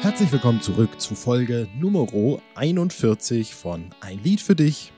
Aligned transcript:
Herzlich 0.00 0.30
willkommen 0.30 0.60
zurück 0.62 1.00
zu 1.00 1.16
Folge 1.16 1.66
Nummer 1.76 2.06
41 2.54 3.52
von 3.52 3.90
Ein 4.00 4.22
Lied 4.22 4.40
für 4.40 4.54
dich, 4.54 4.92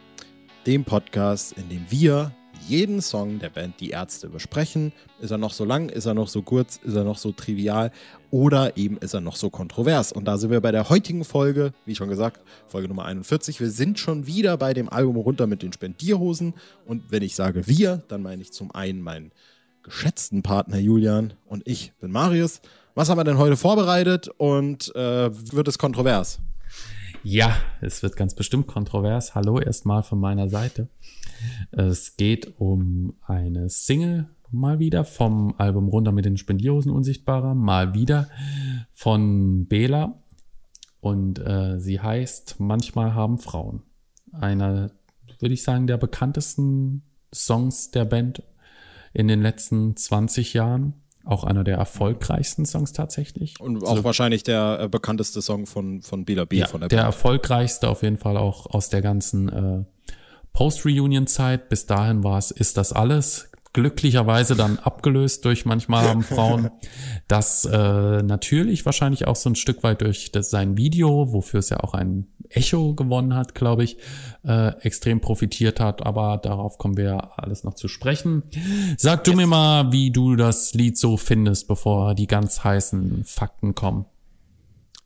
dem 0.66 0.84
Podcast, 0.84 1.54
in 1.54 1.70
dem 1.70 1.86
wir 1.88 2.32
jeden 2.68 3.00
Song 3.00 3.38
der 3.38 3.48
Band 3.48 3.80
Die 3.80 3.90
Ärzte 3.90 4.28
besprechen. 4.28 4.92
Ist 5.18 5.30
er 5.30 5.38
noch 5.38 5.54
so 5.54 5.64
lang, 5.64 5.88
ist 5.88 6.04
er 6.04 6.12
noch 6.12 6.28
so 6.28 6.42
kurz, 6.42 6.76
ist 6.84 6.94
er 6.94 7.04
noch 7.04 7.16
so 7.16 7.32
trivial 7.32 7.92
oder 8.30 8.76
eben 8.76 8.98
ist 8.98 9.14
er 9.14 9.22
noch 9.22 9.36
so 9.36 9.48
kontrovers. 9.48 10.12
Und 10.12 10.26
da 10.26 10.36
sind 10.36 10.50
wir 10.50 10.60
bei 10.60 10.70
der 10.70 10.90
heutigen 10.90 11.24
Folge, 11.24 11.72
wie 11.86 11.94
schon 11.94 12.10
gesagt, 12.10 12.42
Folge 12.68 12.86
Nummer 12.86 13.06
41. 13.06 13.58
Wir 13.58 13.70
sind 13.70 13.98
schon 13.98 14.26
wieder 14.26 14.58
bei 14.58 14.74
dem 14.74 14.90
Album 14.90 15.16
runter 15.16 15.46
mit 15.46 15.62
den 15.62 15.72
Spendierhosen. 15.72 16.52
Und 16.84 17.10
wenn 17.10 17.22
ich 17.22 17.34
sage 17.34 17.66
wir, 17.66 18.02
dann 18.08 18.20
meine 18.20 18.42
ich 18.42 18.52
zum 18.52 18.70
einen 18.70 19.00
meinen 19.00 19.32
geschätzten 19.82 20.42
Partner 20.42 20.78
Julian 20.78 21.32
und 21.46 21.62
ich 21.66 21.94
bin 22.00 22.12
Marius. 22.12 22.60
Was 22.94 23.08
haben 23.08 23.18
wir 23.18 23.24
denn 23.24 23.38
heute 23.38 23.56
vorbereitet 23.56 24.28
und 24.36 24.94
äh, 24.96 25.30
wird 25.52 25.68
es 25.68 25.78
kontrovers? 25.78 26.40
Ja, 27.22 27.56
es 27.80 28.02
wird 28.02 28.16
ganz 28.16 28.34
bestimmt 28.34 28.66
kontrovers. 28.66 29.34
Hallo 29.34 29.60
erstmal 29.60 30.02
von 30.02 30.18
meiner 30.18 30.48
Seite. 30.48 30.88
Es 31.70 32.16
geht 32.16 32.58
um 32.58 33.14
eine 33.26 33.68
Single 33.68 34.28
mal 34.50 34.80
wieder 34.80 35.04
vom 35.04 35.54
Album 35.58 35.88
Runter 35.88 36.10
mit 36.10 36.24
den 36.24 36.36
Spendierhosen 36.36 36.90
Unsichtbarer, 36.90 37.54
mal 37.54 37.94
wieder 37.94 38.28
von 38.92 39.66
Bela. 39.66 40.24
Und 41.00 41.38
äh, 41.38 41.78
sie 41.78 42.00
heißt 42.00 42.56
Manchmal 42.58 43.14
haben 43.14 43.38
Frauen. 43.38 43.82
Einer, 44.32 44.90
würde 45.38 45.54
ich 45.54 45.62
sagen, 45.62 45.86
der 45.86 45.96
bekanntesten 45.96 47.02
Songs 47.32 47.92
der 47.92 48.04
Band 48.04 48.42
in 49.12 49.28
den 49.28 49.42
letzten 49.42 49.96
20 49.96 50.54
Jahren. 50.54 50.94
Auch 51.24 51.44
einer 51.44 51.64
der 51.64 51.76
erfolgreichsten 51.76 52.64
Songs 52.64 52.92
tatsächlich. 52.92 53.60
Und 53.60 53.82
auch 53.84 53.90
also, 53.90 54.04
wahrscheinlich 54.04 54.42
der 54.42 54.78
äh, 54.80 54.88
bekannteste 54.88 55.42
Song 55.42 55.66
von, 55.66 56.02
von 56.02 56.24
Bela 56.24 56.44
B. 56.44 56.58
Ja, 56.58 56.66
von 56.66 56.80
der, 56.80 56.88
der 56.88 57.02
erfolgreichste 57.02 57.88
auf 57.88 58.02
jeden 58.02 58.16
Fall 58.16 58.36
auch 58.36 58.66
aus 58.66 58.88
der 58.88 59.02
ganzen 59.02 59.48
äh, 59.48 59.84
Post-Reunion-Zeit. 60.52 61.68
Bis 61.68 61.86
dahin 61.86 62.24
war 62.24 62.38
es 62.38 62.50
Ist 62.50 62.76
das 62.76 62.92
alles? 62.92 63.50
glücklicherweise 63.72 64.56
dann 64.56 64.78
abgelöst 64.78 65.44
durch 65.44 65.64
manchmal 65.64 66.08
haben 66.08 66.22
Frauen 66.22 66.70
das 67.28 67.64
äh, 67.64 68.22
natürlich 68.22 68.84
wahrscheinlich 68.84 69.26
auch 69.26 69.36
so 69.36 69.50
ein 69.50 69.54
Stück 69.54 69.82
weit 69.82 70.00
durch 70.00 70.32
das, 70.32 70.50
sein 70.50 70.76
Video, 70.76 71.32
wofür 71.32 71.60
es 71.60 71.70
ja 71.70 71.78
auch 71.80 71.94
ein 71.94 72.26
Echo 72.50 72.94
gewonnen 72.94 73.34
hat, 73.34 73.54
glaube 73.54 73.84
ich, 73.84 73.96
äh, 74.44 74.68
extrem 74.82 75.20
profitiert 75.20 75.80
hat. 75.80 76.04
Aber 76.04 76.38
darauf 76.38 76.78
kommen 76.78 76.96
wir 76.96 77.38
alles 77.38 77.64
noch 77.64 77.74
zu 77.74 77.88
sprechen. 77.88 78.42
Sag 78.96 79.24
du 79.24 79.30
yes. 79.30 79.38
mir 79.38 79.46
mal, 79.46 79.92
wie 79.92 80.10
du 80.10 80.36
das 80.36 80.74
Lied 80.74 80.98
so 80.98 81.16
findest, 81.16 81.68
bevor 81.68 82.14
die 82.14 82.26
ganz 82.26 82.64
heißen 82.64 83.24
Fakten 83.24 83.74
kommen. 83.74 84.04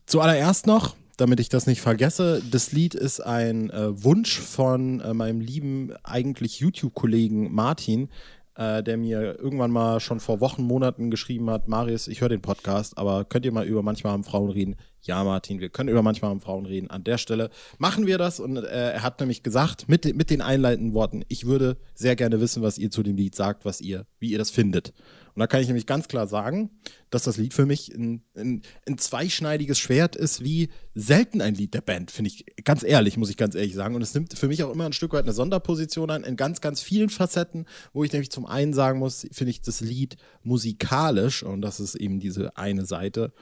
Zuallererst 0.05 0.67
noch, 0.67 0.95
damit 1.17 1.39
ich 1.39 1.49
das 1.49 1.67
nicht 1.67 1.81
vergesse, 1.81 2.41
das 2.51 2.71
Lied 2.71 2.93
ist 2.93 3.19
ein 3.19 3.69
äh, 3.69 4.03
Wunsch 4.03 4.39
von 4.39 4.99
äh, 4.99 5.13
meinem 5.13 5.39
lieben 5.39 5.93
eigentlich 6.03 6.59
YouTube-Kollegen 6.59 7.53
Martin, 7.53 8.09
äh, 8.55 8.83
der 8.83 8.97
mir 8.97 9.39
irgendwann 9.39 9.71
mal 9.71 9.99
schon 9.99 10.19
vor 10.19 10.41
Wochen, 10.41 10.63
Monaten 10.63 11.09
geschrieben 11.09 11.49
hat, 11.49 11.67
Marius, 11.67 12.07
ich 12.07 12.21
höre 12.21 12.29
den 12.29 12.41
Podcast, 12.41 12.97
aber 12.97 13.25
könnt 13.25 13.45
ihr 13.45 13.51
mal 13.51 13.65
über 13.65 13.81
manchmal 13.81 14.13
haben 14.13 14.23
Frauen 14.23 14.49
reden? 14.49 14.75
Ja, 15.05 15.23
Martin, 15.23 15.59
wir 15.59 15.69
können 15.69 15.89
über 15.89 16.01
manchmal 16.01 16.31
haben 16.31 16.41
Frauen 16.41 16.65
reden. 16.65 16.89
An 16.89 17.03
der 17.03 17.19
Stelle 17.19 17.51
machen 17.77 18.07
wir 18.07 18.17
das 18.17 18.39
und 18.39 18.57
äh, 18.57 18.93
er 18.93 19.03
hat 19.03 19.19
nämlich 19.19 19.43
gesagt, 19.43 19.87
mit, 19.87 20.15
mit 20.15 20.31
den 20.31 20.41
einleitenden 20.41 20.95
Worten, 20.95 21.23
ich 21.27 21.45
würde 21.45 21.77
sehr 21.93 22.15
gerne 22.15 22.41
wissen, 22.41 22.63
was 22.63 22.79
ihr 22.79 22.89
zu 22.89 23.03
dem 23.03 23.15
Lied 23.15 23.35
sagt, 23.35 23.65
was 23.65 23.81
ihr, 23.81 24.07
wie 24.19 24.31
ihr 24.31 24.39
das 24.39 24.49
findet. 24.49 24.93
Und 25.35 25.41
da 25.41 25.47
kann 25.47 25.61
ich 25.61 25.67
nämlich 25.67 25.85
ganz 25.85 26.07
klar 26.07 26.27
sagen, 26.27 26.71
dass 27.09 27.23
das 27.23 27.37
Lied 27.37 27.53
für 27.53 27.65
mich 27.65 27.93
ein, 27.93 28.23
ein, 28.35 28.61
ein 28.87 28.97
zweischneidiges 28.97 29.77
Schwert 29.77 30.15
ist, 30.15 30.43
wie 30.43 30.69
selten 30.95 31.41
ein 31.41 31.53
Lied 31.53 31.73
der 31.73 31.81
Band, 31.81 32.09
finde 32.09 32.29
ich 32.29 32.45
ganz 32.63 32.83
ehrlich, 32.83 33.17
muss 33.17 33.29
ich 33.29 33.37
ganz 33.37 33.53
ehrlich 33.53 33.75
sagen. 33.75 33.95
Und 33.95 34.01
es 34.01 34.13
nimmt 34.13 34.33
für 34.33 34.47
mich 34.47 34.63
auch 34.63 34.73
immer 34.73 34.85
ein 34.85 34.93
Stück 34.93 35.11
weit 35.13 35.25
eine 35.25 35.33
Sonderposition 35.33 36.09
an, 36.09 36.23
in 36.23 36.37
ganz, 36.37 36.61
ganz 36.61 36.81
vielen 36.81 37.09
Facetten, 37.09 37.65
wo 37.91 38.03
ich 38.05 38.13
nämlich 38.13 38.31
zum 38.31 38.45
einen 38.45 38.73
sagen 38.73 38.97
muss, 38.97 39.27
finde 39.31 39.51
ich 39.51 39.61
das 39.61 39.81
Lied 39.81 40.15
musikalisch, 40.41 41.43
und 41.43 41.61
das 41.61 41.79
ist 41.79 41.95
eben 41.95 42.19
diese 42.19 42.55
eine 42.57 42.85
Seite, 42.85 43.33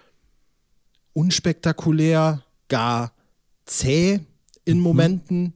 unspektakulär, 1.14 2.44
gar 2.68 3.14
zäh 3.66 4.20
in 4.66 4.78
mhm. 4.78 4.84
Momenten. 4.84 5.42
Mhm. 5.42 5.54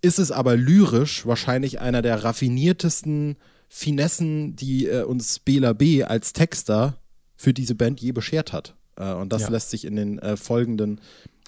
Ist 0.00 0.18
es 0.18 0.32
aber 0.32 0.56
lyrisch 0.56 1.26
wahrscheinlich 1.26 1.80
einer 1.80 2.02
der 2.02 2.24
raffiniertesten 2.24 3.36
Finessen, 3.68 4.56
die 4.56 4.86
äh, 4.86 5.04
uns 5.04 5.38
Bela 5.38 5.72
B. 5.72 6.02
als 6.02 6.32
Texter 6.32 6.98
für 7.36 7.54
diese 7.54 7.74
Band 7.74 8.00
je 8.00 8.12
beschert 8.12 8.52
hat. 8.52 8.74
Äh, 8.96 9.12
und 9.12 9.32
das 9.32 9.42
ja. 9.42 9.48
lässt 9.48 9.70
sich 9.70 9.84
in 9.84 9.96
den 9.96 10.18
äh, 10.18 10.36
folgenden 10.36 11.00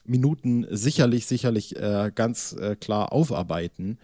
Minuten 0.05 0.67
sicherlich, 0.71 1.27
sicherlich 1.27 1.77
äh, 1.77 2.13
ganz 2.15 2.53
äh, 2.53 2.77
klar 2.77 3.13
aufarbeiten. 3.13 3.99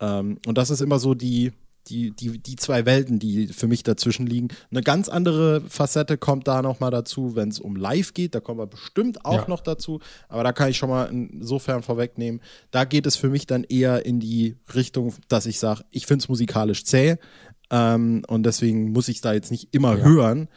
Ähm, 0.00 0.38
und 0.46 0.58
das 0.58 0.70
ist 0.70 0.80
immer 0.80 0.98
so 0.98 1.14
die, 1.14 1.52
die, 1.88 2.10
die, 2.12 2.38
die 2.38 2.56
zwei 2.56 2.86
Welten, 2.86 3.18
die 3.18 3.48
für 3.48 3.66
mich 3.66 3.82
dazwischen 3.82 4.26
liegen. 4.26 4.48
Eine 4.70 4.82
ganz 4.82 5.08
andere 5.08 5.62
Facette 5.68 6.16
kommt 6.16 6.46
da 6.48 6.62
nochmal 6.62 6.90
dazu, 6.90 7.34
wenn 7.34 7.48
es 7.48 7.58
um 7.58 7.76
Live 7.76 8.14
geht. 8.14 8.34
Da 8.34 8.40
kommen 8.40 8.60
wir 8.60 8.66
bestimmt 8.66 9.24
auch 9.24 9.42
ja. 9.42 9.48
noch 9.48 9.60
dazu. 9.60 10.00
Aber 10.28 10.44
da 10.44 10.52
kann 10.52 10.70
ich 10.70 10.76
schon 10.76 10.90
mal 10.90 11.04
insofern 11.06 11.82
vorwegnehmen. 11.82 12.40
Da 12.70 12.84
geht 12.84 13.06
es 13.06 13.16
für 13.16 13.28
mich 13.28 13.46
dann 13.46 13.64
eher 13.64 14.06
in 14.06 14.20
die 14.20 14.56
Richtung, 14.74 15.14
dass 15.28 15.46
ich 15.46 15.58
sage, 15.58 15.84
ich 15.90 16.06
finde 16.06 16.22
es 16.22 16.28
musikalisch 16.28 16.84
zäh. 16.84 17.16
Ähm, 17.70 18.22
und 18.28 18.44
deswegen 18.44 18.92
muss 18.92 19.08
ich 19.08 19.16
es 19.16 19.22
da 19.22 19.32
jetzt 19.32 19.50
nicht 19.50 19.74
immer 19.74 19.98
ja. 19.98 20.04
hören. 20.04 20.48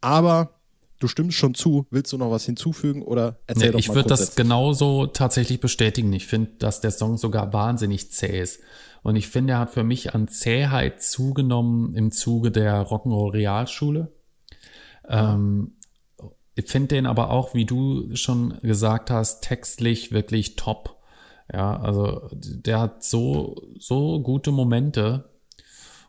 Aber 0.00 0.58
du 1.00 1.08
stimmst 1.08 1.36
schon 1.36 1.54
zu. 1.54 1.86
Willst 1.90 2.12
du 2.12 2.18
noch 2.18 2.30
was 2.30 2.44
hinzufügen 2.44 3.02
oder 3.02 3.38
erzähl 3.46 3.68
nee, 3.68 3.72
doch 3.72 3.78
Ich 3.78 3.88
würde 3.88 4.08
das 4.08 4.36
genauso 4.36 5.06
tatsächlich 5.06 5.60
bestätigen. 5.60 6.12
Ich 6.12 6.26
finde, 6.26 6.52
dass 6.58 6.80
der 6.80 6.90
Song 6.90 7.16
sogar 7.16 7.52
wahnsinnig 7.52 8.10
zäh 8.10 8.40
ist. 8.40 8.60
Und 9.08 9.16
ich 9.16 9.28
finde, 9.28 9.54
er 9.54 9.60
hat 9.60 9.70
für 9.70 9.84
mich 9.84 10.14
an 10.14 10.28
Zähheit 10.28 11.02
zugenommen 11.02 11.94
im 11.94 12.12
Zuge 12.12 12.50
der 12.50 12.86
Rock'n'Roll 12.86 13.32
Realschule. 13.32 14.12
Ähm, 15.08 15.76
ich 16.54 16.66
finde 16.66 16.88
den 16.88 17.06
aber 17.06 17.30
auch, 17.30 17.54
wie 17.54 17.64
du 17.64 18.14
schon 18.14 18.58
gesagt 18.62 19.10
hast, 19.10 19.42
textlich 19.42 20.12
wirklich 20.12 20.56
top. 20.56 21.00
Ja, 21.52 21.80
also 21.80 22.28
der 22.32 22.80
hat 22.80 23.04
so, 23.04 23.56
so 23.78 24.20
gute 24.20 24.50
Momente, 24.52 25.30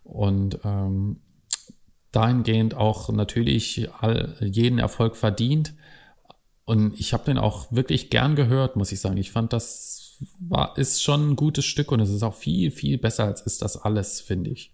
und 0.10 0.60
ähm, 0.64 1.22
dahingehend 2.12 2.74
auch 2.74 3.10
natürlich 3.10 3.90
all, 4.00 4.36
jeden 4.42 4.80
Erfolg 4.80 5.16
verdient. 5.16 5.76
Und 6.66 7.00
ich 7.00 7.14
habe 7.14 7.26
den 7.26 7.38
auch 7.38 7.72
wirklich 7.72 8.10
gern 8.10 8.36
gehört, 8.36 8.76
muss 8.76 8.92
ich 8.92 9.00
sagen. 9.00 9.18
Ich 9.18 9.32
fand, 9.32 9.54
das 9.54 9.99
war, 10.40 10.78
ist 10.78 11.04
schon 11.04 11.32
ein 11.32 11.36
gutes 11.36 11.66
Stück 11.66 11.92
und 11.92 12.00
es 12.00 12.10
ist 12.10 12.24
auch 12.24 12.36
viel, 12.36 12.72
viel 12.72 12.98
besser 12.98 13.26
als 13.26 13.42
ist 13.42 13.62
das 13.62 13.78
alles, 13.78 14.22
finde 14.22 14.50
ich. 14.52 14.72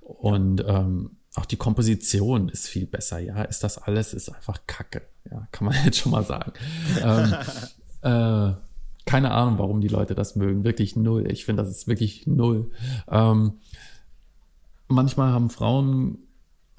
Und 0.00 0.64
ähm, 0.66 1.16
auch 1.34 1.46
die 1.46 1.56
Komposition 1.56 2.48
ist 2.48 2.68
viel 2.68 2.86
besser. 2.86 3.18
Ja, 3.18 3.42
ist 3.42 3.62
das 3.62 3.78
alles, 3.78 4.14
ist 4.14 4.28
einfach 4.28 4.58
Kacke. 4.66 5.02
Ja, 5.30 5.48
kann 5.52 5.66
man 5.66 5.76
jetzt 5.84 5.98
schon 5.98 6.12
mal 6.12 6.24
sagen. 6.24 6.52
ähm, 7.02 7.34
äh, 8.02 8.54
keine 9.06 9.32
Ahnung, 9.32 9.58
warum 9.58 9.80
die 9.80 9.88
Leute 9.88 10.14
das 10.14 10.36
mögen. 10.36 10.64
Wirklich 10.64 10.96
null. 10.96 11.30
Ich 11.30 11.44
finde, 11.44 11.62
das 11.62 11.70
ist 11.70 11.88
wirklich 11.88 12.26
null. 12.26 12.70
Ähm, 13.08 13.54
manchmal 14.88 15.32
haben 15.32 15.50
Frauen, 15.50 16.18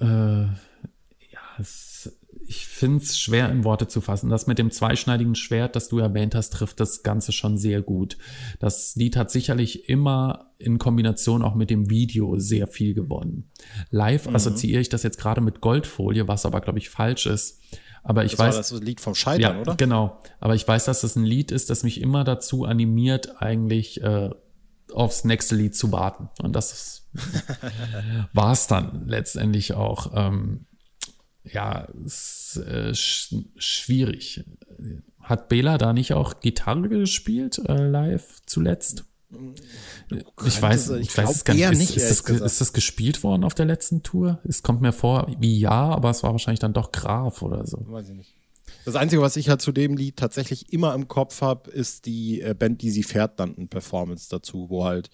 äh, 0.00 0.44
ja, 0.44 1.40
es, 1.58 2.16
ich 2.52 2.66
finde 2.66 3.02
es 3.02 3.18
schwer 3.18 3.48
in 3.48 3.64
Worte 3.64 3.88
zu 3.88 4.02
fassen. 4.02 4.28
Das 4.28 4.46
mit 4.46 4.58
dem 4.58 4.70
zweischneidigen 4.70 5.34
Schwert, 5.34 5.74
das 5.74 5.88
du 5.88 6.00
erwähnt 6.00 6.34
hast, 6.34 6.52
trifft 6.52 6.80
das 6.80 7.02
Ganze 7.02 7.32
schon 7.32 7.56
sehr 7.56 7.80
gut. 7.80 8.18
Das 8.60 8.94
Lied 8.94 9.16
hat 9.16 9.30
sicherlich 9.30 9.88
immer 9.88 10.50
in 10.58 10.76
Kombination 10.76 11.42
auch 11.42 11.54
mit 11.54 11.70
dem 11.70 11.88
Video 11.88 12.38
sehr 12.38 12.66
viel 12.66 12.92
gewonnen. 12.92 13.50
Live 13.88 14.28
mhm. 14.28 14.36
assoziiere 14.36 14.82
ich 14.82 14.90
das 14.90 15.02
jetzt 15.02 15.18
gerade 15.18 15.40
mit 15.40 15.62
Goldfolie, 15.62 16.28
was 16.28 16.44
aber, 16.44 16.60
glaube 16.60 16.78
ich, 16.78 16.90
falsch 16.90 17.24
ist. 17.24 17.62
Aber 18.02 18.26
ich 18.26 18.32
das 18.32 18.40
weiß. 18.40 18.54
War 18.54 18.78
das 18.78 18.82
Lied 18.82 19.00
vom 19.00 19.14
Scheitern, 19.14 19.56
ja, 19.56 19.60
oder? 19.62 19.74
Genau. 19.76 20.20
Aber 20.38 20.54
ich 20.54 20.68
weiß, 20.68 20.84
dass 20.84 21.00
das 21.00 21.16
ein 21.16 21.24
Lied 21.24 21.52
ist, 21.52 21.70
das 21.70 21.84
mich 21.84 22.02
immer 22.02 22.22
dazu 22.22 22.66
animiert, 22.66 23.40
eigentlich 23.40 24.02
äh, 24.02 24.28
aufs 24.92 25.24
nächste 25.24 25.56
Lied 25.56 25.74
zu 25.74 25.90
warten. 25.90 26.28
Und 26.42 26.54
das 26.54 27.08
war 28.34 28.52
es 28.52 28.66
dann 28.66 29.08
letztendlich 29.08 29.72
auch. 29.72 30.12
Ähm, 30.14 30.66
ja, 31.44 31.88
ist, 32.04 32.56
äh, 32.66 32.94
sch 32.94 33.34
schwierig. 33.56 34.44
Hat 35.20 35.48
Bela 35.48 35.78
da 35.78 35.92
nicht 35.92 36.12
auch 36.14 36.40
Gitarre 36.40 36.88
gespielt 36.88 37.60
äh, 37.68 37.86
live 37.86 38.40
zuletzt? 38.46 39.04
Ich 40.44 40.60
weiß, 40.60 40.90
ich, 40.90 41.08
ich 41.08 41.16
weiß 41.16 41.36
es 41.36 41.44
gar 41.44 41.54
nicht. 41.54 41.64
Ist, 41.64 41.78
nicht 41.78 41.96
ist, 41.96 42.28
das, 42.28 42.40
ist, 42.40 42.60
das, 42.60 42.72
gespielt 42.72 43.22
worden 43.22 43.44
auf 43.44 43.54
der 43.54 43.64
letzten 43.64 44.02
Tour? 44.02 44.40
Es 44.44 44.62
kommt 44.62 44.82
mir 44.82 44.92
vor 44.92 45.26
wie 45.38 45.58
ja, 45.58 45.70
aber 45.70 46.10
es 46.10 46.22
war 46.22 46.32
wahrscheinlich 46.32 46.60
dann 46.60 46.74
doch 46.74 46.92
Graf 46.92 47.40
oder 47.40 47.66
so. 47.66 47.78
Weiß 47.88 48.10
ich 48.10 48.16
nicht. 48.16 48.34
Das 48.84 48.96
Einzige, 48.96 49.22
was 49.22 49.36
ich 49.36 49.48
halt 49.48 49.62
zu 49.62 49.72
dem 49.72 49.96
Lied 49.96 50.16
tatsächlich 50.16 50.72
immer 50.72 50.94
im 50.94 51.06
Kopf 51.08 51.40
habe, 51.40 51.70
ist 51.70 52.06
die 52.06 52.40
äh, 52.40 52.54
Band, 52.54 52.82
die 52.82 52.90
sie 52.90 53.02
fährt, 53.02 53.38
dann 53.38 53.56
ein 53.56 53.68
Performance 53.68 54.28
dazu, 54.28 54.68
wo 54.68 54.84
halt 54.84 55.08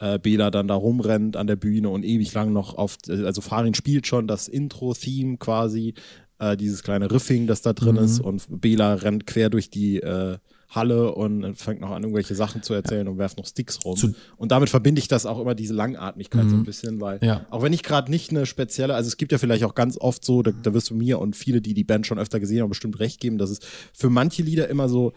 äh, 0.00 0.18
Bela 0.18 0.50
dann 0.50 0.66
da 0.66 0.74
rumrennt 0.74 1.36
an 1.36 1.46
der 1.46 1.56
Bühne 1.56 1.88
und 1.90 2.04
ewig 2.04 2.32
lang 2.34 2.52
noch 2.52 2.74
auf, 2.76 2.96
also 3.08 3.40
Farin 3.40 3.74
spielt 3.74 4.06
schon 4.06 4.26
das 4.26 4.48
Intro-Theme 4.48 5.36
quasi 5.38 5.94
äh, 6.38 6.56
dieses 6.56 6.82
kleine 6.82 7.10
Riffing, 7.10 7.46
das 7.46 7.62
da 7.62 7.72
drin 7.74 7.96
Mhm. 7.96 8.02
ist 8.04 8.20
und 8.20 8.46
Bela 8.60 8.94
rennt 8.94 9.26
quer 9.26 9.50
durch 9.50 9.70
die 9.70 9.98
äh, 10.00 10.38
Halle 10.72 11.12
und 11.16 11.56
fängt 11.56 11.80
noch 11.80 11.90
an, 11.90 12.04
irgendwelche 12.04 12.36
Sachen 12.36 12.62
zu 12.62 12.72
erzählen 12.74 13.08
und 13.08 13.18
werft 13.18 13.36
noch 13.38 13.44
Sticks 13.46 13.80
rum. 13.84 13.96
Zu- 13.96 14.14
und 14.36 14.52
damit 14.52 14.70
verbinde 14.70 15.00
ich 15.00 15.08
das 15.08 15.26
auch 15.26 15.40
immer, 15.40 15.56
diese 15.56 15.74
Langatmigkeit 15.74 16.48
so 16.48 16.54
ein 16.54 16.62
bisschen, 16.62 17.00
weil 17.00 17.18
Mhm. 17.20 17.26
Ja. 17.26 17.46
auch 17.50 17.62
wenn 17.62 17.72
ich 17.72 17.82
gerade 17.82 18.08
nicht 18.08 18.30
eine 18.30 18.46
spezielle, 18.46 18.94
also 18.94 19.08
es 19.08 19.16
gibt 19.16 19.32
ja 19.32 19.38
vielleicht 19.38 19.64
auch 19.64 19.74
ganz 19.74 19.98
oft 19.98 20.24
so, 20.24 20.42
da, 20.44 20.52
da 20.52 20.72
wirst 20.72 20.90
du 20.90 20.94
mir 20.94 21.18
und 21.18 21.34
viele, 21.34 21.60
die 21.60 21.74
die 21.74 21.82
Band 21.84 22.06
schon 22.06 22.20
öfter 22.20 22.38
gesehen 22.38 22.62
haben, 22.62 22.68
bestimmt 22.68 23.00
recht 23.00 23.20
geben, 23.20 23.36
dass 23.36 23.50
es 23.50 23.58
für 23.92 24.10
manche 24.10 24.42
Lieder 24.44 24.68
immer 24.68 24.88
so 24.88 25.12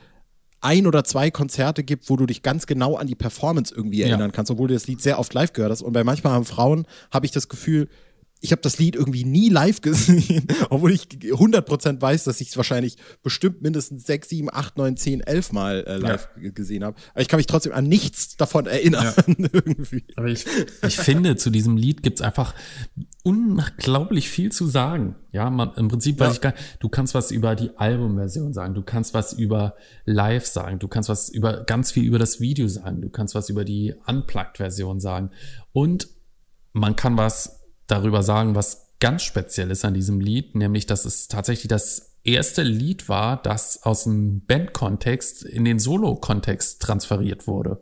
ein 0.63 0.88
oder 0.88 1.04
zwei 1.04 1.30
Konzerte 1.31 1.83
gibt, 1.83 2.10
wo 2.10 2.15
du 2.15 2.25
dich 2.25 2.42
ganz 2.42 2.65
genau 2.68 2.95
an 2.95 3.07
die 3.07 3.15
Performance 3.15 3.74
irgendwie 3.75 4.00
Ja. 4.01 4.07
erinnern 4.07 4.31
kannst, 4.31 4.51
obwohl 4.51 4.68
du 4.68 4.74
das 4.74 4.88
Lied 4.88 5.01
sehr 5.01 5.19
oft 5.19 5.33
live 5.33 5.54
gehört 5.54 5.71
hast. 5.71 5.81
Und 5.81 5.94
bei 5.94 6.04
manchmal 6.04 6.33
haben 6.33 6.45
Frauen, 6.45 6.86
habe 7.12 7.25
ich 7.25 7.31
das 7.31 7.50
Gefühl, 7.50 7.88
ich 8.45 8.51
habe 8.51 8.61
das 8.61 8.77
Lied 8.77 8.95
irgendwie 8.97 9.23
nie 9.23 9.47
live 9.49 9.79
gesehen, 9.81 10.45
obwohl 10.69 10.91
ich 10.91 11.03
100% 11.07 12.01
weiß, 12.01 12.25
dass 12.25 12.41
ich 12.41 12.49
es 12.49 12.57
wahrscheinlich 12.57 12.97
bestimmt 13.23 13.61
mindestens 13.61 14.05
6, 14.05 14.27
7, 14.29 14.49
8, 14.51 14.77
9, 14.77 14.97
10, 14.97 15.21
11 15.21 15.51
Mal 15.53 15.83
äh, 15.87 15.95
live 15.97 16.27
g- 16.35 16.51
gesehen 16.51 16.83
habe. 16.83 16.97
Aber 17.13 17.21
ich 17.21 17.29
kann 17.29 17.37
mich 17.37 17.47
trotzdem 17.47 17.71
an 17.71 17.87
nichts 17.87 18.35
davon 18.35 18.65
erinnern. 18.67 19.13
irgendwie. 19.27 20.03
Aber 20.17 20.27
ich, 20.27 20.45
ich 20.85 20.97
finde, 20.97 21.37
zu 21.37 21.49
diesem 21.49 21.77
Lied 21.77 22.03
gibt's 22.03 22.21
einfach 22.21 22.53
unglaublich 23.23 24.29
viel 24.29 24.51
zu 24.51 24.67
sagen. 24.67 25.15
Ja, 25.31 25.49
man, 25.49 25.71
im 25.75 25.87
Prinzip 25.87 26.19
weiß 26.19 26.27
Ja. 26.27 26.33
ich 26.33 26.41
gar 26.41 26.53
du 26.79 26.89
kannst 26.89 27.13
was 27.15 27.31
über 27.31 27.55
die 27.55 27.71
Albumversion 27.77 28.53
sagen, 28.53 28.73
du 28.73 28.83
kannst 28.83 29.13
was 29.13 29.33
über 29.33 29.75
Live 30.05 30.45
sagen, 30.45 30.79
du 30.79 30.87
kannst 30.87 31.09
was 31.09 31.29
über 31.29 31.63
ganz 31.63 31.91
viel 31.91 32.03
über 32.03 32.19
das 32.19 32.39
Video 32.39 32.67
sagen, 32.67 33.01
du 33.01 33.09
kannst 33.09 33.33
was 33.35 33.49
über 33.49 33.63
die 33.63 33.95
Unplugged-Version 34.05 34.99
sagen. 34.99 35.31
Und 35.71 36.09
man 36.73 36.95
kann 36.95 37.17
was 37.17 37.62
darüber 37.93 38.23
sagen, 38.23 38.55
was 38.55 38.93
ganz 38.99 39.23
speziell 39.23 39.71
ist 39.71 39.85
an 39.85 39.93
diesem 39.93 40.19
Lied, 40.19 40.55
nämlich, 40.55 40.85
dass 40.85 41.05
es 41.05 41.27
tatsächlich 41.27 41.67
das 41.67 42.15
erste 42.23 42.63
Lied 42.63 43.09
war, 43.09 43.41
das 43.41 43.83
aus 43.83 44.03
dem 44.05 44.45
Band-Kontext 44.45 45.43
in 45.43 45.65
den 45.65 45.79
Solo-Kontext 45.79 46.81
transferiert 46.81 47.47
wurde. 47.47 47.81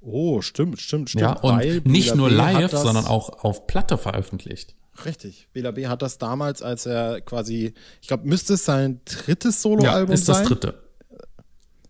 Oh, 0.00 0.40
stimmt, 0.40 0.80
stimmt, 0.80 1.10
stimmt. 1.10 1.22
Ja, 1.22 1.32
und 1.40 1.86
nicht 1.86 2.10
Bela 2.10 2.16
nur 2.16 2.30
live, 2.30 2.72
sondern 2.72 3.06
auch 3.06 3.44
auf 3.44 3.66
Platte 3.66 3.98
veröffentlicht. 3.98 4.76
Richtig. 5.04 5.48
Bela 5.52 5.72
B. 5.72 5.88
hat 5.88 6.02
das 6.02 6.18
damals, 6.18 6.62
als 6.62 6.86
er 6.86 7.20
quasi, 7.20 7.74
ich 8.00 8.08
glaube, 8.08 8.26
müsste 8.26 8.54
es 8.54 8.64
sein 8.64 9.00
drittes 9.04 9.62
Soloalbum 9.62 10.14
ist 10.14 10.28
das 10.28 10.38
sein. 10.38 10.46
dritte. 10.46 10.82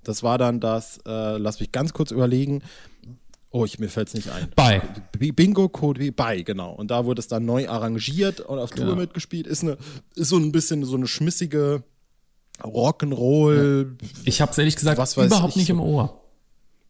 Das 0.02 0.22
war 0.22 0.38
dann 0.38 0.60
das, 0.60 0.98
äh, 1.06 1.36
lass 1.36 1.60
mich 1.60 1.72
ganz 1.72 1.92
kurz 1.92 2.10
überlegen. 2.10 2.62
Oh, 3.50 3.64
ich, 3.64 3.78
mir 3.78 3.88
fällt's 3.88 4.12
nicht 4.14 4.28
ein. 4.30 4.48
Bei. 4.54 4.82
Bingo 5.18 5.68
Code 5.68 6.00
B 6.00 6.10
bei, 6.10 6.42
genau. 6.42 6.72
Und 6.74 6.90
da 6.90 7.04
wurde 7.06 7.20
es 7.20 7.28
dann 7.28 7.44
neu 7.46 7.68
arrangiert 7.68 8.40
und 8.40 8.58
auf 8.58 8.70
Tour 8.72 8.88
Ja. 8.88 8.94
mitgespielt. 8.96 9.46
Ist, 9.46 9.62
eine, 9.62 9.78
ist 10.14 10.28
so 10.28 10.36
ein 10.36 10.52
bisschen 10.52 10.84
so 10.84 10.96
eine 10.96 11.06
schmissige 11.06 11.82
Rock'n'Roll, 12.60 13.96
Ich 14.24 14.40
habe 14.40 14.52
ehrlich 14.56 14.76
gesagt 14.76 14.98
überhaupt 15.16 15.50
ich. 15.50 15.56
nicht 15.56 15.70
im 15.70 15.80
Ohr. 15.80 16.20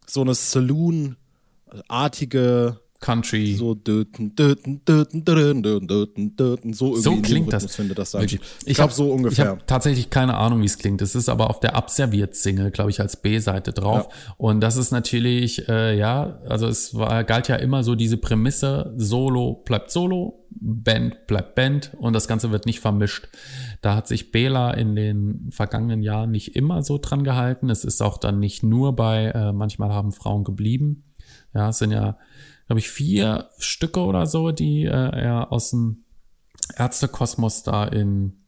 so 0.06 0.20
eine 0.22 0.34
Saloon-artige, 0.34 2.80
Country. 3.00 3.54
so 3.54 3.74
döten, 3.74 4.34
döten, 4.34 4.84
döten, 4.84 5.24
döten, 5.24 5.62
döten, 5.62 5.86
döten, 5.88 6.36
döten, 6.36 6.72
so 6.72 6.86
irgendwie 6.96 7.02
So 7.02 7.16
klingt 7.22 7.52
das. 7.52 7.64
Rhythmus 7.78 7.94
das 7.96 8.10
dann. 8.12 8.22
Wirklich. 8.22 8.40
Ich 8.64 8.74
glaube 8.76 8.90
hab- 8.90 8.96
so 8.96 9.06
Ich 9.06 9.12
ungefähr. 9.12 9.48
habe 9.48 9.60
tatsächlich 9.66 10.10
keine 10.10 10.36
Ahnung, 10.36 10.62
wie 10.62 10.66
es 10.66 10.78
klingt. 10.78 11.02
Es 11.02 11.14
ist 11.14 11.28
aber 11.28 11.50
auf 11.50 11.60
der 11.60 11.76
Abserviert-Single, 11.76 12.70
glaube 12.70 12.90
ich, 12.90 13.00
als 13.00 13.16
B-Seite 13.16 13.72
drauf. 13.72 14.08
Und 14.38 14.60
das 14.60 14.76
ist 14.76 14.90
natürlich, 14.92 15.68
äh, 15.68 15.96
ja, 15.96 16.38
also 16.48 16.66
es 16.66 16.94
war, 16.94 17.24
galt 17.24 17.48
ja 17.48 17.56
immer 17.56 17.82
so 17.84 17.94
diese 17.94 18.16
Prämisse, 18.16 18.92
Solo 18.96 19.62
bleibt 19.64 19.90
Solo, 19.90 20.42
Band 20.58 21.26
bleibt 21.26 21.54
Band 21.54 21.92
und 21.98 22.14
das 22.14 22.28
Ganze 22.28 22.50
wird 22.50 22.64
nicht 22.66 22.80
vermischt. 22.80 23.28
Da 23.82 23.94
hat 23.94 24.08
sich 24.08 24.32
Bela 24.32 24.70
in 24.72 24.96
den 24.96 25.48
vergangenen 25.50 26.02
Jahren 26.02 26.30
nicht 26.30 26.56
immer 26.56 26.82
so 26.82 26.98
dran 26.98 27.24
gehalten. 27.24 27.68
Es 27.68 27.84
ist 27.84 28.00
auch 28.02 28.16
dann 28.18 28.38
nicht 28.38 28.62
nur 28.62 28.96
bei, 28.96 29.26
äh, 29.26 29.52
manchmal 29.52 29.90
haben 29.92 30.12
Frauen 30.12 30.44
geblieben. 30.44 31.04
Ja, 31.54 31.68
es 31.70 31.78
sind 31.78 31.90
ja, 31.90 32.16
glaube 32.66 32.80
ich, 32.80 32.88
vier 32.88 33.50
Stücke 33.58 34.00
oder 34.00 34.26
so, 34.26 34.52
die 34.52 34.84
äh, 34.84 34.88
er 34.88 35.52
aus 35.52 35.70
dem 35.70 36.04
Ärztekosmos 36.76 37.62
da 37.62 37.84
in 37.84 38.45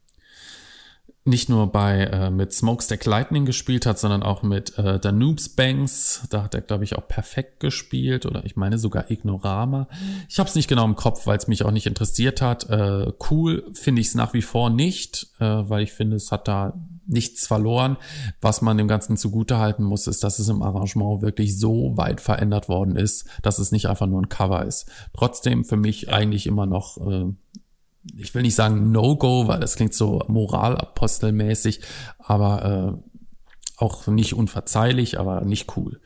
nicht 1.29 1.49
nur 1.49 1.71
bei 1.71 2.01
äh, 2.05 2.31
mit 2.31 2.53
Smokestack 2.53 3.05
Lightning 3.05 3.45
gespielt 3.45 3.87
hat, 3.87 3.99
sondern 3.99 4.23
auch 4.23 4.43
mit 4.43 4.77
äh, 4.79 4.99
Danube's 4.99 5.49
Banks. 5.51 6.27
Da 6.31 6.43
hat 6.43 6.55
er, 6.55 6.63
glaube 6.63 6.85
ich, 6.85 6.97
auch 6.97 7.07
perfekt 7.07 7.61
gespielt 7.61 8.27
oder 8.27 8.45
ich 8.45 8.57
meine 8.57 8.79
sogar 8.79 9.11
Ignorama. 9.11 9.89
Ich 10.29 10.39
habe 10.39 10.49
es 10.49 10.55
nicht 10.55 10.69
genau 10.69 10.85
im 10.85 10.97
Kopf, 10.97 11.27
weil 11.27 11.39
es 11.39 11.47
mich 11.47 11.65
auch 11.65 11.71
nicht 11.71 11.87
interessiert 11.87 12.43
hat. 12.43 12.69
Äh, 12.71 13.13
cool 13.31 13.71
finde 13.75 14.01
ich 14.01 14.09
es 14.09 14.15
nach 14.15 14.35
wie 14.35 14.43
vor 14.43 14.71
nicht, 14.71 15.29
äh, 15.39 15.45
weil 15.45 15.83
ich 15.83 15.93
finde, 15.93 16.17
es 16.17 16.33
hat 16.33 16.49
da 16.49 16.75
nichts 17.07 17.47
verloren. 17.47 17.97
Was 18.41 18.63
man 18.63 18.79
dem 18.79 18.89
Ganzen 18.89 19.17
zugutehalten 19.17 19.85
muss, 19.85 20.07
ist, 20.07 20.25
dass 20.25 20.39
es 20.39 20.49
im 20.49 20.63
Arrangement 20.63 21.23
wirklich 21.23 21.59
so 21.59 21.97
weit 21.97 22.21
verändert 22.21 22.69
worden 22.69 22.97
ist, 22.97 23.27
dass 23.43 23.59
es 23.59 23.73
nicht 23.73 23.87
einfach 23.87 24.07
nur 24.07 24.21
ein 24.21 24.29
Cover 24.29 24.65
ist. 24.65 24.91
Trotzdem 25.15 25.65
für 25.65 25.77
mich 25.77 26.13
eigentlich 26.13 26.47
immer 26.47 26.67
noch 26.67 26.99
äh, 26.99 27.33
ich 28.17 28.35
will 28.35 28.43
nicht 28.43 28.55
sagen 28.55 28.93
No-Go, 28.93 29.49
weil 29.49 29.61
das 29.61 29.77
klingt 29.77 29.95
so 29.95 30.23
moralapostelmäßig, 30.29 31.81
aber 32.19 32.99
äh, 32.99 33.83
auch 33.83 34.07
nicht 34.07 34.35
unverzeihlich, 34.35 35.19
aber 35.19 35.43
nicht 35.43 35.77
cool. 35.77 36.01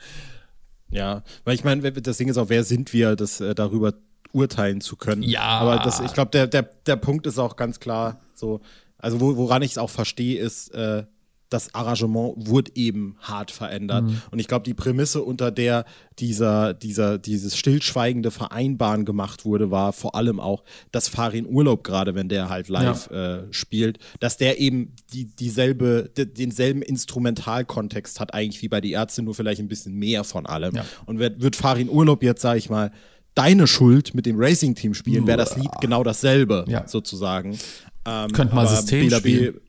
Ja, 0.90 1.22
weil 1.44 1.54
ich 1.54 1.64
meine, 1.64 1.90
das 1.92 2.18
Ding 2.18 2.28
ist 2.28 2.36
auch, 2.36 2.48
wer 2.48 2.64
sind 2.64 2.92
wir, 2.92 3.16
das 3.16 3.40
äh, 3.40 3.54
darüber 3.54 3.94
urteilen 4.32 4.80
zu 4.80 4.96
können. 4.96 5.22
Ja. 5.22 5.42
Aber 5.42 5.78
das, 5.78 6.00
ich 6.00 6.12
glaube, 6.12 6.30
der, 6.30 6.46
der, 6.46 6.62
der 6.62 6.96
Punkt 6.96 7.26
ist 7.26 7.38
auch 7.38 7.56
ganz 7.56 7.80
klar 7.80 8.20
so, 8.34 8.60
also 8.98 9.20
wo, 9.20 9.36
woran 9.36 9.62
ich 9.62 9.72
es 9.72 9.78
auch 9.78 9.90
verstehe, 9.90 10.40
ist, 10.40 10.68
äh, 10.74 11.04
das 11.52 11.74
Arrangement 11.74 12.34
wurde 12.36 12.70
eben 12.74 13.16
hart 13.20 13.50
verändert. 13.50 14.04
Und 14.30 14.38
ich 14.38 14.48
glaube, 14.48 14.64
die 14.64 14.74
Prämisse, 14.74 15.22
unter 15.22 15.50
der 15.50 15.84
dieser, 16.18 16.74
dieser, 16.74 17.18
dieses 17.18 17.56
stillschweigende 17.56 18.30
Vereinbaren 18.30 19.04
gemacht 19.04 19.44
wurde, 19.44 19.70
war 19.70 19.92
vor 19.92 20.14
allem 20.14 20.40
auch, 20.40 20.62
dass 20.90 21.08
Farin 21.08 21.46
Urlaub, 21.46 21.84
gerade 21.84 22.14
wenn 22.14 22.28
der 22.28 22.48
halt 22.48 22.68
live 22.68 23.10
äh, 23.10 23.52
spielt, 23.52 23.98
dass 24.20 24.36
der 24.36 24.60
eben 24.60 24.94
die, 25.12 25.24
dieselbe, 25.26 26.10
de, 26.16 26.26
denselben 26.26 26.82
Instrumentalkontext 26.82 28.20
hat, 28.20 28.34
eigentlich 28.34 28.62
wie 28.62 28.68
bei 28.68 28.80
die 28.80 28.92
Ärzte, 28.92 29.22
nur 29.22 29.34
vielleicht 29.34 29.60
ein 29.60 29.68
bisschen 29.68 29.94
mehr 29.94 30.24
von 30.24 30.46
allem. 30.46 30.74
Ja. 30.74 30.84
Und 31.06 31.18
wird, 31.18 31.40
wird 31.42 31.56
Farin 31.56 31.88
Urlaub 31.88 32.22
jetzt, 32.22 32.42
sag 32.42 32.56
ich 32.58 32.70
mal, 32.70 32.92
deine 33.34 33.66
Schuld 33.66 34.14
mit 34.14 34.26
dem 34.26 34.36
Racing-Team 34.38 34.92
spielen, 34.94 35.26
wäre 35.26 35.38
das 35.38 35.56
Lied 35.56 35.70
genau 35.80 36.04
dasselbe, 36.04 36.64
Ja. 36.68 36.86
sozusagen. 36.86 37.58
Ähm, 38.04 38.30
Könnte 38.32 38.54
mal 38.54 38.66
System 38.66 39.08
Bela 39.08 39.20
B- 39.20 39.36
spielen. 39.36 39.60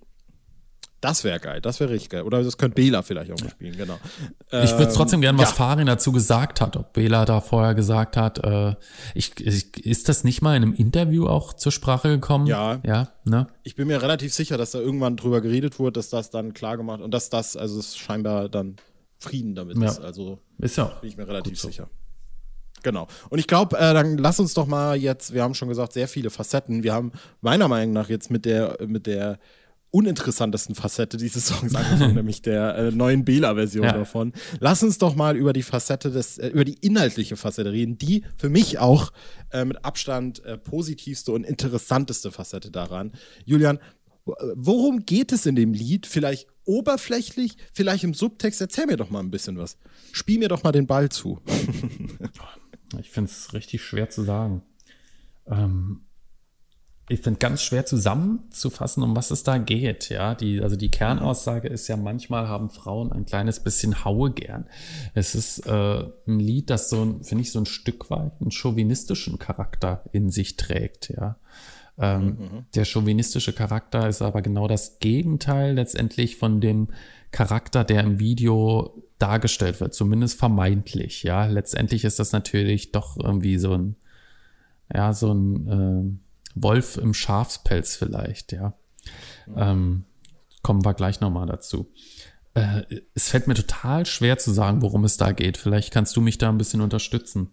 Das 1.04 1.26
wäre 1.26 1.38
geil, 1.38 1.60
das 1.60 1.82
wäre 1.82 1.90
richtig 1.90 2.12
geil. 2.12 2.22
Oder 2.22 2.42
das 2.42 2.58
könnte 2.58 2.76
Bela 2.76 3.02
vielleicht 3.02 3.30
auch 3.34 3.40
mal 3.42 3.50
spielen, 3.50 3.76
genau. 3.76 4.00
Ich 4.64 4.72
würde 4.78 4.94
trotzdem 4.94 5.20
gern, 5.20 5.38
was 5.38 5.50
ja. 5.50 5.56
Farin 5.56 5.86
dazu 5.86 6.14
gesagt 6.14 6.62
hat, 6.62 6.78
ob 6.78 6.94
Bela 6.94 7.26
da 7.26 7.42
vorher 7.42 7.76
gesagt 7.76 8.16
hat. 8.16 8.38
Äh, 8.42 8.76
ich, 9.14 9.38
ich, 9.46 9.86
ist 9.86 10.08
das 10.08 10.24
nicht 10.24 10.42
mal 10.42 10.56
in 10.56 10.64
einem 10.64 10.74
Interview 10.74 11.28
auch 11.28 11.52
zur 11.52 11.74
Sprache 11.74 12.08
gekommen? 12.08 12.48
Ja. 12.48 12.80
Ja, 12.86 13.10
ne? 13.26 13.48
Ich 13.64 13.76
bin 13.76 13.88
mir 13.90 14.02
relativ 14.02 14.34
sicher, 14.34 14.58
dass 14.58 14.72
da 14.72 14.80
irgendwann 14.80 15.18
drüber 15.18 15.42
geredet 15.42 15.78
wurde, 15.78 16.00
dass 16.00 16.10
das 16.10 16.30
dann 16.30 16.54
klar 16.54 16.78
gemacht 16.78 17.02
und 17.02 17.12
dass 17.12 17.30
das, 17.30 17.58
also 17.58 17.80
es 17.80 17.98
scheinbar 17.98 18.48
dann 18.48 18.78
Frieden 19.20 19.56
damit 19.56 19.78
Ja. 19.78 19.90
ist. 19.90 20.00
Also 20.00 20.40
Ist 20.60 20.78
ja 20.78 20.86
bin 21.02 21.10
ich 21.10 21.18
mir 21.18 21.28
relativ 21.28 21.60
so. 21.60 21.68
sicher. 21.68 21.90
Genau. 22.82 23.08
Und 23.30 23.40
ich 23.40 23.48
glaube, 23.48 23.78
äh, 23.78 23.94
dann 23.94 24.18
lass 24.18 24.40
uns 24.40 24.54
doch 24.54 24.68
mal 24.68 24.96
jetzt, 24.96 25.34
wir 25.34 25.44
haben 25.44 25.54
schon 25.54 25.68
gesagt, 25.68 25.92
sehr 25.92 26.08
viele 26.08 26.30
Facetten. 26.30 26.84
Wir 26.84 26.94
haben 26.94 27.12
meiner 27.42 27.68
Meinung 27.68 27.94
nach 27.94 28.08
jetzt 28.08 28.32
mit 28.32 28.46
der, 28.46 28.78
mit 28.86 29.06
der 29.06 29.40
uninteressantesten 29.94 30.74
Facette 30.76 31.18
dieses 31.18 31.46
Songs 31.48 31.76
angefangen, 31.76 32.16
nämlich 32.16 32.42
der 32.42 32.76
äh, 32.76 32.92
neuen 32.92 33.24
Bela-Version 33.24 33.84
Ja. 33.86 33.94
davon. 33.94 34.34
Lass 34.60 34.82
uns 34.82 34.98
doch 34.98 35.16
mal 35.16 35.38
über 35.38 35.54
die 35.54 35.62
Facette 35.64 36.10
des, 36.10 36.40
äh, 36.40 36.48
über 36.48 36.66
die 36.66 36.74
inhaltliche 36.82 37.36
Facette 37.36 37.72
reden, 37.72 37.98
die 37.98 38.24
für 38.38 38.50
mich 38.50 38.80
auch 38.80 39.14
äh, 39.52 39.64
mit 39.66 39.86
Abstand 39.86 40.44
äh, 40.46 40.58
positivste 40.58 41.32
und 41.32 41.44
interessanteste 41.44 42.32
Facette 42.32 42.72
daran. 42.72 43.12
Julian, 43.46 43.78
äh, 43.78 44.32
worum 44.56 45.06
geht 45.06 45.32
es 45.32 45.46
in 45.46 45.56
dem 45.56 45.74
Lied? 45.74 46.08
Vielleicht 46.08 46.48
oberflächlich, 46.66 47.58
vielleicht 47.72 48.04
im 48.04 48.14
Subtext? 48.16 48.62
Erzähl 48.62 48.88
mir 48.88 48.98
doch 48.98 49.12
mal 49.12 49.20
ein 49.20 49.30
bisschen 49.32 49.58
was. 49.58 49.78
Spiel 50.12 50.40
mir 50.40 50.48
doch 50.50 50.64
mal 50.64 50.72
den 50.72 50.88
Ball 50.88 51.10
zu. 51.10 51.40
Ich 53.00 53.10
finde 53.10 53.32
es 53.32 53.54
richtig 53.56 53.82
schwer 53.84 54.12
zu 54.12 54.22
sagen. 54.24 54.62
Ähm, 55.48 56.02
ich 57.14 57.22
finde 57.22 57.40
ganz 57.40 57.62
schwer 57.62 57.86
zusammenzufassen, 57.86 59.04
um 59.04 59.16
was 59.16 59.32
es 59.32 59.44
da 59.44 59.58
geht. 59.58 60.10
Ja, 60.10 60.36
die, 60.36 60.62
also 60.62 60.76
die 60.76 60.90
Kernaussage 60.90 61.68
ist 61.68 61.88
ja, 61.88 61.96
manchmal 61.98 62.48
haben 62.48 62.70
Frauen 62.70 63.12
ein 63.12 63.26
kleines 63.26 63.60
bisschen 63.60 64.04
Haue 64.04 64.32
gern. 64.32 64.66
Es 65.14 65.36
ist 65.36 65.66
äh, 65.68 66.04
ein 66.28 66.40
Lied, 66.40 66.70
das 66.70 66.90
so, 66.90 67.04
ein- 67.04 67.24
finde 67.24 67.44
ich, 67.44 67.52
so 67.52 67.60
ein 67.60 67.66
Stück 67.66 68.10
weit 68.10 68.34
einen 68.42 68.52
chauvinistischen 68.52 69.40
Charakter 69.40 70.04
in 70.12 70.30
sich 70.30 70.58
trägt. 70.58 71.10
Ja. 71.10 71.38
Ähm, 71.98 72.66
Der 72.74 72.86
chauvinistische 72.86 73.54
Charakter 73.54 74.10
ist 74.10 74.22
aber 74.22 74.42
genau 74.42 74.68
das 74.68 74.98
Gegenteil 75.00 75.76
letztendlich 75.76 76.38
von 76.38 76.60
dem 76.60 76.88
Charakter, 77.32 77.84
der 77.84 78.02
im 78.04 78.20
Video 78.20 79.04
dargestellt 79.20 79.80
wird, 79.80 79.94
zumindest 79.94 80.40
vermeintlich. 80.40 81.24
Ja, 81.24 81.46
letztendlich 81.46 82.04
ist 82.04 82.18
das 82.20 82.32
natürlich 82.32 82.92
doch 82.92 83.16
irgendwie 83.18 83.58
so 83.58 83.74
ein, 83.74 83.96
ja, 84.94 85.14
so 85.14 85.32
ein 85.34 85.68
ähm, 85.70 86.20
Wolf 86.56 86.98
im 86.98 87.14
Schafspelz 87.14 87.96
vielleicht. 87.96 88.52
Ja, 88.52 88.74
Ähm, 89.56 90.06
kommen 90.62 90.86
wir 90.86 90.94
gleich 90.94 91.20
nochmal 91.20 91.48
dazu. 91.48 91.92
Äh, 92.54 92.84
es 93.14 93.30
fällt 93.30 93.48
mir 93.48 93.56
total 93.56 94.06
schwer 94.06 94.38
zu 94.38 94.52
sagen, 94.52 94.82
worum 94.82 95.04
es 95.04 95.18
da 95.18 95.32
geht. 95.32 95.58
Vielleicht 95.58 95.92
kannst 95.92 96.16
du 96.16 96.22
mich 96.22 96.38
da 96.38 96.50
ein 96.50 96.58
bisschen 96.58 96.82
unterstützen. 96.82 97.52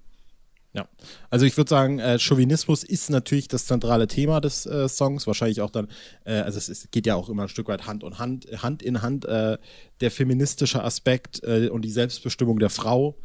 Ja, 0.73 0.88
also 1.30 1.47
ich 1.47 1.57
würde 1.57 1.69
sagen, 1.69 1.99
äh, 1.99 2.21
Chauvinismus 2.21 2.85
ist 2.85 3.11
natürlich 3.11 3.49
das 3.49 3.66
zentrale 3.66 4.07
Thema 4.07 4.40
des 4.40 4.66
äh, 4.66 4.88
Songs. 4.88 5.26
Wahrscheinlich 5.26 5.62
auch 5.62 5.71
dann, 5.71 5.88
äh, 6.25 6.35
also 6.35 6.59
es 6.59 6.69
ist, 6.69 6.92
geht 6.92 7.07
ja 7.07 7.16
auch 7.16 7.28
immer 7.28 7.42
ein 7.42 7.49
Stück 7.49 7.66
weit 7.66 7.88
Hand 7.88 8.04
und 8.04 8.21
Hand, 8.21 8.47
Hand 8.62 8.83
in 8.83 9.02
Hand, 9.02 9.25
äh, 9.25 9.59
der 10.00 10.11
feministische 10.12 10.85
Aspekt 10.85 11.42
äh, 11.42 11.71
und 11.71 11.83
die 11.83 11.90
Selbstbestimmung 11.90 12.61
der 12.61 12.71
Frau 12.71 13.19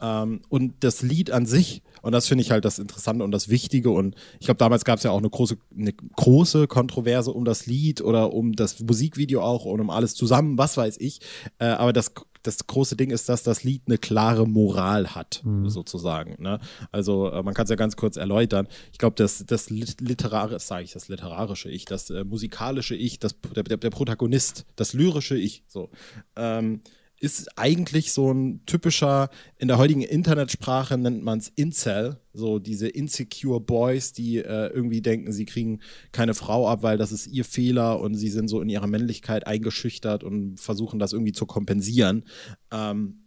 ähm, 0.00 0.40
und 0.48 0.74
das 0.80 1.02
Lied 1.02 1.30
an 1.30 1.46
sich. 1.46 1.82
Und 2.02 2.12
das 2.12 2.28
finde 2.28 2.42
ich 2.42 2.50
halt 2.50 2.64
das 2.64 2.78
Interessante 2.78 3.24
und 3.24 3.30
das 3.30 3.48
Wichtige. 3.48 3.90
Und 3.90 4.14
ich 4.38 4.46
glaube, 4.46 4.58
damals 4.58 4.84
gab 4.84 4.98
es 4.98 5.04
ja 5.04 5.10
auch 5.10 5.18
eine 5.18 5.28
große, 5.28 5.58
eine 5.76 5.92
große 5.92 6.66
Kontroverse 6.66 7.32
um 7.32 7.44
das 7.44 7.66
Lied 7.66 8.00
oder 8.00 8.32
um 8.32 8.54
das 8.54 8.80
Musikvideo 8.80 9.42
auch 9.42 9.66
und 9.66 9.80
um 9.80 9.90
alles 9.90 10.14
zusammen, 10.14 10.56
was 10.56 10.76
weiß 10.76 10.96
ich. 10.98 11.20
Äh, 11.58 11.66
aber 11.66 11.92
das 11.92 12.12
das 12.42 12.66
große 12.66 12.96
Ding 12.96 13.10
ist, 13.10 13.28
dass 13.28 13.42
das 13.42 13.64
Lied 13.64 13.82
eine 13.86 13.98
klare 13.98 14.46
Moral 14.46 15.14
hat, 15.14 15.42
mhm. 15.44 15.68
sozusagen. 15.68 16.42
Ne? 16.42 16.58
Also 16.90 17.30
äh, 17.30 17.42
man 17.42 17.54
kann 17.54 17.64
es 17.64 17.70
ja 17.70 17.76
ganz 17.76 17.96
kurz 17.96 18.16
erläutern. 18.16 18.66
Ich 18.92 18.98
glaube, 18.98 19.16
das, 19.16 19.44
das 19.46 19.70
literarische, 19.70 20.58
sage 20.66 20.84
ich, 20.84 20.92
das 20.92 21.08
literarische 21.08 21.70
Ich, 21.70 21.84
das 21.84 22.10
äh, 22.10 22.24
musikalische 22.24 22.94
Ich, 22.94 23.18
das, 23.18 23.36
der, 23.54 23.64
der, 23.64 23.90
Protagonist, 23.90 24.64
das 24.76 24.92
lyrische 24.92 25.36
Ich, 25.36 25.64
so. 25.66 25.90
Ähm, 26.36 26.80
ist 27.20 27.58
eigentlich 27.58 28.12
so 28.12 28.32
ein 28.32 28.64
typischer, 28.64 29.28
in 29.58 29.68
der 29.68 29.76
heutigen 29.76 30.00
Internetsprache 30.00 30.96
nennt 30.96 31.22
man 31.22 31.38
es 31.38 31.48
Incel, 31.54 32.18
so 32.32 32.58
diese 32.58 32.88
insecure 32.88 33.60
Boys, 33.60 34.12
die 34.12 34.38
äh, 34.38 34.68
irgendwie 34.68 35.02
denken, 35.02 35.30
sie 35.30 35.44
kriegen 35.44 35.80
keine 36.12 36.32
Frau 36.32 36.66
ab, 36.66 36.82
weil 36.82 36.96
das 36.96 37.12
ist 37.12 37.26
ihr 37.26 37.44
Fehler 37.44 38.00
und 38.00 38.14
sie 38.14 38.30
sind 38.30 38.48
so 38.48 38.62
in 38.62 38.70
ihrer 38.70 38.86
Männlichkeit 38.86 39.46
eingeschüchtert 39.46 40.24
und 40.24 40.58
versuchen 40.58 40.98
das 40.98 41.12
irgendwie 41.12 41.32
zu 41.32 41.44
kompensieren. 41.44 42.24
Ähm, 42.72 43.20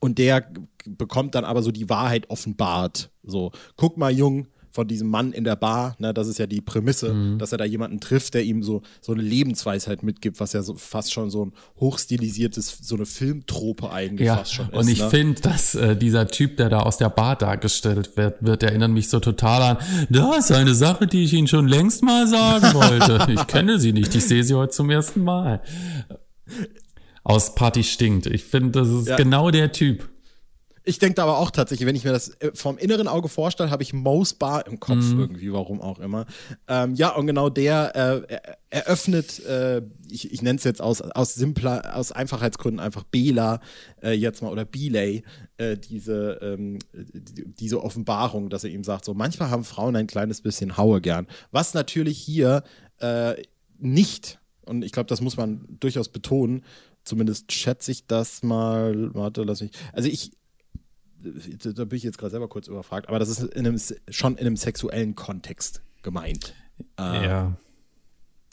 und 0.00 0.16
der 0.16 0.50
bekommt 0.86 1.34
dann 1.34 1.44
aber 1.44 1.62
so 1.62 1.70
die 1.70 1.90
Wahrheit 1.90 2.30
offenbart. 2.30 3.10
So, 3.22 3.52
guck 3.76 3.98
mal, 3.98 4.10
Jung, 4.10 4.46
von 4.70 4.86
diesem 4.86 5.08
Mann 5.08 5.32
in 5.32 5.44
der 5.44 5.56
Bar. 5.56 5.96
Ne? 5.98 6.14
Das 6.14 6.28
ist 6.28 6.38
ja 6.38 6.46
die 6.46 6.60
Prämisse, 6.60 7.12
mhm. 7.12 7.38
dass 7.38 7.52
er 7.52 7.58
da 7.58 7.64
jemanden 7.64 8.00
trifft, 8.00 8.34
der 8.34 8.44
ihm 8.44 8.62
so, 8.62 8.82
so 9.00 9.12
eine 9.12 9.22
Lebensweisheit 9.22 10.02
mitgibt, 10.02 10.40
was 10.40 10.52
ja 10.52 10.62
so 10.62 10.74
fast 10.74 11.12
schon 11.12 11.30
so 11.30 11.46
ein 11.46 11.52
hochstilisiertes, 11.78 12.78
so 12.82 12.94
eine 12.94 13.06
Filmtrope 13.06 13.90
eigentlich 13.90 14.26
ja, 14.26 14.36
fast 14.36 14.54
schon 14.54 14.70
ist. 14.70 14.76
Und 14.76 14.88
ich 14.88 15.00
ne? 15.00 15.10
finde, 15.10 15.40
dass 15.42 15.74
äh, 15.74 15.96
dieser 15.96 16.28
Typ, 16.28 16.56
der 16.56 16.68
da 16.68 16.80
aus 16.80 16.98
der 16.98 17.10
Bar 17.10 17.36
dargestellt 17.36 18.16
wird, 18.16 18.44
wird, 18.44 18.62
erinnert 18.62 18.90
mich 18.90 19.08
so 19.08 19.20
total 19.20 19.62
an, 19.62 20.06
da 20.08 20.34
ist 20.34 20.52
eine 20.52 20.74
Sache, 20.74 21.06
die 21.06 21.24
ich 21.24 21.32
Ihnen 21.32 21.48
schon 21.48 21.66
längst 21.66 22.02
mal 22.02 22.26
sagen 22.26 22.74
wollte. 22.74 23.26
ich 23.32 23.46
kenne 23.46 23.78
sie 23.78 23.92
nicht, 23.92 24.14
ich 24.14 24.24
sehe 24.24 24.44
sie 24.44 24.54
heute 24.54 24.72
zum 24.72 24.90
ersten 24.90 25.24
Mal. 25.24 25.62
Aus 27.24 27.54
Party 27.54 27.82
stinkt. 27.82 28.26
Ich 28.26 28.44
finde, 28.44 28.80
das 28.80 28.88
ist 28.88 29.08
ja. 29.08 29.16
genau 29.16 29.50
der 29.50 29.72
Typ. 29.72 30.08
Ich 30.84 30.98
denke 30.98 31.22
aber 31.22 31.38
auch 31.38 31.50
tatsächlich, 31.50 31.86
wenn 31.86 31.96
ich 31.96 32.04
mir 32.04 32.12
das 32.12 32.30
äh, 32.40 32.52
vom 32.54 32.78
inneren 32.78 33.06
Auge 33.06 33.28
vorstelle, 33.28 33.70
habe 33.70 33.82
ich 33.82 33.92
Mose 33.92 34.34
Bar 34.36 34.66
im 34.66 34.80
Kopf 34.80 35.04
mhm. 35.04 35.20
irgendwie, 35.20 35.52
warum 35.52 35.80
auch 35.80 35.98
immer. 35.98 36.26
Ähm, 36.68 36.94
ja, 36.94 37.14
und 37.14 37.26
genau 37.26 37.50
der 37.50 37.94
äh, 37.94 38.40
eröffnet, 38.70 39.44
äh, 39.44 39.82
ich, 40.08 40.32
ich 40.32 40.42
nenne 40.42 40.58
es 40.58 40.64
jetzt 40.64 40.80
aus, 40.80 41.02
aus 41.02 41.34
simpler, 41.34 41.96
aus 41.96 42.12
Einfachheitsgründen 42.12 42.80
einfach 42.80 43.04
Bela 43.04 43.60
äh, 44.02 44.12
jetzt 44.12 44.42
mal 44.42 44.50
oder 44.50 44.64
Belay, 44.64 45.22
äh, 45.58 45.76
diese, 45.76 46.38
ähm, 46.42 46.78
diese 46.92 47.82
Offenbarung, 47.82 48.48
dass 48.48 48.64
er 48.64 48.70
ihm 48.70 48.84
sagt, 48.84 49.04
so 49.04 49.12
manchmal 49.12 49.50
haben 49.50 49.64
Frauen 49.64 49.96
ein 49.96 50.06
kleines 50.06 50.40
bisschen 50.40 50.76
Haue 50.76 51.00
gern. 51.00 51.26
Was 51.50 51.74
natürlich 51.74 52.18
hier 52.18 52.62
äh, 52.98 53.34
nicht, 53.78 54.38
und 54.64 54.84
ich 54.84 54.92
glaube, 54.92 55.08
das 55.08 55.20
muss 55.20 55.36
man 55.36 55.66
durchaus 55.68 56.08
betonen, 56.08 56.64
zumindest 57.04 57.52
schätze 57.52 57.92
ich 57.92 58.06
das 58.06 58.42
mal, 58.42 59.14
warte, 59.14 59.42
lass 59.42 59.60
mich, 59.60 59.72
also 59.92 60.08
ich, 60.08 60.32
da 61.20 61.84
bin 61.84 61.96
ich 61.96 62.02
jetzt 62.02 62.18
gerade 62.18 62.30
selber 62.30 62.48
kurz 62.48 62.68
überfragt, 62.68 63.08
aber 63.08 63.18
das 63.18 63.28
ist 63.28 63.42
in 63.42 63.66
einem, 63.66 63.80
schon 64.08 64.36
in 64.36 64.46
einem 64.46 64.56
sexuellen 64.56 65.14
Kontext 65.14 65.82
gemeint. 66.02 66.54
Äh, 66.98 67.26
ja. 67.26 67.56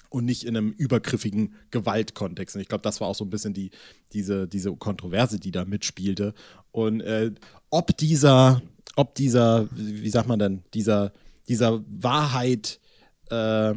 Und 0.09 0.25
nicht 0.25 0.45
in 0.45 0.55
einem 0.55 0.71
übergriffigen 0.71 1.55
Gewaltkontext. 1.71 2.55
Und 2.55 2.61
ich 2.61 2.69
glaube, 2.69 2.81
das 2.81 3.01
war 3.01 3.07
auch 3.07 3.15
so 3.15 3.25
ein 3.25 3.29
bisschen 3.29 3.53
die, 3.53 3.71
diese, 4.13 4.47
diese 4.47 4.73
Kontroverse, 4.75 5.39
die 5.39 5.51
da 5.51 5.65
mitspielte. 5.65 6.33
Und 6.71 7.01
äh, 7.01 7.31
ob 7.69 7.97
dieser, 7.97 8.61
ob 8.95 9.15
dieser, 9.15 9.67
wie 9.71 10.09
sagt 10.09 10.27
man 10.27 10.39
denn, 10.39 10.63
dieser, 10.73 11.11
dieser 11.47 11.83
Wahrheit 11.87 12.79
äh, 13.29 13.75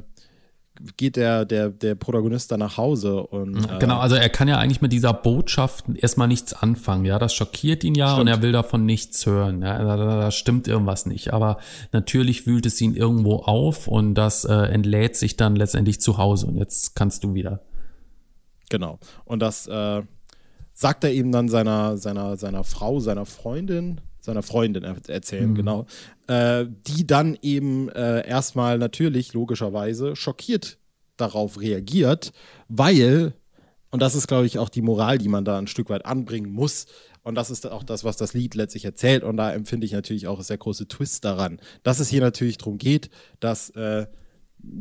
geht 0.97 1.17
der, 1.17 1.45
der, 1.45 1.71
der 1.71 1.95
Protagonist 1.95 2.51
dann 2.51 2.61
nach 2.61 2.77
Hause 2.77 3.23
und. 3.23 3.57
Äh, 3.57 3.79
genau, 3.79 3.99
also 3.99 4.17
er 4.17 4.29
kann 4.29 4.49
ja 4.49 4.59
eigentlich 4.59 4.81
mit 4.81 4.93
dieser 4.93 5.13
Botschaft 5.13 5.85
erstmal 5.95 6.29
nichts 6.29 6.53
anfangen, 6.53 7.05
ja. 7.05 7.19
Das 7.19 7.35
schockiert 7.35 7.85
ihn 7.85 7.95
ja 7.95 8.09
stimmt. 8.09 8.21
und 8.23 8.27
er 8.29 8.43
will 8.43 8.53
davon 8.53 8.87
nichts 8.87 9.25
hören. 9.27 9.63
Ja? 9.63 9.79
Da, 9.79 9.97
da, 9.97 10.21
da, 10.21 10.31
stimmt 10.31 10.69
irgendwas 10.69 11.07
nicht. 11.07 11.33
Aber 11.33 11.59
natürlich 11.93 12.47
wühlt 12.47 12.67
es 12.67 12.81
ihn 12.81 12.95
irgendwo 12.95 13.37
auf 13.37 13.89
und 13.89 14.15
das 14.15 14.45
äh, 14.45 14.55
entlädt 14.55 15.17
sich 15.17 15.37
dann 15.37 15.57
letztendlich 15.57 16.01
zu 16.01 16.19
Hause. 16.19 16.47
Und 16.47 16.57
jetzt 16.57 16.95
kannst 16.95 17.25
du 17.25 17.35
wieder. 17.35 17.61
Genau. 18.69 18.99
Und 19.25 19.41
das 19.41 19.67
äh, 19.67 20.03
sagt 20.73 21.05
er 21.05 21.13
eben 21.13 21.33
dann 21.33 21.49
seiner, 21.49 21.97
seiner, 21.97 22.37
seiner 22.37 22.65
Frau, 22.65 23.01
seiner 23.01 23.27
Freundin, 23.27 24.01
seiner 24.21 24.43
Freundin 24.43 24.85
erzählen, 24.85 25.51
mhm. 25.51 25.55
genau, 25.55 25.87
äh, 26.31 26.67
die 26.87 27.09
dann 27.09 27.37
eben 27.43 27.89
äh, 27.89 28.25
erstmal 28.25 28.79
natürlich 28.79 29.33
logischerweise 29.33 30.15
schockiert 30.15 30.79
darauf 31.17 31.61
reagiert, 31.61 32.33
weil, 32.69 33.35
und 33.91 34.01
das 34.01 34.15
ist, 34.15 34.29
glaube 34.29 34.47
ich, 34.47 34.57
auch 34.57 34.69
die 34.69 34.81
Moral, 34.81 35.19
die 35.19 35.27
man 35.27 35.45
da 35.45 35.59
ein 35.59 35.67
Stück 35.67 35.91
weit 35.91 36.07
anbringen 36.07 36.53
muss, 36.53 36.87
und 37.25 37.35
das 37.35 37.51
ist 37.51 37.67
auch 37.67 37.83
das, 37.83 38.05
was 38.05 38.17
das 38.17 38.33
Lied 38.33 38.55
letztlich 38.55 38.85
erzählt, 38.85 39.25
und 39.25 39.39
da 39.39 39.53
empfinde 39.53 39.85
ich 39.85 39.93
natürlich 39.93 40.29
auch 40.29 40.41
sehr 40.41 40.57
große 40.57 40.87
Twist 40.87 41.25
daran, 41.25 41.61
dass 41.83 41.99
es 41.99 42.09
hier 42.09 42.21
natürlich 42.21 42.59
darum 42.59 42.79
geht, 42.79 43.11
dass 43.41 43.71
äh, 43.71 44.07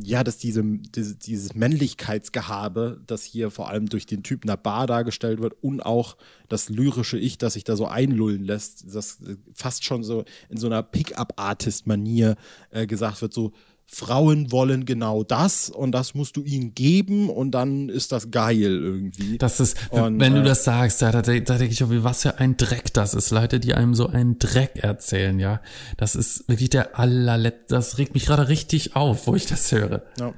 ja, 0.04 0.24
dass 0.24 0.38
diese, 0.38 0.64
diese, 0.64 1.16
dieses 1.16 1.56
Männlichkeitsgehabe, 1.56 3.02
das 3.08 3.24
hier 3.24 3.52
vor 3.52 3.70
allem 3.70 3.88
durch 3.88 4.06
den 4.06 4.24
Typ 4.24 4.44
einer 4.44 4.58
Bar 4.58 4.88
dargestellt 4.88 5.42
wird 5.42 5.54
und 5.62 5.82
auch 5.82 6.18
das 6.48 6.70
lyrische 6.70 7.18
Ich, 7.18 7.38
das 7.38 7.54
sich 7.54 7.64
da 7.64 7.76
so 7.76 7.88
einlullen 7.88 8.44
lässt, 8.44 8.94
das 8.94 9.20
fast 9.54 9.84
schon 9.84 10.04
so 10.04 10.26
in 10.50 10.58
so 10.58 10.68
einer 10.68 10.84
Pickup-Artist-Manier 10.84 12.36
äh, 12.72 12.88
gesagt 12.88 13.22
wird, 13.22 13.34
so 13.34 13.54
Frauen 13.92 14.52
wollen 14.52 14.86
genau 14.86 15.24
das 15.24 15.70
und 15.70 15.92
das 15.92 16.14
musst 16.14 16.38
du 16.38 16.44
ihnen 16.44 16.76
geben 16.76 17.28
und 17.30 17.52
dann 17.52 17.90
ist 17.90 18.12
das 18.12 18.30
geil 18.30 18.62
irgendwie. 18.62 19.40
Das 19.40 19.60
ist, 19.60 19.78
und, 19.90 20.20
wenn 20.20 20.36
äh, 20.36 20.38
du 20.38 20.44
das 20.44 20.64
sagst, 20.64 21.02
da, 21.02 21.12
da, 21.12 21.22
da 21.22 21.34
denke 21.58 21.74
ich 21.74 21.84
auch, 21.84 21.90
was 21.90 22.22
für 22.22 22.38
ein 22.38 22.56
Dreck 22.56 22.94
das 22.94 23.16
ist. 23.16 23.32
Leute, 23.32 23.60
die 23.60 23.74
einem 23.74 23.96
so 23.96 24.08
einen 24.08 24.38
Dreck 24.38 24.76
erzählen, 24.76 25.40
ja. 25.40 25.60
Das 25.98 26.16
ist 26.16 26.48
wirklich 26.48 26.70
der 26.70 27.00
allerletzte, 27.00 27.74
das 27.74 27.98
regt 27.98 28.14
mich 28.14 28.28
gerade 28.28 28.48
richtig 28.48 28.96
auf, 28.96 29.26
wo 29.26 29.36
ich 29.36 29.48
das 29.48 29.72
höre. 29.72 30.04
Ja. 30.20 30.34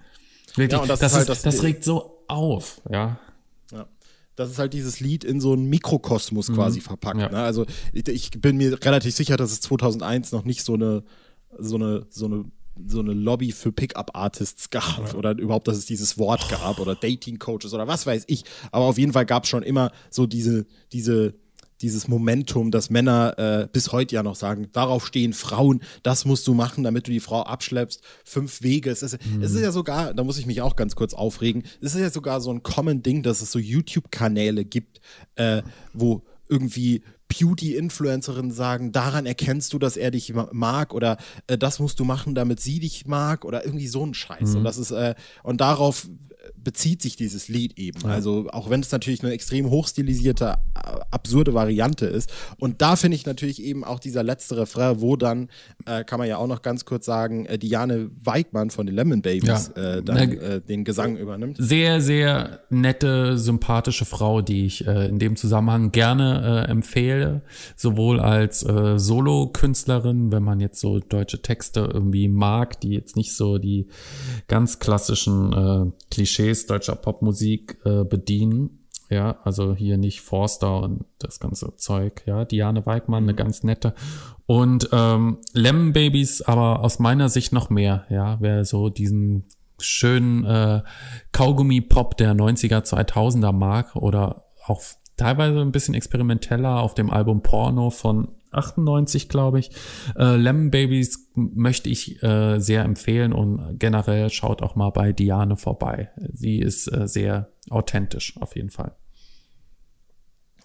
Wirklich, 0.56 0.72
ja, 0.72 0.80
und 0.80 0.90
das, 0.90 1.00
das, 1.00 1.12
ist 1.12 1.18
halt 1.18 1.30
das, 1.30 1.42
das 1.42 1.64
regt 1.64 1.84
so 1.84 2.24
auf, 2.30 2.82
ja. 2.90 3.20
Ja 3.74 3.88
das 4.36 4.50
ist 4.50 4.60
halt 4.60 4.74
dieses 4.74 5.02
Lied 5.02 5.24
in 5.24 5.42
so 5.42 5.52
einen 5.52 5.66
Mikrokosmos 5.66 6.50
mhm. 6.50 6.56
quasi 6.56 6.80
verpackt. 6.80 7.20
Ja. 7.20 7.30
Ne? 7.30 7.44
Also 7.44 7.66
ich, 7.92 8.08
ich, 8.08 8.32
bin 8.32 8.56
mir 8.58 8.84
relativ 8.84 9.14
sicher, 9.14 9.36
dass 9.36 9.52
es 9.52 9.60
2001 9.60 10.32
noch 10.32 10.46
nicht 10.46 10.64
so 10.64 10.74
eine 10.74 11.04
so 11.60 11.76
eine 11.76 12.08
so 12.10 12.26
eine 12.26 12.46
so 12.88 13.00
eine 13.00 13.14
Lobby 13.14 13.52
für 13.52 13.72
Pickup-Artists 13.72 14.70
gab 14.70 15.14
oder 15.14 15.38
überhaupt, 15.38 15.68
dass 15.68 15.78
es 15.78 15.86
dieses 15.86 16.18
Wort 16.18 16.50
gab 16.50 16.80
oder 16.80 16.96
Dating-Coaches 16.96 17.74
oder 17.74 17.88
was 17.88 18.06
weiß 18.06 18.26
ich. 18.28 18.44
Aber 18.72 18.86
auf 18.86 18.98
jeden 18.98 19.14
Fall 19.14 19.26
gab 19.26 19.44
es 19.44 19.50
schon 19.50 19.64
immer 19.64 19.92
so 20.10 20.28
diese, 20.28 20.66
diese, 20.92 21.34
dieses 21.82 22.08
Momentum, 22.08 22.72
dass 22.72 22.90
Männer 22.90 23.38
äh, 23.38 23.68
bis 23.72 23.92
heute 23.92 24.16
ja 24.16 24.24
noch 24.24 24.36
sagen, 24.36 24.70
darauf 24.72 25.06
stehen 25.08 25.34
Frauen, 25.34 25.82
das 26.04 26.26
musst 26.26 26.48
du 26.48 26.54
machen, 26.54 26.84
damit 26.84 27.08
du 27.08 27.12
die 27.12 27.20
Frau 27.20 27.42
abschleppst. 27.42 28.02
Fünf 28.24 28.62
Wege. 28.62 28.90
Es 28.90 29.04
ist, 29.04 29.18
mhm. 29.26 29.42
es 29.42 29.54
ist 29.54 29.62
ja 29.62 29.72
sogar, 29.72 30.14
da 30.14 30.24
muss 30.24 30.38
ich 30.38 30.46
mich 30.46 30.62
auch 30.62 30.76
ganz 30.76 30.96
kurz 30.96 31.14
aufregen, 31.14 31.64
es 31.82 31.96
ist 31.96 32.02
ja 32.02 32.10
sogar 32.10 32.42
so 32.42 32.52
ein 32.52 32.64
Common 32.64 33.02
Ding, 33.02 33.24
dass 33.24 33.42
es 33.42 33.52
so 33.52 33.60
YouTube-Kanäle 33.60 34.66
gibt, 34.66 35.02
äh, 35.36 35.64
wo 35.94 36.24
irgendwie 36.48 37.04
Beauty-Influencerinnen 37.32 38.52
sagen, 38.52 38.92
daran 38.92 39.26
erkennst 39.26 39.74
du, 39.74 39.80
dass 39.80 39.98
er 39.98 40.12
dich 40.12 40.34
mag 40.52 40.94
oder 40.94 41.18
äh, 41.48 41.58
das 41.58 41.80
musst 41.80 42.00
du 42.00 42.06
machen, 42.06 42.36
damit 42.36 42.60
sie 42.60 42.80
dich 42.80 43.08
mag 43.08 43.46
oder 43.46 43.66
irgendwie 43.66 43.88
so 43.88 44.06
ein 44.06 44.14
Scheiß. 44.14 44.52
Mhm. 44.52 44.58
Und 44.58 44.64
das 44.64 44.78
ist, 44.78 44.92
äh, 44.92 45.16
und 45.44 45.62
darauf 45.62 46.08
bezieht 46.64 47.02
sich 47.02 47.16
dieses 47.16 47.48
Lied 47.48 47.78
eben. 47.78 48.02
Ja. 48.02 48.10
Also 48.10 48.48
auch 48.52 48.70
wenn 48.70 48.82
es 48.82 48.92
natürlich 48.92 49.24
eine 49.24 49.34
extrem 49.34 49.70
hochstilisierte, 49.70 50.56
absurde 51.12 51.54
Variante 51.54 52.06
ist. 52.06 52.32
Und 52.58 52.82
da 52.82 52.96
finde 52.96 53.16
ich 53.16 53.26
natürlich 53.26 53.62
eben 53.62 53.84
auch 53.84 54.00
dieser 54.00 54.24
letzte 54.24 54.58
Refrain, 54.58 55.02
wo 55.02 55.16
dann, 55.16 55.50
äh, 55.86 56.04
kann 56.04 56.20
man 56.20 56.28
ja 56.28 56.38
auch 56.38 56.48
noch 56.48 56.62
ganz 56.62 56.86
kurz 56.86 57.06
sagen, 57.06 57.46
äh, 57.46 57.58
Diane 57.58 58.10
Weigmann 58.24 58.70
von 58.70 58.86
den 58.86 58.96
Lemon 58.96 59.22
Babies 59.22 59.72
ja. 59.76 59.98
äh, 59.98 60.04
dann 60.04 60.18
äh, 60.18 60.62
den 60.62 60.84
Gesang 60.84 61.18
übernimmt. 61.18 61.58
Sehr, 61.60 62.02
sehr 62.02 62.62
nette, 62.70 63.38
sympathische 63.38 64.06
Frau, 64.06 64.42
die 64.42 64.66
ich 64.66 64.88
äh, 64.88 65.08
in 65.08 65.20
dem 65.20 65.36
Zusammenhang 65.36 65.92
gerne 65.92 66.66
äh, 66.68 66.72
empfehle. 66.72 67.42
Sowohl 67.76 68.20
als 68.20 68.64
äh, 68.64 68.98
Solo-Künstlerin, 68.98 70.32
wenn 70.32 70.44
man 70.44 70.60
jetzt 70.60 70.80
so 70.80 71.00
deutsche 71.00 71.42
Texte 71.42 71.90
irgendwie 71.94 72.28
mag, 72.28 72.80
die 72.82 72.90
jetzt 72.90 73.16
nicht 73.16 73.36
so 73.36 73.58
die 73.58 73.88
ganz 74.48 74.80
klassischen 74.80 75.54
äh, 75.54 75.92
Klischees 76.10 76.31
deutscher 76.38 76.96
Popmusik 76.96 77.78
äh, 77.86 78.04
bedienen. 78.04 78.80
Ja, 79.10 79.40
also 79.44 79.76
hier 79.76 79.98
nicht 79.98 80.22
Forster 80.22 80.82
und 80.84 81.04
das 81.20 81.42
ganze 81.42 81.76
Zeug. 81.76 82.24
Ja, 82.26 82.46
Diane 82.46 82.86
Weigmann, 82.86 83.24
eine 83.24 83.34
mhm. 83.34 83.38
ganz 83.38 83.64
nette. 83.64 83.94
Und 84.46 84.90
ähm, 84.94 85.40
Lemon 85.54 85.92
Babies, 85.92 86.42
aber 86.42 86.82
aus 86.82 87.00
meiner 87.00 87.28
Sicht 87.28 87.52
noch 87.52 87.70
mehr. 87.70 88.06
Ja, 88.10 88.38
wer 88.40 88.64
so 88.64 88.90
diesen 88.90 89.46
schönen 89.80 90.46
äh, 90.46 90.82
Kaugummi-Pop 91.32 92.18
der 92.18 92.34
90er, 92.34 92.86
2000er 92.86 93.52
mag 93.52 93.96
oder 93.96 94.46
auch 94.66 94.82
teilweise 95.18 95.60
ein 95.60 95.72
bisschen 95.72 95.94
experimenteller 95.94 96.80
auf 96.80 96.94
dem 96.94 97.10
Album 97.10 97.42
Porno 97.42 97.90
von 97.90 98.30
98, 98.52 99.30
glaube 99.30 99.60
ich. 99.60 99.72
Äh, 100.16 100.36
Lemon 100.36 100.72
Babies 100.72 101.30
möchte 101.36 101.90
ich 101.90 102.22
äh, 102.24 102.60
sehr 102.60 102.84
empfehlen 102.84 103.34
und 103.34 103.80
generell 103.80 104.30
schaut 104.30 104.62
auch 104.62 104.76
mal 104.76 104.90
bei 104.90 105.14
Diane 105.14 105.58
vorbei. 105.58 106.12
Sie 106.34 106.60
ist 106.60 106.88
äh, 106.88 107.08
sehr 107.08 107.52
authentisch 107.70 108.36
auf 108.40 108.56
jeden 108.56 108.70
Fall. 108.70 108.96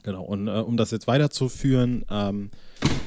Genau, 0.07 0.23
und 0.23 0.47
äh, 0.47 0.53
um 0.53 0.77
das 0.77 0.93
jetzt 0.93 1.09
weiterzuführen, 1.09 2.05
ähm, 2.09 2.51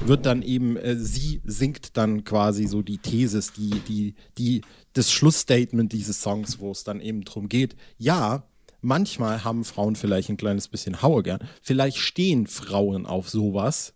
wird 0.04 0.26
dann 0.26 0.42
eben, 0.42 0.76
äh, 0.76 0.96
sie 0.96 1.40
singt 1.44 1.96
dann 1.96 2.24
quasi 2.24 2.66
so 2.66 2.82
die 2.82 2.98
Thesis, 2.98 3.54
die, 3.54 3.70
die, 3.88 4.14
die, 4.36 4.60
das 4.92 5.10
Schlussstatement 5.10 5.94
dieses 5.94 6.20
Songs, 6.20 6.58
wo 6.58 6.70
es 6.70 6.84
dann 6.84 7.00
eben 7.00 7.24
drum 7.24 7.48
geht, 7.48 7.74
ja, 7.96 8.44
manchmal 8.82 9.44
haben 9.44 9.64
Frauen 9.64 9.96
vielleicht 9.96 10.28
ein 10.28 10.36
kleines 10.36 10.68
bisschen 10.68 11.00
Haue 11.00 11.22
gern, 11.22 11.40
vielleicht 11.62 11.96
stehen 11.96 12.46
Frauen 12.46 13.06
auf 13.06 13.30
sowas, 13.30 13.94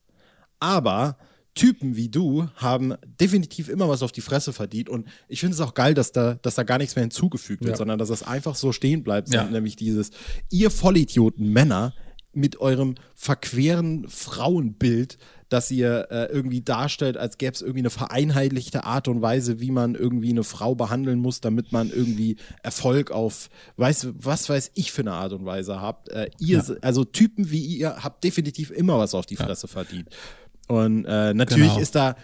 aber 0.64 1.18
Typen 1.54 1.94
wie 1.94 2.08
du 2.08 2.48
haben 2.56 2.94
definitiv 3.20 3.68
immer 3.68 3.88
was 3.88 4.02
auf 4.02 4.10
die 4.10 4.22
Fresse 4.22 4.52
verdient. 4.52 4.88
Und 4.88 5.06
ich 5.28 5.40
finde 5.40 5.54
es 5.54 5.60
auch 5.60 5.74
geil, 5.74 5.94
dass 5.94 6.10
da, 6.10 6.34
dass 6.42 6.56
da 6.56 6.64
gar 6.64 6.78
nichts 6.78 6.96
mehr 6.96 7.04
hinzugefügt 7.04 7.62
wird, 7.62 7.74
ja. 7.74 7.76
sondern 7.76 7.98
dass 7.98 8.08
das 8.08 8.22
einfach 8.22 8.56
so 8.56 8.72
stehen 8.72 9.04
bleibt. 9.04 9.32
Ja. 9.32 9.44
Nämlich 9.44 9.76
dieses, 9.76 10.10
ihr 10.50 10.70
Vollidioten 10.70 11.52
Männer 11.52 11.94
mit 12.32 12.60
eurem 12.60 12.96
verqueren 13.14 14.08
Frauenbild, 14.08 15.18
das 15.48 15.70
ihr 15.70 16.08
äh, 16.10 16.24
irgendwie 16.32 16.62
darstellt, 16.62 17.16
als 17.16 17.38
gäbe 17.38 17.52
es 17.52 17.62
irgendwie 17.62 17.82
eine 17.82 17.90
vereinheitlichte 17.90 18.82
Art 18.82 19.06
und 19.06 19.22
Weise, 19.22 19.60
wie 19.60 19.70
man 19.70 19.94
irgendwie 19.94 20.30
eine 20.30 20.42
Frau 20.42 20.74
behandeln 20.74 21.20
muss, 21.20 21.40
damit 21.40 21.70
man 21.70 21.90
irgendwie 21.90 22.36
Erfolg 22.64 23.12
auf, 23.12 23.50
weiß, 23.76 24.08
was 24.18 24.48
weiß 24.48 24.72
ich 24.74 24.90
für 24.90 25.02
eine 25.02 25.12
Art 25.12 25.32
und 25.32 25.44
Weise 25.44 25.80
habt. 25.80 26.08
Äh, 26.08 26.30
ihr, 26.40 26.58
ja. 26.58 26.74
also 26.80 27.04
Typen 27.04 27.52
wie 27.52 27.60
ihr, 27.60 28.02
habt 28.02 28.24
definitiv 28.24 28.72
immer 28.72 28.98
was 28.98 29.14
auf 29.14 29.26
die 29.26 29.36
Fresse 29.36 29.68
verdient. 29.68 30.08
Und 30.68 31.04
äh, 31.04 31.34
natürlich 31.34 31.70
genau. 31.70 31.80
ist 31.80 31.94
da 31.94 32.16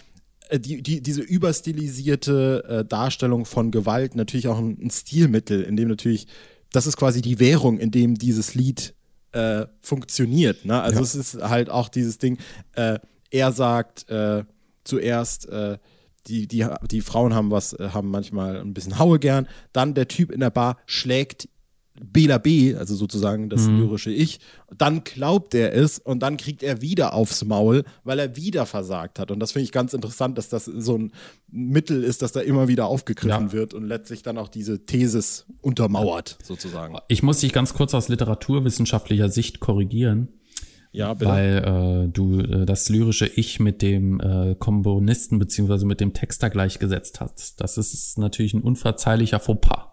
äh, 0.49 0.59
die, 0.59 0.83
die, 0.83 1.01
diese 1.01 1.23
überstilisierte 1.23 2.65
äh, 2.69 2.85
Darstellung 2.85 3.45
von 3.45 3.71
Gewalt 3.71 4.15
natürlich 4.15 4.49
auch 4.49 4.59
ein, 4.59 4.79
ein, 4.81 4.91
Stilmittel, 4.91 5.63
in 5.63 5.77
dem 5.77 5.89
natürlich, 5.89 6.27
das 6.73 6.87
ist 6.87 6.97
quasi 6.97 7.23
die 7.23 7.39
Währung, 7.39 7.79
in 7.79 7.91
dem 7.91 8.17
dieses 8.17 8.55
Lied 8.55 8.95
äh, 9.33 9.67
funktioniert. 9.81 10.65
Ne? 10.65 10.81
Also 10.81 10.99
ja. 10.99 11.03
es 11.03 11.15
ist 11.15 11.43
halt 11.43 11.71
auch 11.71 11.89
dieses 11.89 12.19
Ding, 12.19 12.39
äh, 12.75 12.99
er 13.31 13.53
sagt 13.53 14.09
äh, 14.11 14.45
zuerst, 14.83 15.47
die, 16.27 16.49
die, 16.49 16.67
die 16.91 17.01
Frauen 17.01 17.35
haben 17.35 17.51
was, 17.51 17.77
haben 17.79 18.11
manchmal 18.11 18.57
ein 18.57 18.75
bisschen 18.75 18.99
Haue 18.99 19.19
gern, 19.19 19.47
dann 19.73 19.95
der 19.95 20.09
Typ 20.09 20.33
in 20.33 20.41
der 20.41 20.51
Bar 20.51 20.79
schlägt 20.87 21.49
Bela 22.03 22.39
B, 22.39 22.75
also 22.75 22.95
sozusagen 22.95 23.49
das 23.49 23.67
mhm. 23.67 23.81
lyrische 23.81 24.11
Ich, 24.11 24.41
dann 24.77 25.05
glaubt 25.05 25.55
er 25.55 25.75
es 25.75 25.99
und 25.99 26.21
dann 26.21 26.37
kriegt 26.37 26.63
er 26.63 26.81
wieder 26.81 27.15
aufs 27.15 27.45
Maul, 27.45 27.85
weil 28.05 28.19
er 28.19 28.37
wieder 28.37 28.67
versagt 28.67 29.19
hat. 29.19 29.31
Und 29.31 29.41
das 29.41 29.53
finde 29.53 29.65
ich 29.65 29.73
ganz 29.73 29.93
interessant, 29.93 30.39
dass 30.39 30.49
das 30.49 30.65
so 30.65 30.97
ein 30.97 31.13
Mittel 31.51 32.03
ist, 32.03 32.23
das 32.23 32.33
da 32.33 32.41
immer 32.41 32.69
wieder 32.69 32.87
aufgegriffen 32.87 33.49
ja. 33.49 33.53
wird 33.53 33.75
und 33.75 33.85
letztlich 33.85 34.23
dann 34.23 34.39
auch 34.39 34.49
diese 34.49 34.85
Thesis 34.85 35.47
untermauert, 35.61 36.39
sozusagen. 36.43 36.97
Ich 37.09 37.23
muss 37.23 37.41
dich 37.41 37.53
ganz 37.53 37.75
kurz 37.75 37.95
aus 37.95 38.09
literaturwissenschaftlicher 38.09 39.29
Sicht 39.29 39.61
korrigieren. 39.61 40.29
Ja, 40.93 41.15
bitte. 41.15 41.31
Weil 41.31 42.05
äh, 42.07 42.09
du 42.09 42.41
äh, 42.41 42.67
das 42.67 42.89
lyrische 42.89 43.27
Ich 43.27 43.61
mit 43.61 43.81
dem 43.81 44.21
äh, 44.21 44.57
Komponisten 44.57 45.39
beziehungsweise 45.39 45.87
mit 45.87 46.01
dem 46.01 46.13
Texter 46.15 46.51
gleichgesetzt 46.51 47.21
hast. 47.21 47.61
Das 47.61 47.79
ist 47.79 48.19
natürlich 48.19 48.55
ein 48.55 48.63
unverzeihlicher 48.63 49.39
Fauxpas. 49.39 49.91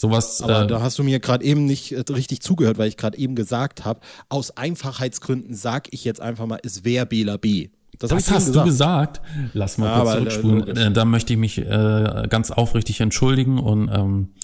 Sowas. 0.00 0.40
Aber 0.42 0.62
äh, 0.62 0.66
da 0.68 0.80
hast 0.80 0.96
du 1.00 1.02
mir 1.02 1.18
gerade 1.18 1.44
eben 1.44 1.64
nicht 1.64 1.90
äh, 1.90 2.04
richtig 2.12 2.40
zugehört, 2.40 2.78
weil 2.78 2.86
ich 2.86 2.96
gerade 2.96 3.18
eben 3.18 3.34
gesagt 3.34 3.84
habe, 3.84 3.98
aus 4.28 4.56
Einfachheitsgründen 4.56 5.54
sag 5.54 5.92
ich 5.92 6.04
jetzt 6.04 6.20
einfach 6.20 6.46
mal, 6.46 6.60
es 6.62 6.84
wäre 6.84 7.04
Bela 7.04 7.36
B. 7.36 7.70
Das, 7.98 8.10
das 8.10 8.30
hast 8.30 8.46
gesagt. 8.46 8.56
du 8.56 8.70
gesagt. 8.70 9.20
Lass 9.54 9.76
mal 9.76 10.00
kurz 10.00 10.14
äh, 10.14 10.18
zurückspulen. 10.18 10.76
Äh, 10.76 10.92
da 10.92 11.04
möchte 11.04 11.32
ich 11.32 11.38
mich 11.40 11.58
äh, 11.58 12.28
ganz 12.30 12.52
aufrichtig 12.52 13.00
entschuldigen 13.00 13.58
und 13.58 13.90
ähm, 13.92 14.34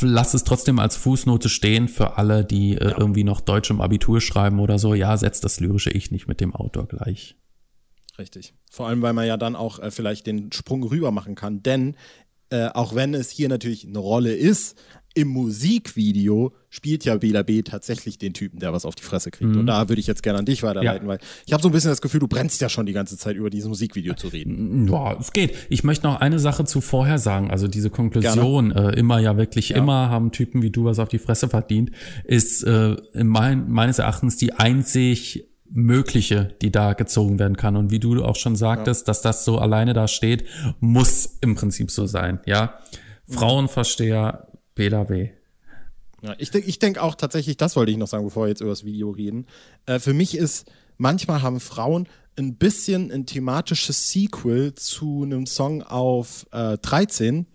lass 0.00 0.34
es 0.34 0.42
trotzdem 0.42 0.80
als 0.80 0.96
Fußnote 0.96 1.48
stehen 1.48 1.86
für 1.86 2.18
alle, 2.18 2.44
die 2.44 2.72
äh, 2.72 2.90
ja. 2.90 2.98
irgendwie 2.98 3.22
noch 3.22 3.40
Deutsch 3.40 3.70
im 3.70 3.80
Abitur 3.80 4.20
schreiben 4.20 4.58
oder 4.58 4.80
so. 4.80 4.92
Ja, 4.92 5.16
setzt 5.16 5.44
das 5.44 5.60
lyrische 5.60 5.90
Ich 5.90 6.10
nicht 6.10 6.26
mit 6.26 6.40
dem 6.40 6.52
Autor 6.52 6.88
gleich. 6.88 7.36
Richtig. 8.18 8.54
Vor 8.72 8.88
allem, 8.88 9.02
weil 9.02 9.12
man 9.12 9.24
ja 9.24 9.36
dann 9.36 9.54
auch 9.54 9.78
äh, 9.78 9.92
vielleicht 9.92 10.26
den 10.26 10.50
Sprung 10.50 10.82
rüber 10.82 11.12
machen 11.12 11.36
kann. 11.36 11.62
Denn 11.62 11.94
äh, 12.50 12.68
auch 12.68 12.94
wenn 12.94 13.14
es 13.14 13.30
hier 13.30 13.48
natürlich 13.48 13.86
eine 13.86 13.98
Rolle 13.98 14.34
ist, 14.34 14.76
im 15.18 15.28
Musikvideo 15.28 16.52
spielt 16.70 17.04
ja 17.04 17.16
Bela 17.16 17.42
B 17.42 17.62
tatsächlich 17.62 18.18
den 18.18 18.34
Typen, 18.34 18.60
der 18.60 18.72
was 18.72 18.84
auf 18.84 18.94
die 18.94 19.02
Fresse 19.02 19.32
kriegt. 19.32 19.50
Mhm. 19.50 19.60
Und 19.60 19.66
da 19.66 19.88
würde 19.88 19.98
ich 19.98 20.06
jetzt 20.06 20.22
gerne 20.22 20.38
an 20.38 20.44
dich 20.44 20.62
weiterleiten, 20.62 21.08
ja. 21.08 21.14
weil 21.14 21.18
ich 21.44 21.52
habe 21.52 21.60
so 21.60 21.70
ein 21.70 21.72
bisschen 21.72 21.90
das 21.90 22.00
Gefühl, 22.00 22.20
du 22.20 22.28
brennst 22.28 22.60
ja 22.60 22.68
schon 22.68 22.86
die 22.86 22.92
ganze 22.92 23.18
Zeit 23.18 23.34
über 23.34 23.50
dieses 23.50 23.68
Musikvideo 23.68 24.14
zu 24.14 24.28
reden. 24.28 24.86
Ja, 24.88 25.16
es 25.18 25.32
geht. 25.32 25.56
Ich 25.70 25.82
möchte 25.82 26.06
noch 26.06 26.20
eine 26.20 26.38
Sache 26.38 26.64
zu 26.66 26.80
vorher 26.80 27.18
sagen. 27.18 27.50
Also 27.50 27.66
diese 27.66 27.90
Konklusion, 27.90 28.70
äh, 28.70 28.90
immer 28.92 29.18
ja 29.18 29.36
wirklich 29.36 29.70
ja. 29.70 29.78
immer 29.78 30.08
haben 30.08 30.30
Typen 30.30 30.62
wie 30.62 30.70
du 30.70 30.84
was 30.84 31.00
auf 31.00 31.08
die 31.08 31.18
Fresse 31.18 31.48
verdient, 31.48 31.90
ist 32.22 32.62
äh, 32.62 32.96
mein, 33.14 33.68
meines 33.70 33.98
Erachtens 33.98 34.36
die 34.36 34.52
einzig 34.52 35.47
mögliche, 35.70 36.56
die 36.62 36.70
da 36.70 36.92
gezogen 36.94 37.38
werden 37.38 37.56
kann. 37.56 37.76
Und 37.76 37.90
wie 37.90 37.98
du 37.98 38.24
auch 38.24 38.36
schon 38.36 38.56
sagtest, 38.56 39.02
ja. 39.02 39.06
dass 39.06 39.22
das 39.22 39.44
so 39.44 39.58
alleine 39.58 39.92
da 39.92 40.08
steht, 40.08 40.44
muss 40.80 41.38
im 41.40 41.54
Prinzip 41.54 41.90
so 41.90 42.06
sein, 42.06 42.40
ja. 42.46 42.78
Frauenversteher, 43.28 44.48
BLAW. 44.74 45.30
Ja, 46.22 46.34
ich 46.38 46.50
denke 46.50 46.68
ich 46.68 46.78
denk 46.78 46.98
auch 46.98 47.14
tatsächlich, 47.14 47.56
das 47.56 47.76
wollte 47.76 47.92
ich 47.92 47.98
noch 47.98 48.08
sagen, 48.08 48.24
bevor 48.24 48.44
wir 48.44 48.48
jetzt 48.48 48.60
über 48.60 48.70
das 48.70 48.84
Video 48.84 49.10
reden. 49.10 49.46
Äh, 49.86 49.98
für 49.98 50.14
mich 50.14 50.36
ist, 50.36 50.70
manchmal 50.96 51.42
haben 51.42 51.60
Frauen 51.60 52.08
ein 52.36 52.56
bisschen 52.56 53.12
ein 53.12 53.26
thematisches 53.26 54.10
Sequel 54.10 54.74
zu 54.74 55.22
einem 55.24 55.46
Song 55.46 55.82
auf 55.82 56.46
äh, 56.52 56.78
13, 56.78 57.46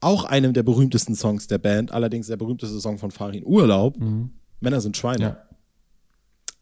auch 0.00 0.24
einem 0.24 0.52
der 0.52 0.62
berühmtesten 0.62 1.14
Songs 1.14 1.46
der 1.46 1.58
Band, 1.58 1.90
allerdings 1.90 2.26
der 2.26 2.36
berühmteste 2.36 2.78
Song 2.80 2.98
von 2.98 3.10
Farin 3.10 3.44
Urlaub. 3.44 3.98
Mhm. 3.98 4.30
Männer 4.60 4.80
sind 4.80 4.96
Schweine. 4.96 5.22
Ja 5.22 5.53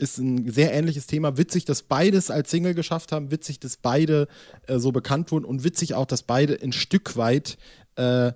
ist 0.03 0.19
ein 0.19 0.51
sehr 0.51 0.75
ähnliches 0.75 1.07
Thema. 1.07 1.39
Witzig, 1.39 1.65
dass 1.65 1.83
beides 1.83 2.31
als 2.31 2.51
Single 2.51 2.75
geschafft 2.75 3.13
haben, 3.13 3.31
witzig, 3.31 3.61
dass 3.61 3.77
beide 3.77 4.29
äh, 4.67 4.79
so 4.79 4.93
bekannt 4.93 5.31
wurden 5.33 5.45
und 5.45 5.65
witzig 5.65 5.95
auch, 5.95 6.07
dass 6.07 6.23
beide 6.25 6.61
ein 6.61 6.73
Stück 6.73 7.17
weit 7.17 7.57
äh, 7.97 8.33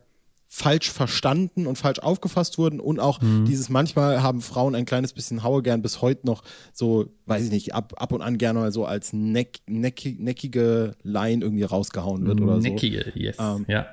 falsch 0.48 0.90
verstanden 0.90 1.66
und 1.66 1.76
falsch 1.76 1.98
aufgefasst 1.98 2.57
wurden 2.57 2.79
und 2.81 3.00
auch 3.00 3.20
mhm. 3.20 3.44
dieses 3.46 3.68
manchmal 3.68 4.22
haben 4.22 4.40
Frauen 4.40 4.74
ein 4.74 4.85
kleines 4.87 5.12
bisschen 5.12 5.42
Haue 5.42 5.62
gern 5.62 5.83
bis 5.83 6.00
heute 6.00 6.24
noch 6.24 6.42
so, 6.72 7.09
weiß 7.26 7.44
ich 7.44 7.50
nicht, 7.50 7.74
ab, 7.74 7.94
ab 7.96 8.12
und 8.12 8.22
an 8.22 8.38
gerne 8.38 8.61
mal 8.61 8.72
so 8.72 8.87
als 8.87 9.12
neck, 9.12 9.59
neck, 9.66 10.02
neckige 10.18 10.94
Line 11.02 11.44
irgendwie 11.44 11.64
rausgehauen 11.64 12.26
wird 12.26 12.40
oder 12.40 12.59
neckige, 12.59 12.98
so. 12.98 13.05
Neckige, 13.07 13.20
yes. 13.20 13.37
Ähm, 13.40 13.64
ja. 13.68 13.87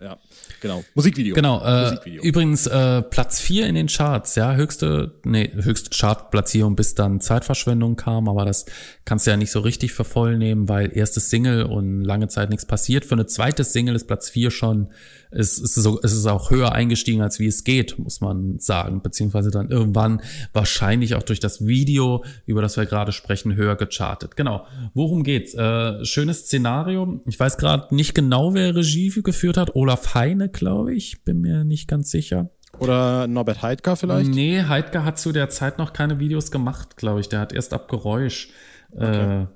Ja, 0.00 0.18
genau. 0.60 0.82
Musikvideo. 0.94 1.34
Genau. 1.34 1.62
Äh, 1.64 1.82
Musikvideo. 1.84 2.22
Übrigens 2.22 2.66
äh, 2.66 3.02
Platz 3.02 3.40
4 3.40 3.68
in 3.68 3.76
den 3.76 3.86
Charts, 3.86 4.34
ja, 4.34 4.54
höchste, 4.54 5.14
nee, 5.24 5.50
höchste 5.52 5.90
Chartplatzierung, 5.96 6.74
bis 6.74 6.96
dann 6.96 7.20
Zeitverschwendung 7.20 7.94
kam, 7.94 8.28
aber 8.28 8.44
das 8.44 8.66
kannst 9.04 9.26
du 9.26 9.30
ja 9.30 9.36
nicht 9.36 9.52
so 9.52 9.60
richtig 9.60 9.92
für 9.92 10.04
voll 10.04 10.38
nehmen, 10.38 10.68
weil 10.68 10.96
erstes 10.96 11.30
Single 11.30 11.62
und 11.64 12.02
lange 12.02 12.26
Zeit 12.26 12.50
nichts 12.50 12.66
passiert. 12.66 13.04
Für 13.04 13.14
eine 13.14 13.26
zweite 13.26 13.62
Single 13.62 13.94
ist 13.94 14.08
Platz 14.08 14.28
4 14.28 14.50
schon 14.50 14.88
es 15.30 15.58
ist, 15.58 15.74
so, 15.74 16.00
es 16.02 16.12
ist 16.12 16.26
auch 16.26 16.50
höher 16.50 16.72
eingestiegen, 16.72 17.22
als 17.22 17.38
wie 17.38 17.46
es 17.46 17.64
geht, 17.64 17.98
muss 17.98 18.20
man 18.20 18.58
sagen. 18.58 19.02
Beziehungsweise 19.02 19.50
dann 19.50 19.70
irgendwann 19.70 20.22
wahrscheinlich 20.52 21.14
auch 21.14 21.22
durch 21.22 21.40
das 21.40 21.66
Video, 21.66 22.24
über 22.46 22.62
das 22.62 22.76
wir 22.76 22.86
gerade 22.86 23.12
sprechen, 23.12 23.54
höher 23.54 23.76
gechartet. 23.76 24.36
Genau. 24.36 24.66
Worum 24.94 25.22
geht's? 25.22 25.54
Äh, 25.54 26.04
schönes 26.04 26.40
Szenario. 26.40 27.20
Ich 27.26 27.38
weiß 27.38 27.58
gerade 27.58 27.94
nicht 27.94 28.14
genau, 28.14 28.54
wer 28.54 28.74
Regie 28.74 29.10
geführt 29.22 29.56
hat. 29.56 29.74
Olaf 29.74 30.14
Heine, 30.14 30.48
glaube 30.48 30.94
ich, 30.94 31.24
bin 31.24 31.40
mir 31.40 31.64
nicht 31.64 31.88
ganz 31.88 32.10
sicher. 32.10 32.50
Oder 32.78 33.26
Norbert 33.26 33.62
Heidgar 33.62 33.96
vielleicht? 33.96 34.30
Nee, 34.30 34.62
Heidgar 34.62 35.04
hat 35.04 35.18
zu 35.18 35.32
der 35.32 35.50
Zeit 35.50 35.78
noch 35.78 35.92
keine 35.92 36.18
Videos 36.18 36.50
gemacht, 36.50 36.96
glaube 36.96 37.20
ich. 37.20 37.28
Der 37.28 37.40
hat 37.40 37.52
erst 37.52 37.72
ab 37.74 37.88
Geräusch. 37.88 38.50
Okay. 38.92 39.42
Äh, 39.42 39.46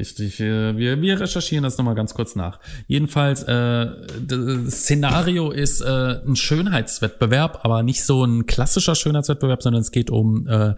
ich, 0.00 0.18
ich, 0.18 0.38
wir, 0.38 1.00
wir 1.00 1.20
recherchieren 1.20 1.64
das 1.64 1.78
nochmal 1.78 1.94
ganz 1.94 2.14
kurz 2.14 2.36
nach. 2.36 2.60
Jedenfalls, 2.86 3.42
äh, 3.42 3.86
das 4.26 4.82
Szenario 4.82 5.50
ist 5.50 5.80
äh, 5.80 6.20
ein 6.26 6.36
Schönheitswettbewerb, 6.36 7.60
aber 7.64 7.82
nicht 7.82 8.04
so 8.04 8.24
ein 8.24 8.46
klassischer 8.46 8.94
Schönheitswettbewerb, 8.94 9.62
sondern 9.62 9.82
es 9.82 9.90
geht 9.90 10.10
um 10.10 10.46
äh, 10.46 10.74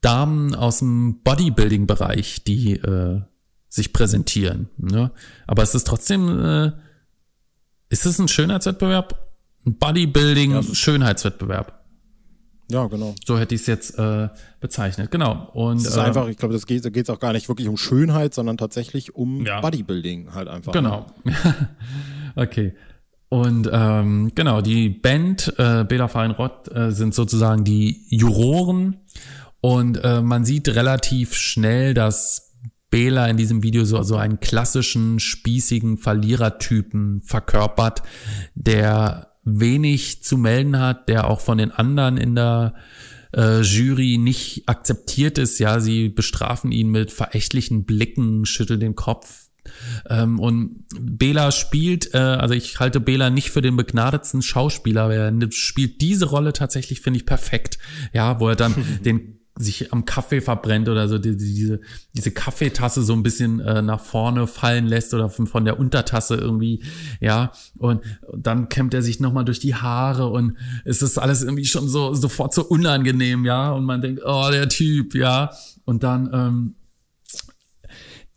Damen 0.00 0.54
aus 0.54 0.78
dem 0.80 1.22
Bodybuilding-Bereich, 1.22 2.44
die 2.44 2.72
äh, 2.72 3.20
sich 3.68 3.92
präsentieren. 3.92 4.68
Ne? 4.76 5.12
Aber 5.46 5.62
es 5.62 5.74
ist 5.74 5.86
trotzdem, 5.86 6.44
äh, 6.44 6.72
ist 7.88 8.06
es 8.06 8.18
ein 8.18 8.28
Schönheitswettbewerb? 8.28 9.28
Ein 9.64 9.78
Bodybuilding-Schönheitswettbewerb. 9.78 11.81
Ja, 12.70 12.86
genau. 12.86 13.14
So 13.26 13.38
hätte 13.38 13.54
ich 13.54 13.62
es 13.62 13.66
jetzt 13.66 13.98
äh, 13.98 14.28
bezeichnet. 14.60 15.10
Genau. 15.10 15.50
Und 15.52 15.78
es 15.78 15.88
ist 15.88 15.96
äh, 15.96 16.00
einfach, 16.00 16.28
ich 16.28 16.36
glaube, 16.36 16.54
das 16.54 16.66
geht, 16.66 16.84
da 16.84 16.90
geht 16.90 17.04
es 17.04 17.10
auch 17.10 17.20
gar 17.20 17.32
nicht 17.32 17.48
wirklich 17.48 17.68
um 17.68 17.76
Schönheit, 17.76 18.34
sondern 18.34 18.56
tatsächlich 18.56 19.14
um 19.14 19.44
ja. 19.44 19.60
Bodybuilding 19.60 20.34
halt 20.34 20.48
einfach. 20.48 20.72
Genau. 20.72 21.06
Ne? 21.24 21.34
okay. 22.36 22.74
Und 23.28 23.68
ähm, 23.72 24.32
genau, 24.34 24.60
die 24.60 24.90
Band 24.90 25.54
äh, 25.58 25.84
Bela 25.84 26.08
Feinrott 26.08 26.68
äh, 26.68 26.90
sind 26.90 27.14
sozusagen 27.14 27.64
die 27.64 28.04
Juroren 28.10 28.98
und 29.62 30.04
äh, 30.04 30.20
man 30.20 30.44
sieht 30.44 30.68
relativ 30.68 31.34
schnell, 31.34 31.94
dass 31.94 32.52
Bela 32.90 33.26
in 33.28 33.38
diesem 33.38 33.62
Video 33.62 33.84
so, 33.84 34.02
so 34.02 34.16
einen 34.16 34.38
klassischen, 34.40 35.18
spießigen 35.18 35.96
Verlierertypen 35.96 37.22
verkörpert, 37.22 38.02
der 38.54 39.31
wenig 39.44 40.22
zu 40.22 40.38
melden 40.38 40.78
hat, 40.78 41.08
der 41.08 41.28
auch 41.28 41.40
von 41.40 41.58
den 41.58 41.70
anderen 41.70 42.16
in 42.16 42.34
der 42.34 42.74
äh, 43.34 43.60
Jury 43.60 44.18
nicht 44.18 44.68
akzeptiert 44.68 45.38
ist. 45.38 45.58
Ja, 45.58 45.80
sie 45.80 46.08
bestrafen 46.08 46.72
ihn 46.72 46.90
mit 46.90 47.10
verächtlichen 47.10 47.84
Blicken, 47.84 48.44
schütteln 48.46 48.80
den 48.80 48.94
Kopf. 48.94 49.48
Ähm, 50.08 50.38
und 50.38 50.84
Bela 51.00 51.52
spielt, 51.52 52.14
äh, 52.14 52.18
also 52.18 52.54
ich 52.54 52.80
halte 52.80 53.00
Bela 53.00 53.30
nicht 53.30 53.50
für 53.50 53.62
den 53.62 53.76
begnadetsten 53.76 54.42
Schauspieler, 54.42 55.12
er 55.12 55.52
spielt 55.52 56.00
diese 56.00 56.26
Rolle 56.26 56.52
tatsächlich, 56.52 57.00
finde 57.00 57.18
ich, 57.18 57.26
perfekt. 57.26 57.78
Ja, 58.12 58.40
wo 58.40 58.48
er 58.48 58.56
dann 58.56 58.74
den 59.04 59.38
sich 59.62 59.92
am 59.92 60.04
Kaffee 60.04 60.40
verbrennt 60.40 60.88
oder 60.88 61.08
so 61.08 61.18
die, 61.18 61.36
diese 61.36 61.80
diese 62.14 62.30
Kaffeetasse 62.30 63.02
so 63.02 63.12
ein 63.12 63.22
bisschen 63.22 63.60
äh, 63.60 63.82
nach 63.82 64.00
vorne 64.00 64.46
fallen 64.46 64.86
lässt 64.86 65.14
oder 65.14 65.28
von, 65.28 65.46
von 65.46 65.64
der 65.64 65.78
Untertasse 65.78 66.36
irgendwie 66.36 66.82
ja. 67.20 67.52
Und 67.78 68.02
dann 68.36 68.68
kämmt 68.68 68.94
er 68.94 69.02
sich 69.02 69.20
noch 69.20 69.32
mal 69.32 69.44
durch 69.44 69.60
die 69.60 69.74
Haare 69.74 70.28
und 70.28 70.56
es 70.84 71.02
ist 71.02 71.18
alles 71.18 71.42
irgendwie 71.42 71.64
schon 71.64 71.88
so 71.88 72.14
sofort 72.14 72.54
so 72.54 72.64
unangenehm 72.64 73.44
ja. 73.44 73.72
Und 73.72 73.84
man 73.84 74.00
denkt 74.00 74.22
oh 74.24 74.48
der 74.50 74.68
Typ 74.68 75.14
ja. 75.14 75.50
Und 75.84 76.02
dann 76.02 76.30
ähm, 76.32 76.74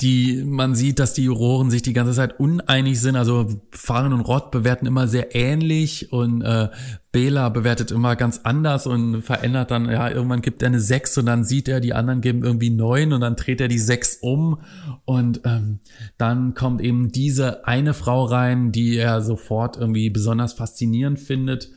die 0.01 0.43
man 0.43 0.75
sieht, 0.75 0.99
dass 0.99 1.13
die 1.13 1.23
Juroren 1.23 1.71
sich 1.71 1.81
die 1.81 1.93
ganze 1.93 2.13
Zeit 2.13 2.37
uneinig 2.39 2.99
sind. 2.99 3.15
Also 3.15 3.47
Fahren 3.71 4.11
und 4.11 4.21
Rott 4.21 4.51
bewerten 4.51 4.85
immer 4.85 5.07
sehr 5.07 5.33
ähnlich 5.35 6.11
und 6.11 6.41
äh, 6.41 6.69
Bela 7.13 7.47
bewertet 7.47 7.91
immer 7.91 8.17
ganz 8.17 8.41
anders 8.43 8.87
und 8.87 9.21
verändert 9.21 9.71
dann, 9.71 9.89
ja, 9.89 10.09
irgendwann 10.09 10.41
gibt 10.41 10.61
er 10.61 10.67
eine 10.67 10.81
6 10.81 11.19
und 11.19 11.27
dann 11.27 11.45
sieht 11.45 11.69
er, 11.69 11.79
die 11.79 11.93
anderen 11.93 12.19
geben 12.19 12.43
irgendwie 12.43 12.71
9 12.71 13.13
und 13.13 13.21
dann 13.21 13.37
dreht 13.37 13.61
er 13.61 13.69
die 13.69 13.79
6 13.79 14.17
um 14.17 14.59
und 15.05 15.41
ähm, 15.45 15.79
dann 16.17 16.55
kommt 16.55 16.81
eben 16.81 17.13
diese 17.13 17.65
eine 17.65 17.93
Frau 17.93 18.25
rein, 18.25 18.73
die 18.73 18.97
er 18.97 19.21
sofort 19.21 19.77
irgendwie 19.77 20.09
besonders 20.09 20.51
faszinierend 20.51 21.19
findet 21.19 21.71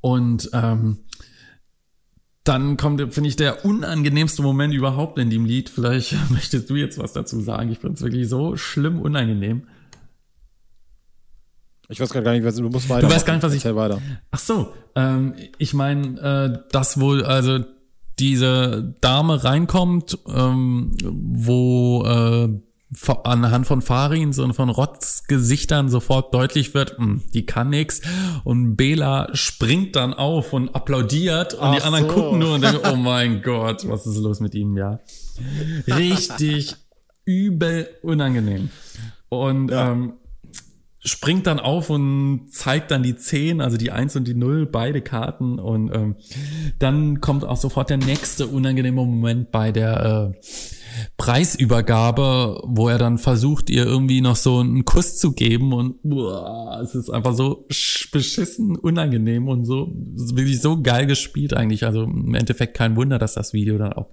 und 0.00 0.50
ähm, 0.52 1.04
dann 2.44 2.76
kommt, 2.76 3.12
finde 3.12 3.28
ich, 3.28 3.36
der 3.36 3.64
unangenehmste 3.64 4.42
Moment 4.42 4.72
überhaupt 4.72 5.18
in 5.18 5.30
dem 5.30 5.44
Lied. 5.44 5.68
Vielleicht 5.68 6.16
möchtest 6.30 6.70
du 6.70 6.76
jetzt 6.76 6.98
was 6.98 7.12
dazu 7.12 7.40
sagen. 7.40 7.70
Ich 7.70 7.78
finde 7.78 7.94
es 7.94 8.02
wirklich 8.02 8.28
so 8.28 8.56
schlimm 8.56 9.00
unangenehm. 9.00 9.66
Ich 11.88 11.98
weiß 11.98 12.10
gar 12.10 12.20
nicht, 12.32 12.58
du 12.58 12.70
musst 12.70 12.88
weiter. 12.88 13.08
Du 13.08 13.12
weißt 13.12 13.26
gar 13.26 13.34
nicht, 13.34 13.42
was 13.42 13.52
ich. 13.52 13.64
Weiter. 13.64 14.00
Ach 14.30 14.38
so, 14.38 14.72
ähm, 14.94 15.34
ich 15.58 15.74
meine, 15.74 16.20
äh, 16.20 16.68
das 16.70 17.00
wohl, 17.00 17.24
also 17.24 17.64
diese 18.20 18.94
Dame 19.00 19.42
reinkommt, 19.42 20.16
ähm, 20.28 20.96
wo 21.02 22.04
äh, 22.06 22.60
anhand 23.24 23.66
von 23.66 23.82
Farins 23.82 24.38
und 24.38 24.54
von 24.54 24.68
Rotts 24.68 25.24
Gesichtern 25.28 25.88
sofort 25.88 26.34
deutlich 26.34 26.74
wird, 26.74 26.98
mh, 26.98 27.04
hm, 27.04 27.22
die 27.32 27.46
kann 27.46 27.70
nix. 27.70 28.00
Und 28.44 28.76
Bela 28.76 29.28
springt 29.34 29.96
dann 29.96 30.12
auf 30.12 30.52
und 30.52 30.74
applaudiert 30.74 31.54
und 31.54 31.60
Ach 31.62 31.76
die 31.76 31.82
anderen 31.82 32.08
so. 32.08 32.14
gucken 32.14 32.38
nur 32.40 32.54
und 32.54 32.62
denken, 32.62 32.80
oh 32.92 32.96
mein 32.96 33.42
Gott, 33.42 33.88
was 33.88 34.06
ist 34.06 34.16
los 34.16 34.40
mit 34.40 34.54
ihm, 34.54 34.76
ja. 34.76 34.98
Richtig 35.86 36.74
übel 37.24 37.88
unangenehm. 38.02 38.70
Und 39.28 39.70
ja. 39.70 39.92
ähm, 39.92 40.14
springt 41.02 41.46
dann 41.46 41.60
auf 41.60 41.88
und 41.88 42.48
zeigt 42.50 42.90
dann 42.90 43.02
die 43.02 43.16
10, 43.16 43.60
also 43.60 43.76
die 43.76 43.90
1 43.90 44.16
und 44.16 44.28
die 44.28 44.34
0, 44.34 44.66
beide 44.66 45.00
Karten. 45.00 45.58
Und 45.58 45.94
ähm, 45.94 46.16
dann 46.78 47.20
kommt 47.20 47.44
auch 47.44 47.56
sofort 47.56 47.90
der 47.90 47.96
nächste 47.96 48.46
unangenehme 48.46 48.96
Moment 48.96 49.50
bei 49.50 49.72
der 49.72 50.32
äh, 50.34 50.40
Preisübergabe, 51.16 52.62
wo 52.66 52.88
er 52.88 52.98
dann 52.98 53.16
versucht, 53.16 53.70
ihr 53.70 53.86
irgendwie 53.86 54.20
noch 54.20 54.36
so 54.36 54.58
einen 54.58 54.84
Kuss 54.84 55.16
zu 55.18 55.32
geben 55.32 55.72
und 55.72 56.02
boah, 56.02 56.80
es 56.82 56.94
ist 56.94 57.10
einfach 57.10 57.34
so 57.34 57.66
beschissen 58.12 58.76
unangenehm 58.76 59.48
und 59.48 59.64
so 59.64 59.92
wirklich 59.94 60.60
so 60.60 60.82
geil 60.82 61.06
gespielt 61.06 61.54
eigentlich. 61.54 61.86
Also 61.86 62.02
im 62.02 62.34
Endeffekt 62.34 62.76
kein 62.76 62.96
Wunder, 62.96 63.18
dass 63.18 63.34
das 63.34 63.52
Video 63.52 63.78
dann 63.78 63.92
auch 63.92 64.10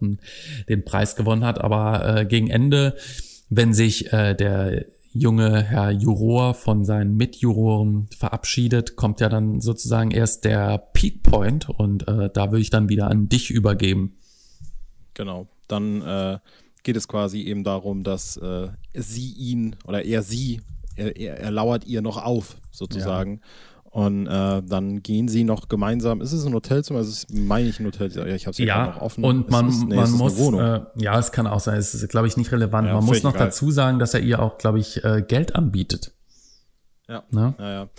den 0.70 0.86
Preis 0.86 1.16
gewonnen 1.16 1.44
hat. 1.44 1.60
Aber 1.60 2.20
äh, 2.20 2.26
gegen 2.26 2.50
Ende, 2.50 2.96
wenn 3.50 3.74
sich 3.74 4.14
äh, 4.14 4.36
der 4.36 4.86
junge 5.20 5.64
Herr 5.64 5.92
Juror 5.92 6.54
von 6.54 6.86
seinen 6.86 7.16
Mitjuroren 7.18 8.08
verabschiedet, 8.18 8.96
kommt 8.96 9.20
ja 9.20 9.30
dann 9.30 9.62
sozusagen 9.62 10.12
erst 10.12 10.46
der 10.46 10.78
Peak 10.78 11.24
Point 11.24 11.70
und 11.70 12.08
äh, 12.08 12.30
da 12.34 12.52
würde 12.52 12.62
ich 12.62 12.70
dann 12.70 12.90
wieder 12.90 13.10
an 13.10 13.30
dich 13.30 13.50
übergeben. 13.50 14.18
Genau, 15.14 15.48
dann 15.68 16.02
äh, 16.02 16.40
geht 16.84 16.96
es 16.96 17.08
quasi 17.08 17.42
eben 17.42 17.64
darum, 17.64 18.04
dass 18.04 18.38
äh, 18.38 18.70
sie 18.94 19.34
ihn 19.34 19.76
oder 19.86 20.06
er 20.06 20.24
sie, 20.24 20.62
er, 20.96 21.18
er, 21.18 21.40
er 21.40 21.52
lauert 21.52 21.86
ihr 21.86 22.02
noch 22.02 22.24
auf 22.24 22.58
sozusagen. 22.72 23.42
Ja. 23.42 23.42
Und 23.90 24.28
äh, 24.28 24.62
dann 24.64 25.02
gehen 25.02 25.28
sie 25.28 25.44
noch 25.44 25.70
gemeinsam. 25.70 26.22
Ist 26.22 26.34
es 26.34 26.46
ein 26.46 26.54
Hotelzimmer? 26.54 27.00
Also 27.00 27.12
ist, 27.12 27.34
meine 27.34 27.68
ich 27.68 27.80
ein 27.80 27.86
Hotelzimmer. 27.86 28.28
Ja, 28.28 28.36
ich 28.36 28.46
habe 28.46 28.52
es 28.52 28.58
ja 28.58 28.88
noch 28.88 29.02
offen. 29.02 29.24
Und 29.24 29.50
man, 29.50 29.70
es, 29.70 29.84
nee, 29.84 29.96
man 29.96 30.12
muss, 30.12 30.38
äh, 30.38 30.82
ja, 30.96 31.18
es 31.18 31.32
kann 31.32 31.48
auch 31.48 31.60
sein. 31.60 31.78
Es 31.78 31.94
ist, 31.96 32.08
glaube 32.10 32.28
ich, 32.28 32.38
nicht 32.38 32.52
relevant. 32.52 32.88
Ja, 32.88 32.96
man 32.96 33.06
muss 33.06 33.24
noch 33.24 33.34
egal. 33.34 33.48
dazu 33.48 33.72
sagen, 33.72 33.98
dass 33.98 34.14
er 34.14 34.20
ihr 34.20 34.42
auch, 34.42 34.58
glaube 34.58 34.80
ich, 34.80 35.04
äh, 35.04 35.24
Geld 35.28 35.56
anbietet. 35.56 36.14
Ja. 37.08 37.24
Ne? 37.32 37.56
ja, 37.58 37.72
ja. 37.72 37.90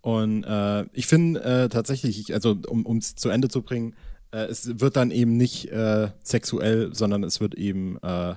Und 0.00 0.44
äh, 0.44 0.84
ich 0.92 1.06
finde 1.06 1.42
äh, 1.42 1.68
tatsächlich, 1.68 2.32
also 2.32 2.56
um 2.68 2.96
es 2.96 3.16
zu 3.16 3.28
Ende 3.28 3.48
zu 3.48 3.62
bringen, 3.62 3.94
äh, 4.30 4.44
es 4.46 4.80
wird 4.80 4.96
dann 4.96 5.10
eben 5.10 5.36
nicht 5.36 5.70
äh, 5.70 6.08
sexuell, 6.22 6.94
sondern 6.94 7.24
es 7.24 7.40
wird 7.40 7.54
eben, 7.54 7.98
äh, 8.02 8.34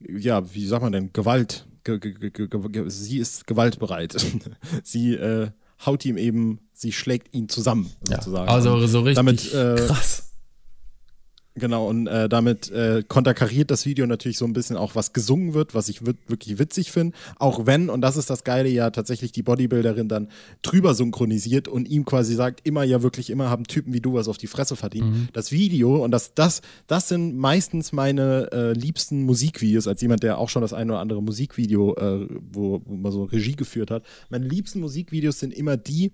ja, 0.00 0.54
wie 0.54 0.66
sagt 0.66 0.82
man 0.82 0.92
denn, 0.92 1.12
Gewalt 1.12 1.66
sie 2.86 3.18
ist 3.18 3.46
gewaltbereit. 3.46 4.14
sie 4.84 5.14
äh, 5.14 5.50
haut 5.84 6.04
ihm 6.04 6.16
eben, 6.16 6.60
sie 6.72 6.92
schlägt 6.92 7.34
ihn 7.34 7.48
zusammen, 7.48 7.90
sozusagen. 8.04 8.48
Ja, 8.48 8.54
also 8.54 8.86
so 8.86 9.00
richtig 9.00 9.16
damit, 9.16 9.52
äh, 9.52 9.86
krass. 9.86 10.31
Genau, 11.54 11.86
und 11.86 12.06
äh, 12.06 12.30
damit 12.30 12.70
äh, 12.70 13.02
konterkariert 13.06 13.70
das 13.70 13.84
Video 13.84 14.06
natürlich 14.06 14.38
so 14.38 14.46
ein 14.46 14.54
bisschen 14.54 14.78
auch, 14.78 14.94
was 14.94 15.12
gesungen 15.12 15.52
wird, 15.52 15.74
was 15.74 15.90
ich 15.90 16.06
wirklich 16.06 16.58
witzig 16.58 16.90
finde. 16.90 17.14
Auch 17.38 17.66
wenn, 17.66 17.90
und 17.90 18.00
das 18.00 18.16
ist 18.16 18.30
das 18.30 18.42
Geile, 18.42 18.70
ja 18.70 18.88
tatsächlich 18.88 19.32
die 19.32 19.42
Bodybuilderin 19.42 20.08
dann 20.08 20.28
drüber 20.62 20.94
synchronisiert 20.94 21.68
und 21.68 21.88
ihm 21.90 22.06
quasi 22.06 22.34
sagt, 22.34 22.66
immer 22.66 22.84
ja 22.84 23.02
wirklich, 23.02 23.28
immer 23.28 23.50
haben 23.50 23.64
Typen 23.64 23.92
wie 23.92 24.00
du 24.00 24.14
was 24.14 24.28
auf 24.28 24.38
die 24.38 24.46
Fresse 24.46 24.76
verdient. 24.76 25.10
Mhm. 25.10 25.28
Das 25.34 25.52
Video, 25.52 26.02
und 26.02 26.10
das, 26.10 26.32
das, 26.34 26.62
das 26.86 27.08
sind 27.08 27.36
meistens 27.36 27.92
meine 27.92 28.50
äh, 28.50 28.72
liebsten 28.72 29.24
Musikvideos, 29.24 29.86
als 29.86 30.00
jemand, 30.00 30.22
der 30.22 30.38
auch 30.38 30.48
schon 30.48 30.62
das 30.62 30.72
eine 30.72 30.92
oder 30.92 31.00
andere 31.00 31.22
Musikvideo, 31.22 31.94
äh, 31.96 32.28
wo, 32.50 32.80
wo 32.86 32.94
man 32.94 33.12
so 33.12 33.24
Regie 33.24 33.56
geführt 33.56 33.90
hat. 33.90 34.04
Meine 34.30 34.46
liebsten 34.46 34.80
Musikvideos 34.80 35.38
sind 35.38 35.52
immer 35.52 35.76
die, 35.76 36.12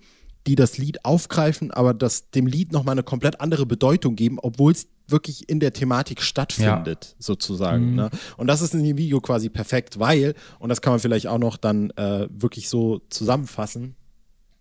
die 0.48 0.54
das 0.54 0.78
Lied 0.78 1.04
aufgreifen, 1.04 1.70
aber 1.70 1.92
das 1.92 2.30
dem 2.30 2.46
Lied 2.46 2.72
nochmal 2.72 2.92
eine 2.92 3.02
komplett 3.02 3.40
andere 3.40 3.66
Bedeutung 3.66 4.16
geben, 4.16 4.38
obwohl 4.40 4.72
es 4.72 4.88
wirklich 5.06 5.48
in 5.48 5.60
der 5.60 5.72
Thematik 5.72 6.22
stattfindet, 6.22 7.04
ja. 7.04 7.14
sozusagen. 7.18 7.90
Mhm. 7.90 7.96
Ne? 7.96 8.10
Und 8.36 8.46
das 8.46 8.62
ist 8.62 8.74
in 8.74 8.82
dem 8.82 8.96
Video 8.96 9.20
quasi 9.20 9.50
perfekt, 9.50 9.98
weil, 9.98 10.34
und 10.58 10.70
das 10.70 10.80
kann 10.80 10.92
man 10.92 11.00
vielleicht 11.00 11.26
auch 11.26 11.38
noch 11.38 11.58
dann 11.58 11.90
äh, 11.90 12.28
wirklich 12.30 12.68
so 12.68 13.00
zusammenfassen, 13.10 13.94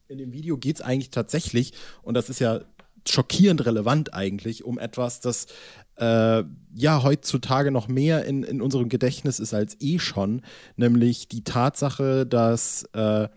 in 0.09 0.17
dem 0.17 0.31
Video 0.31 0.57
geht 0.57 0.77
es 0.77 0.81
eigentlich 0.81 1.09
tatsächlich, 1.09 1.73
und 2.01 2.13
das 2.13 2.29
ist 2.29 2.39
ja 2.39 2.61
schockierend 3.07 3.65
relevant 3.65 4.13
eigentlich, 4.13 4.65
um 4.65 4.79
etwas, 4.79 5.21
das 5.21 5.47
äh, 5.95 6.43
ja 6.75 7.03
heutzutage 7.03 7.71
noch 7.71 7.87
mehr 7.87 8.25
in, 8.25 8.43
in 8.43 8.61
unserem 8.61 8.89
Gedächtnis 8.89 9.39
ist 9.39 9.53
als 9.53 9.77
eh 9.79 9.99
schon, 9.99 10.41
nämlich 10.75 11.27
die 11.27 11.43
Tatsache, 11.43 12.25
dass 12.25 12.83
äh, 12.93 13.27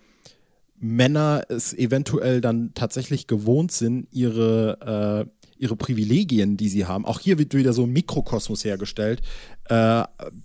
Männer 0.81 1.45
es 1.49 1.75
eventuell 1.75 2.41
dann 2.41 2.73
tatsächlich 2.75 3.27
gewohnt 3.27 3.71
sind, 3.71 4.09
ihre, 4.11 5.27
äh, 5.29 5.45
ihre 5.59 5.77
Privilegien, 5.77 6.57
die 6.57 6.71
sie 6.71 6.87
haben, 6.87 7.05
auch 7.05 7.21
hier 7.21 7.39
wird 7.39 7.55
wieder 7.55 7.75
so 7.75 7.85
ein 7.85 7.93
Mikrokosmos 7.93 8.65
hergestellt, 8.65 9.21
äh, 9.69 10.03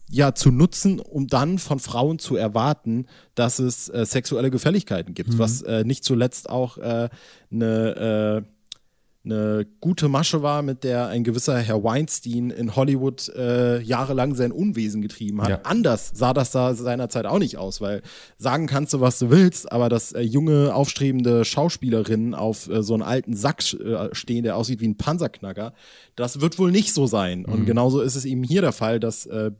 ja, 0.09 0.35
zu 0.35 0.51
nutzen, 0.51 0.99
um 0.99 1.27
dann 1.27 1.57
von 1.57 1.79
Frauen 1.79 2.19
zu 2.19 2.35
erwarten, 2.35 3.07
dass 3.33 3.59
es 3.59 3.87
äh, 3.87 4.05
sexuelle 4.05 4.51
Gefälligkeiten 4.51 5.13
gibt, 5.13 5.33
mhm. 5.33 5.39
was 5.39 5.61
äh, 5.61 5.85
nicht 5.85 6.03
zuletzt 6.03 6.49
auch 6.49 6.77
äh, 6.77 7.09
eine 7.49 8.43
äh, 8.45 8.54
eine 9.25 9.65
gute 9.81 10.07
Masche 10.07 10.41
war, 10.41 10.61
mit 10.61 10.83
der 10.83 11.07
ein 11.07 11.23
gewisser 11.23 11.57
Herr 11.57 11.83
Weinstein 11.83 12.51
in 12.51 12.75
Hollywood 12.75 13.29
äh, 13.29 13.81
jahrelang 13.81 14.35
sein 14.35 14.51
Unwesen 14.51 15.01
getrieben 15.01 15.41
hat. 15.41 15.49
Ja. 15.49 15.59
Anders 15.63 16.11
sah 16.13 16.33
das 16.33 16.51
da 16.51 16.73
seinerzeit 16.75 17.25
auch 17.25 17.39
nicht 17.39 17.57
aus, 17.57 17.81
weil 17.81 18.01
sagen 18.37 18.67
kannst 18.67 18.93
du, 18.93 19.01
was 19.01 19.19
du 19.19 19.29
willst, 19.31 19.71
aber 19.71 19.89
dass 19.89 20.11
äh, 20.11 20.21
junge, 20.21 20.73
aufstrebende 20.73 21.43
Schauspielerinnen 21.43 22.33
auf 22.35 22.69
äh, 22.69 22.83
so 22.83 22.93
einen 22.93 23.03
alten 23.03 23.35
Sack 23.35 23.61
äh, 23.73 24.13
stehen, 24.13 24.43
der 24.43 24.55
aussieht 24.55 24.79
wie 24.79 24.87
ein 24.87 24.97
Panzerknacker, 24.97 25.73
das 26.15 26.41
wird 26.41 26.59
wohl 26.59 26.71
nicht 26.71 26.93
so 26.93 27.07
sein. 27.07 27.39
Mhm. 27.39 27.53
Und 27.53 27.65
genauso 27.65 28.01
ist 28.01 28.15
es 28.15 28.25
eben 28.25 28.43
hier 28.43 28.61
der 28.61 28.73
Fall, 28.73 28.99
dass 28.99 29.25
äh, 29.25 29.51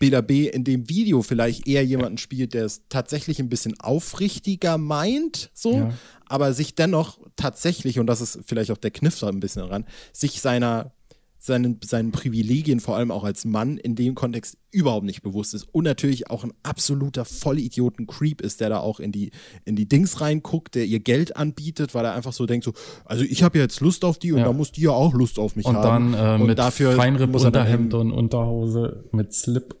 Bela 0.00 0.22
B 0.22 0.48
in 0.48 0.64
dem 0.64 0.88
Video 0.88 1.20
vielleicht 1.20 1.68
eher 1.68 1.84
jemanden 1.84 2.16
spielt, 2.16 2.54
der 2.54 2.64
es 2.64 2.82
tatsächlich 2.88 3.38
ein 3.38 3.50
bisschen 3.50 3.78
aufrichtiger 3.78 4.78
meint, 4.78 5.50
so, 5.52 5.74
ja. 5.74 5.92
Aber 6.30 6.52
sich 6.52 6.74
dennoch 6.74 7.18
tatsächlich, 7.36 7.98
und 7.98 8.06
das 8.06 8.20
ist 8.20 8.40
vielleicht 8.46 8.70
auch 8.70 8.78
der 8.78 8.90
Kniff 8.90 9.16
so 9.16 9.26
ein 9.26 9.40
bisschen 9.40 9.62
daran, 9.62 9.84
sich 10.12 10.40
seiner 10.40 10.92
seinen, 11.40 11.80
seinen 11.82 12.12
Privilegien, 12.12 12.80
vor 12.80 12.96
allem 12.96 13.10
auch 13.10 13.24
als 13.24 13.46
Mann, 13.46 13.78
in 13.78 13.96
dem 13.96 14.14
Kontext 14.14 14.58
überhaupt 14.70 15.06
nicht 15.06 15.22
bewusst 15.22 15.54
ist. 15.54 15.66
Und 15.72 15.84
natürlich 15.84 16.30
auch 16.30 16.44
ein 16.44 16.52
absoluter 16.62 17.24
Vollidioten-Creep 17.24 18.42
ist, 18.42 18.60
der 18.60 18.68
da 18.68 18.80
auch 18.80 19.00
in 19.00 19.10
die, 19.10 19.30
in 19.64 19.74
die 19.74 19.88
Dings 19.88 20.20
reinguckt, 20.20 20.74
der 20.74 20.84
ihr 20.84 21.00
Geld 21.00 21.36
anbietet, 21.36 21.94
weil 21.94 22.04
er 22.04 22.14
einfach 22.14 22.34
so 22.34 22.44
denkt: 22.44 22.64
so, 22.64 22.74
also 23.06 23.24
ich 23.24 23.42
habe 23.42 23.58
jetzt 23.58 23.80
Lust 23.80 24.04
auf 24.04 24.18
die 24.18 24.32
und 24.32 24.40
ja. 24.40 24.44
da 24.44 24.52
muss 24.52 24.70
die 24.70 24.82
ja 24.82 24.90
auch 24.90 25.14
Lust 25.14 25.38
auf 25.38 25.56
mich 25.56 25.64
und 25.64 25.76
haben. 25.76 26.12
Dann, 26.12 26.38
äh, 26.38 26.42
und 26.42 26.48
mit 26.48 26.58
dafür 26.58 26.92
Feinripp-Unterhemd 26.92 27.94
und 27.94 28.12
Unterhose 28.12 29.08
mit 29.12 29.32
Slip 29.32 29.79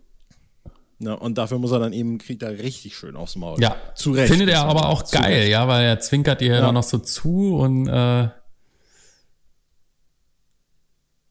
ja, 1.00 1.14
und 1.14 1.38
dafür 1.38 1.58
muss 1.58 1.72
er 1.72 1.78
dann 1.78 1.94
eben, 1.94 2.18
kriegt 2.18 2.42
er 2.42 2.58
richtig 2.58 2.94
schön 2.94 3.16
aufs 3.16 3.34
Maul. 3.34 3.58
Ja, 3.58 3.74
zu 3.94 4.12
Recht. 4.12 4.30
Findet 4.30 4.50
er 4.50 4.64
aber 4.64 4.88
auch 4.90 5.10
geil, 5.10 5.40
Recht. 5.40 5.50
ja, 5.50 5.66
weil 5.66 5.84
er 5.84 5.98
zwinkert 5.98 6.42
ihr 6.42 6.54
ja. 6.56 6.72
noch 6.72 6.82
so 6.82 6.98
zu 6.98 7.56
und 7.56 7.88
äh, 7.88 8.28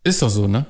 ist 0.04 0.24
doch 0.24 0.30
so, 0.30 0.48
ne? 0.48 0.66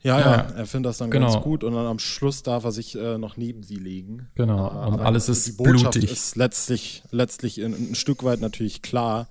Ja, 0.00 0.18
ja, 0.18 0.26
ja, 0.26 0.36
er 0.56 0.66
findet 0.66 0.88
das 0.88 0.98
dann 0.98 1.10
genau. 1.10 1.30
ganz 1.30 1.44
gut 1.44 1.62
und 1.62 1.74
dann 1.74 1.86
am 1.86 1.98
Schluss 1.98 2.42
darf 2.42 2.64
er 2.64 2.72
sich 2.72 2.96
äh, 2.96 3.18
noch 3.18 3.36
neben 3.36 3.62
sie 3.62 3.76
legen. 3.76 4.30
Genau, 4.34 4.68
äh, 4.68 4.88
und 4.88 5.00
alles 5.00 5.28
ist 5.28 5.46
die 5.46 5.52
Botschaft 5.52 5.92
blutig. 5.92 6.10
ist 6.10 6.34
letztlich, 6.34 7.04
letztlich 7.10 7.58
in, 7.58 7.72
ein 7.72 7.94
Stück 7.94 8.24
weit 8.24 8.40
natürlich 8.40 8.80
klar, 8.80 9.28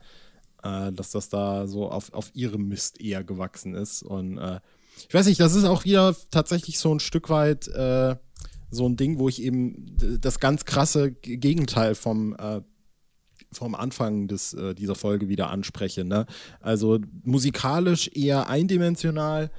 äh, 0.64 0.92
dass 0.92 1.10
das 1.10 1.30
da 1.30 1.66
so 1.68 1.90
auf, 1.90 2.14
auf 2.14 2.30
ihrem 2.36 2.68
Mist 2.68 3.02
eher 3.02 3.24
gewachsen 3.24 3.74
ist 3.74 4.04
und 4.04 4.38
äh, 4.38 4.60
ich 5.08 5.14
weiß 5.14 5.26
nicht, 5.26 5.40
das 5.40 5.56
ist 5.56 5.64
auch 5.64 5.84
wieder 5.84 6.16
tatsächlich 6.30 6.78
so 6.78 6.94
ein 6.94 7.00
Stück 7.00 7.30
weit 7.30 7.68
äh, 7.70 8.16
so 8.72 8.88
ein 8.88 8.98
Ding, 8.98 9.20
wo 9.20 9.30
ich 9.30 9.42
eben 9.44 9.96
das 10.20 10.40
ganz 10.40 10.66
krasse 10.66 11.12
Gegenteil 11.12 11.94
vom 11.94 12.36
äh, 12.36 12.62
vom 13.52 13.76
Anfang 13.76 14.28
des, 14.28 14.54
äh, 14.54 14.74
dieser 14.74 14.96
Folge 14.96 15.28
wieder 15.28 15.50
anspreche. 15.50 16.06
Ne? 16.06 16.26
Also 16.62 17.00
musikalisch 17.24 18.10
eher 18.14 18.48
eindimensional, 18.48 19.52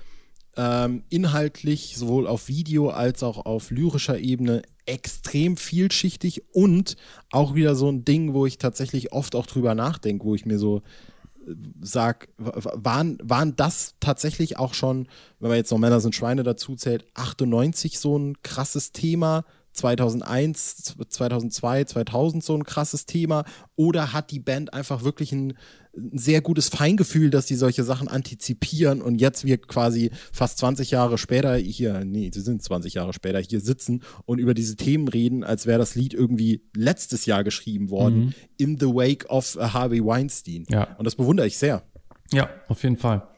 ähm, 0.56 1.02
inhaltlich 1.08 1.96
sowohl 1.96 2.26
auf 2.26 2.48
Video 2.48 2.90
als 2.90 3.22
auch 3.22 3.44
auf 3.44 3.70
lyrischer 3.70 4.18
Ebene 4.18 4.62
extrem 4.86 5.56
vielschichtig 5.56 6.42
und 6.52 6.96
auch 7.30 7.54
wieder 7.54 7.74
so 7.74 7.88
ein 7.90 8.04
Ding, 8.04 8.34
wo 8.34 8.46
ich 8.46 8.58
tatsächlich 8.58 9.12
oft 9.12 9.34
auch 9.34 9.46
drüber 9.46 9.74
nachdenke, 9.74 10.24
wo 10.24 10.34
ich 10.34 10.44
mir 10.44 10.58
so 10.58 10.82
sag, 11.80 12.28
waren, 12.38 13.18
waren 13.22 13.56
das 13.56 13.94
tatsächlich 14.00 14.58
auch 14.58 14.74
schon, 14.74 15.08
wenn 15.40 15.48
man 15.48 15.58
jetzt 15.58 15.70
noch 15.70 15.78
Männer 15.78 16.00
sind 16.00 16.14
Schweine 16.14 16.42
dazu 16.42 16.76
zählt, 16.76 17.04
98 17.14 17.98
so 17.98 18.18
ein 18.18 18.36
krasses 18.42 18.92
Thema, 18.92 19.44
2001, 19.72 20.94
2002, 21.08 21.84
2000 21.84 22.44
so 22.44 22.54
ein 22.54 22.64
krasses 22.64 23.06
Thema? 23.06 23.44
Oder 23.76 24.12
hat 24.12 24.30
die 24.30 24.40
Band 24.40 24.74
einfach 24.74 25.02
wirklich 25.02 25.32
ein, 25.32 25.54
ein, 25.96 26.18
sehr 26.18 26.40
gutes 26.40 26.68
Feingefühl, 26.68 27.30
dass 27.30 27.46
die 27.46 27.54
solche 27.54 27.84
Sachen 27.84 28.08
antizipieren 28.08 29.02
und 29.02 29.20
jetzt 29.20 29.44
wir 29.44 29.58
quasi 29.58 30.10
fast 30.32 30.58
20 30.58 30.90
Jahre 30.90 31.18
später 31.18 31.56
hier, 31.56 32.04
nee, 32.04 32.30
sie 32.32 32.40
sind 32.40 32.62
20 32.62 32.94
Jahre 32.94 33.12
später 33.12 33.38
hier 33.38 33.60
sitzen 33.60 34.02
und 34.24 34.38
über 34.38 34.54
diese 34.54 34.76
Themen 34.76 35.08
reden, 35.08 35.44
als 35.44 35.66
wäre 35.66 35.78
das 35.78 35.94
Lied 35.94 36.14
irgendwie 36.14 36.62
letztes 36.76 37.26
Jahr 37.26 37.44
geschrieben 37.44 37.90
worden, 37.90 38.18
mhm. 38.18 38.34
in 38.58 38.78
the 38.78 38.86
wake 38.86 39.28
of 39.28 39.56
Harvey 39.56 40.04
Weinstein. 40.04 40.64
Ja. 40.68 40.94
Und 40.98 41.04
das 41.04 41.16
bewundere 41.16 41.46
ich 41.46 41.58
sehr. 41.58 41.82
Ja, 42.32 42.48
auf 42.68 42.82
jeden 42.82 42.96
Fall. 42.96 43.28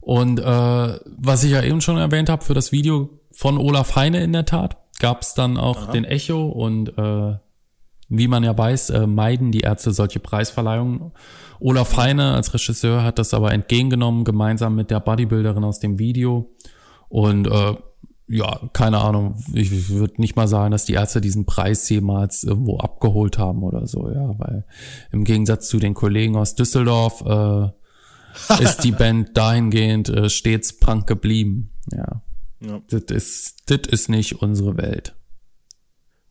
Und 0.00 0.40
äh, 0.40 0.42
was 0.42 1.44
ich 1.44 1.52
ja 1.52 1.62
eben 1.62 1.80
schon 1.80 1.96
erwähnt 1.96 2.28
habe 2.28 2.44
für 2.44 2.54
das 2.54 2.72
Video 2.72 3.21
von 3.32 3.58
Olaf 3.58 3.96
Heine 3.96 4.22
in 4.22 4.32
der 4.32 4.44
Tat, 4.44 4.76
gab 4.98 5.22
es 5.22 5.34
dann 5.34 5.56
auch 5.56 5.84
Aha. 5.84 5.92
den 5.92 6.04
Echo 6.04 6.46
und 6.46 6.96
äh, 6.96 7.36
wie 8.08 8.28
man 8.28 8.44
ja 8.44 8.56
weiß, 8.56 8.90
äh, 8.90 9.06
meiden 9.06 9.52
die 9.52 9.60
Ärzte 9.60 9.92
solche 9.92 10.20
Preisverleihungen. 10.20 11.12
Olaf 11.60 11.96
Heine 11.96 12.34
als 12.34 12.52
Regisseur 12.52 13.02
hat 13.02 13.18
das 13.18 13.32
aber 13.32 13.52
entgegengenommen, 13.52 14.24
gemeinsam 14.24 14.74
mit 14.74 14.90
der 14.90 15.00
Bodybuilderin 15.00 15.64
aus 15.64 15.80
dem 15.80 15.98
Video. 15.98 16.50
Und 17.08 17.46
äh, 17.46 17.74
ja, 18.28 18.60
keine 18.72 18.98
Ahnung, 18.98 19.36
ich 19.52 19.90
würde 19.90 20.20
nicht 20.20 20.36
mal 20.36 20.48
sagen, 20.48 20.70
dass 20.70 20.84
die 20.84 20.94
Ärzte 20.94 21.20
diesen 21.20 21.44
Preis 21.44 21.88
jemals 21.88 22.44
irgendwo 22.44 22.78
abgeholt 22.78 23.38
haben 23.38 23.62
oder 23.62 23.86
so, 23.86 24.10
ja, 24.10 24.38
weil 24.38 24.64
im 25.10 25.24
Gegensatz 25.24 25.68
zu 25.68 25.78
den 25.78 25.94
Kollegen 25.94 26.36
aus 26.36 26.54
Düsseldorf 26.54 27.22
äh, 27.26 28.62
ist 28.62 28.84
die 28.84 28.92
Band 28.92 29.36
dahingehend 29.36 30.08
äh, 30.08 30.30
stets 30.30 30.78
Punk 30.78 31.06
geblieben, 31.06 31.70
ja. 31.90 32.22
Ja. 32.64 32.80
Das, 32.88 33.02
ist, 33.10 33.62
das 33.66 33.80
ist 33.88 34.08
nicht 34.08 34.42
unsere 34.42 34.76
Welt. 34.76 35.14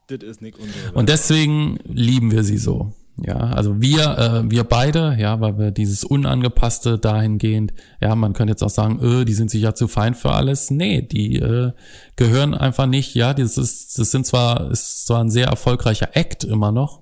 Das 0.07 0.19
ist 0.21 0.41
nicht 0.41 0.57
unsere 0.57 0.85
Welt. 0.85 0.95
Und 0.95 1.09
deswegen 1.09 1.79
lieben 1.85 2.31
wir 2.31 2.43
sie 2.43 2.57
so. 2.57 2.93
Ja, 3.23 3.35
also 3.35 3.81
wir, 3.81 4.17
äh, 4.17 4.49
wir 4.49 4.63
beide, 4.63 5.15
ja, 5.19 5.39
weil 5.41 5.57
wir 5.59 5.71
dieses 5.71 6.03
Unangepasste 6.03 6.97
dahingehend, 6.97 7.71
ja, 7.99 8.15
man 8.15 8.33
könnte 8.33 8.51
jetzt 8.51 8.63
auch 8.63 8.69
sagen, 8.69 8.99
öh, 9.01 9.25
die 9.25 9.33
sind 9.33 9.51
sich 9.51 9.61
ja 9.61 9.75
zu 9.75 9.87
fein 9.87 10.15
für 10.15 10.31
alles. 10.31 10.71
Nee, 10.71 11.03
die 11.03 11.35
äh, 11.35 11.71
gehören 12.15 12.55
einfach 12.55 12.87
nicht, 12.87 13.13
ja, 13.13 13.33
das 13.33 13.57
ist, 13.57 13.99
das 13.99 14.11
sind 14.11 14.25
zwar, 14.25 14.71
ist 14.71 15.05
zwar 15.05 15.23
ein 15.23 15.29
sehr 15.29 15.47
erfolgreicher 15.47 16.15
Act 16.15 16.45
immer 16.45 16.71
noch, 16.71 17.01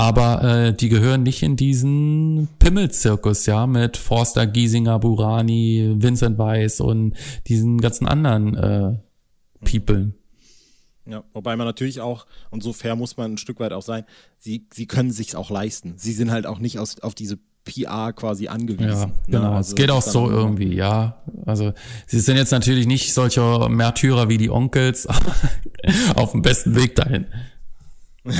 aber 0.00 0.42
äh, 0.42 0.74
die 0.74 0.88
gehören 0.88 1.24
nicht 1.24 1.42
in 1.42 1.56
diesen 1.56 2.48
Pimmelzirkus, 2.58 3.44
ja, 3.44 3.66
mit 3.66 3.98
Forster, 3.98 4.46
Giesinger, 4.46 4.98
Burani, 4.98 5.96
Vincent 5.98 6.38
Weiss 6.38 6.80
und 6.80 7.14
diesen 7.48 7.82
ganzen 7.82 8.08
anderen 8.08 8.56
äh, 8.56 8.98
People. 9.62 10.14
Ja, 11.04 11.22
wobei 11.34 11.54
man 11.56 11.66
natürlich 11.66 12.00
auch, 12.00 12.24
und 12.48 12.62
so 12.62 12.72
fair 12.72 12.96
muss 12.96 13.18
man 13.18 13.34
ein 13.34 13.36
Stück 13.36 13.60
weit 13.60 13.74
auch 13.74 13.82
sein, 13.82 14.04
sie, 14.38 14.66
sie 14.72 14.86
können 14.86 15.10
sich 15.10 15.36
auch 15.36 15.50
leisten. 15.50 15.94
Sie 15.98 16.14
sind 16.14 16.30
halt 16.30 16.46
auch 16.46 16.60
nicht 16.60 16.78
aus, 16.78 16.98
auf 17.00 17.14
diese 17.14 17.38
PR 17.64 18.14
quasi 18.14 18.48
angewiesen. 18.48 18.88
Ja, 18.88 19.06
ne? 19.06 19.12
genau. 19.26 19.52
Also 19.52 19.72
es 19.72 19.74
geht 19.74 19.90
auch 19.90 20.00
so 20.00 20.30
irgendwie, 20.30 20.74
ja. 20.74 21.22
Also 21.44 21.74
sie 22.06 22.20
sind 22.20 22.38
jetzt 22.38 22.52
natürlich 22.52 22.86
nicht 22.86 23.12
solcher 23.12 23.68
Märtyrer 23.68 24.30
wie 24.30 24.38
die 24.38 24.48
Onkels, 24.48 25.06
aber 25.06 25.34
auf 26.14 26.32
dem 26.32 26.40
besten 26.40 26.74
Weg 26.74 26.94
dahin. 26.94 27.26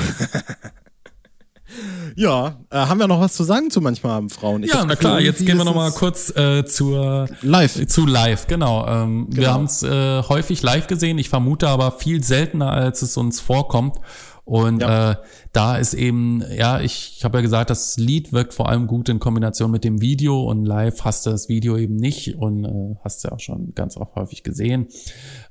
Ja, 2.16 2.61
äh, 2.70 2.76
haben 2.76 2.98
wir 2.98 3.06
noch 3.06 3.20
was 3.20 3.35
zu 3.35 3.44
sagen 3.44 3.70
zu 3.70 3.80
manchmal 3.80 4.12
haben 4.12 4.30
Frauen? 4.30 4.62
Ich 4.62 4.72
ja, 4.72 4.85
na 4.85 4.96
klar, 4.96 5.20
jetzt 5.20 5.44
gehen 5.44 5.59
wir 5.59 5.64
noch 5.64 5.74
mal 5.74 5.90
kurz 5.92 6.35
äh, 6.37 6.64
zur 6.64 7.28
Live. 7.42 7.87
Zu 7.87 8.06
Live, 8.06 8.46
genau. 8.46 8.87
Ähm, 8.87 9.26
genau. 9.30 9.40
Wir 9.40 9.52
haben 9.52 9.64
es 9.64 9.83
äh, 9.83 10.22
häufig 10.22 10.62
live 10.62 10.87
gesehen, 10.87 11.18
ich 11.18 11.28
vermute 11.28 11.68
aber 11.68 11.92
viel 11.92 12.22
seltener, 12.22 12.72
als 12.72 13.02
es 13.02 13.16
uns 13.16 13.40
vorkommt. 13.40 13.98
Und 14.44 14.80
ja. 14.83 15.12
äh, 15.12 15.16
da 15.52 15.76
ist 15.76 15.94
eben, 15.94 16.42
ja, 16.52 16.80
ich, 16.80 17.14
ich 17.16 17.24
habe 17.24 17.38
ja 17.38 17.42
gesagt, 17.42 17.70
das 17.70 17.96
Lied 17.96 18.33
wirkt 18.33 18.52
vor 18.52 18.68
allem 18.68 18.88
gut 18.88 19.09
in 19.09 19.20
Kombination 19.20 19.70
mit 19.70 19.85
dem 19.85 20.00
Video 20.00 20.42
und 20.42 20.64
live 20.64 21.04
hast 21.04 21.24
du 21.24 21.30
das 21.30 21.48
Video 21.48 21.76
eben 21.76 21.94
nicht 21.94 22.37
und 22.37 22.64
äh, 22.64 22.96
hast 23.04 23.22
ja 23.22 23.30
auch 23.30 23.38
schon 23.38 23.74
ganz 23.76 23.96
oft 23.96 24.16
häufig 24.16 24.42
gesehen. 24.42 24.88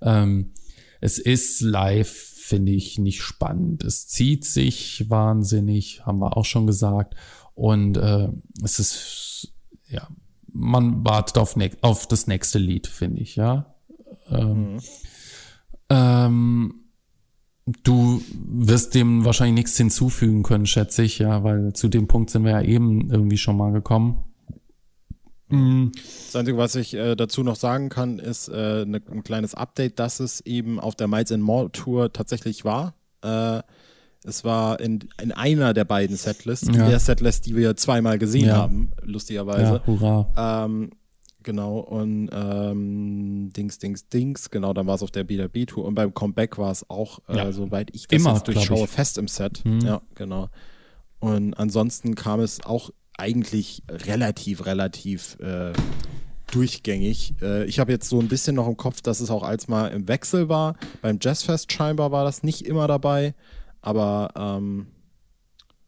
Ähm, 0.01 0.51
es 0.99 1.17
ist 1.17 1.61
live 1.61 2.29
finde 2.49 2.71
ich 2.71 2.97
nicht 2.97 3.21
spannend. 3.21 3.83
Es 3.83 4.07
zieht 4.07 4.43
sich 4.43 5.07
wahnsinnig, 5.07 6.05
haben 6.05 6.19
wir 6.19 6.35
auch 6.35 6.45
schon 6.45 6.65
gesagt. 6.65 7.15
Und 7.53 7.95
äh, 7.97 8.29
es 8.63 8.79
ist, 8.79 9.53
ja, 9.87 10.07
man 10.51 11.05
wartet 11.05 11.37
auf, 11.37 11.55
ne 11.55 11.69
auf 11.81 12.07
das 12.07 12.25
nächste 12.25 12.57
Lied, 12.57 12.87
finde 12.87 13.21
ich, 13.21 13.35
ja. 13.35 13.75
Ähm, 14.29 14.73
mhm. 14.73 14.79
ähm, 15.89 16.73
du 17.83 18.21
wirst 18.33 18.95
dem 18.95 19.25
wahrscheinlich 19.25 19.65
nichts 19.65 19.77
hinzufügen 19.77 20.41
können, 20.41 20.65
schätze 20.65 21.03
ich, 21.03 21.19
ja, 21.19 21.43
weil 21.43 21.73
zu 21.73 21.87
dem 21.87 22.07
Punkt 22.07 22.31
sind 22.31 22.45
wir 22.45 22.51
ja 22.51 22.61
eben 22.61 23.11
irgendwie 23.11 23.37
schon 23.37 23.57
mal 23.57 23.71
gekommen. 23.71 24.23
Mhm. 25.49 25.91
Das 26.27 26.35
Einzige, 26.35 26.57
was 26.57 26.75
ich 26.75 26.93
äh, 26.93 27.15
dazu 27.15 27.43
noch 27.43 27.55
sagen 27.55 27.89
kann, 27.89 28.19
ist 28.19 28.47
äh, 28.49 28.85
ne, 28.85 29.01
ein 29.11 29.23
kleines 29.23 29.55
Update, 29.55 29.99
dass 29.99 30.19
es 30.19 30.41
eben 30.41 30.79
auf 30.79 30.95
der 30.95 31.07
Miles 31.07 31.31
and 31.31 31.43
More 31.43 31.71
Tour 31.71 32.13
tatsächlich 32.13 32.65
war. 32.65 32.93
Äh, 33.23 33.61
Es 34.25 34.43
war 34.43 34.81
in, 34.81 34.99
in 35.21 35.31
einer 35.31 35.73
der 35.73 35.85
beiden 35.85 36.17
Setlists, 36.17 36.67
in 36.67 36.73
Ja. 36.75 36.89
der 36.89 36.99
Setlist, 36.99 37.45
die 37.45 37.55
wir 37.55 37.77
zweimal 37.77 38.19
gesehen 38.19 38.47
Ja. 38.47 38.57
haben, 38.57 38.91
lustigerweise. 39.01 39.75
Ja, 39.75 39.87
hurra. 39.87 40.65
Ähm, 40.65 40.89
genau, 41.41 41.79
und 41.79 42.29
ähm, 42.33 43.49
Dings, 43.55 43.79
Dings, 43.79 44.09
Dings, 44.09 44.49
genau, 44.49 44.73
dann 44.73 44.87
war 44.87 44.95
es 44.95 45.03
auf 45.03 45.11
der 45.11 45.23
BDB-Tour 45.23 45.85
und 45.85 45.95
beim 45.95 46.13
Comeback 46.13 46.57
war 46.57 46.69
es 46.71 46.87
auch, 46.89 47.19
äh, 47.29 47.37
Ja. 47.37 47.51
soweit 47.53 47.95
ich 47.95 48.07
das 48.07 48.21
Immer, 48.21 48.33
jetzt 48.35 48.47
durchschaue, 48.47 48.83
ich. 48.85 48.89
fest 48.89 49.17
im 49.17 49.27
Set. 49.29 49.63
Mhm. 49.63 49.79
Ja, 49.81 50.01
genau. 50.15 50.49
Und 51.19 51.53
ansonsten 51.55 52.15
kam 52.15 52.41
es 52.41 52.63
auch 52.65 52.91
eigentlich 53.19 53.83
relativ, 53.89 54.65
relativ 54.65 55.37
äh, 55.39 55.73
durchgängig. 56.51 57.35
Äh, 57.41 57.65
ich 57.65 57.79
habe 57.79 57.91
jetzt 57.91 58.09
so 58.09 58.19
ein 58.19 58.27
bisschen 58.27 58.55
noch 58.55 58.67
im 58.67 58.77
Kopf, 58.77 59.01
dass 59.01 59.19
es 59.19 59.29
auch 59.29 59.43
als 59.43 59.67
mal 59.67 59.87
im 59.87 60.07
Wechsel 60.07 60.49
war. 60.49 60.75
Beim 61.01 61.19
Jazzfest 61.21 61.71
scheinbar 61.71 62.11
war 62.11 62.23
das 62.23 62.43
nicht 62.43 62.65
immer 62.65 62.87
dabei, 62.87 63.35
aber 63.81 64.31
ähm, 64.35 64.87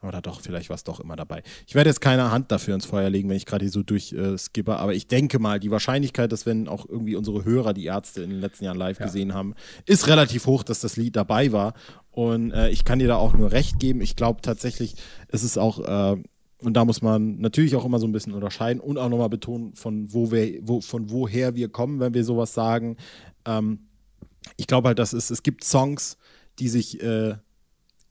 oder 0.03 0.21
doch, 0.21 0.41
vielleicht 0.41 0.69
war 0.69 0.75
es 0.75 0.83
doch 0.83 0.99
immer 0.99 1.15
dabei. 1.15 1.43
Ich 1.67 1.75
werde 1.75 1.89
jetzt 1.89 2.01
keine 2.01 2.31
Hand 2.31 2.51
dafür 2.51 2.73
ins 2.73 2.85
Feuer 2.85 3.09
legen, 3.09 3.29
wenn 3.29 3.37
ich 3.37 3.45
gerade 3.45 3.63
hier 3.63 3.71
so 3.71 3.83
durchskippe, 3.83 4.71
äh, 4.71 4.75
aber 4.75 4.93
ich 4.93 5.07
denke 5.07 5.37
mal, 5.37 5.59
die 5.59 5.69
Wahrscheinlichkeit, 5.69 6.31
dass 6.31 6.45
wenn 6.45 6.67
auch 6.67 6.89
irgendwie 6.89 7.15
unsere 7.15 7.45
Hörer 7.45 7.73
die 7.73 7.85
Ärzte 7.85 8.23
in 8.23 8.31
den 8.31 8.39
letzten 8.39 8.65
Jahren 8.65 8.77
live 8.77 8.97
gesehen 8.97 9.33
haben, 9.33 9.53
ist 9.85 10.07
relativ 10.07 10.47
hoch, 10.47 10.63
dass 10.63 10.79
das 10.79 10.97
Lied 10.97 11.15
dabei 11.15 11.51
war. 11.51 11.73
Und 12.09 12.51
äh, 12.51 12.69
ich 12.69 12.83
kann 12.83 12.99
dir 12.99 13.07
da 13.07 13.15
auch 13.15 13.33
nur 13.33 13.51
recht 13.51 13.79
geben. 13.79 14.01
Ich 14.01 14.15
glaube 14.15 14.41
tatsächlich, 14.41 14.95
es 15.27 15.43
ist 15.43 15.57
auch, 15.57 15.79
äh, 15.79 16.21
und 16.63 16.73
da 16.75 16.85
muss 16.85 17.01
man 17.01 17.39
natürlich 17.39 17.75
auch 17.75 17.85
immer 17.85 17.99
so 17.99 18.07
ein 18.07 18.11
bisschen 18.11 18.33
unterscheiden 18.33 18.79
und 18.79 18.97
auch 18.97 19.09
nochmal 19.09 19.29
betonen, 19.29 19.73
von 19.73 20.13
wo 20.13 20.31
wir, 20.31 20.59
wo, 20.61 20.81
von 20.81 21.09
woher 21.09 21.55
wir 21.55 21.69
kommen, 21.69 21.99
wenn 21.99 22.13
wir 22.13 22.23
sowas 22.23 22.53
sagen. 22.53 22.97
Ähm, 23.45 23.79
ich 24.57 24.67
glaube 24.67 24.89
halt, 24.89 24.99
dass 24.99 25.13
es, 25.13 25.29
es 25.29 25.43
gibt 25.43 25.63
Songs, 25.63 26.17
die 26.59 26.69
sich 26.69 27.01
äh, 27.01 27.35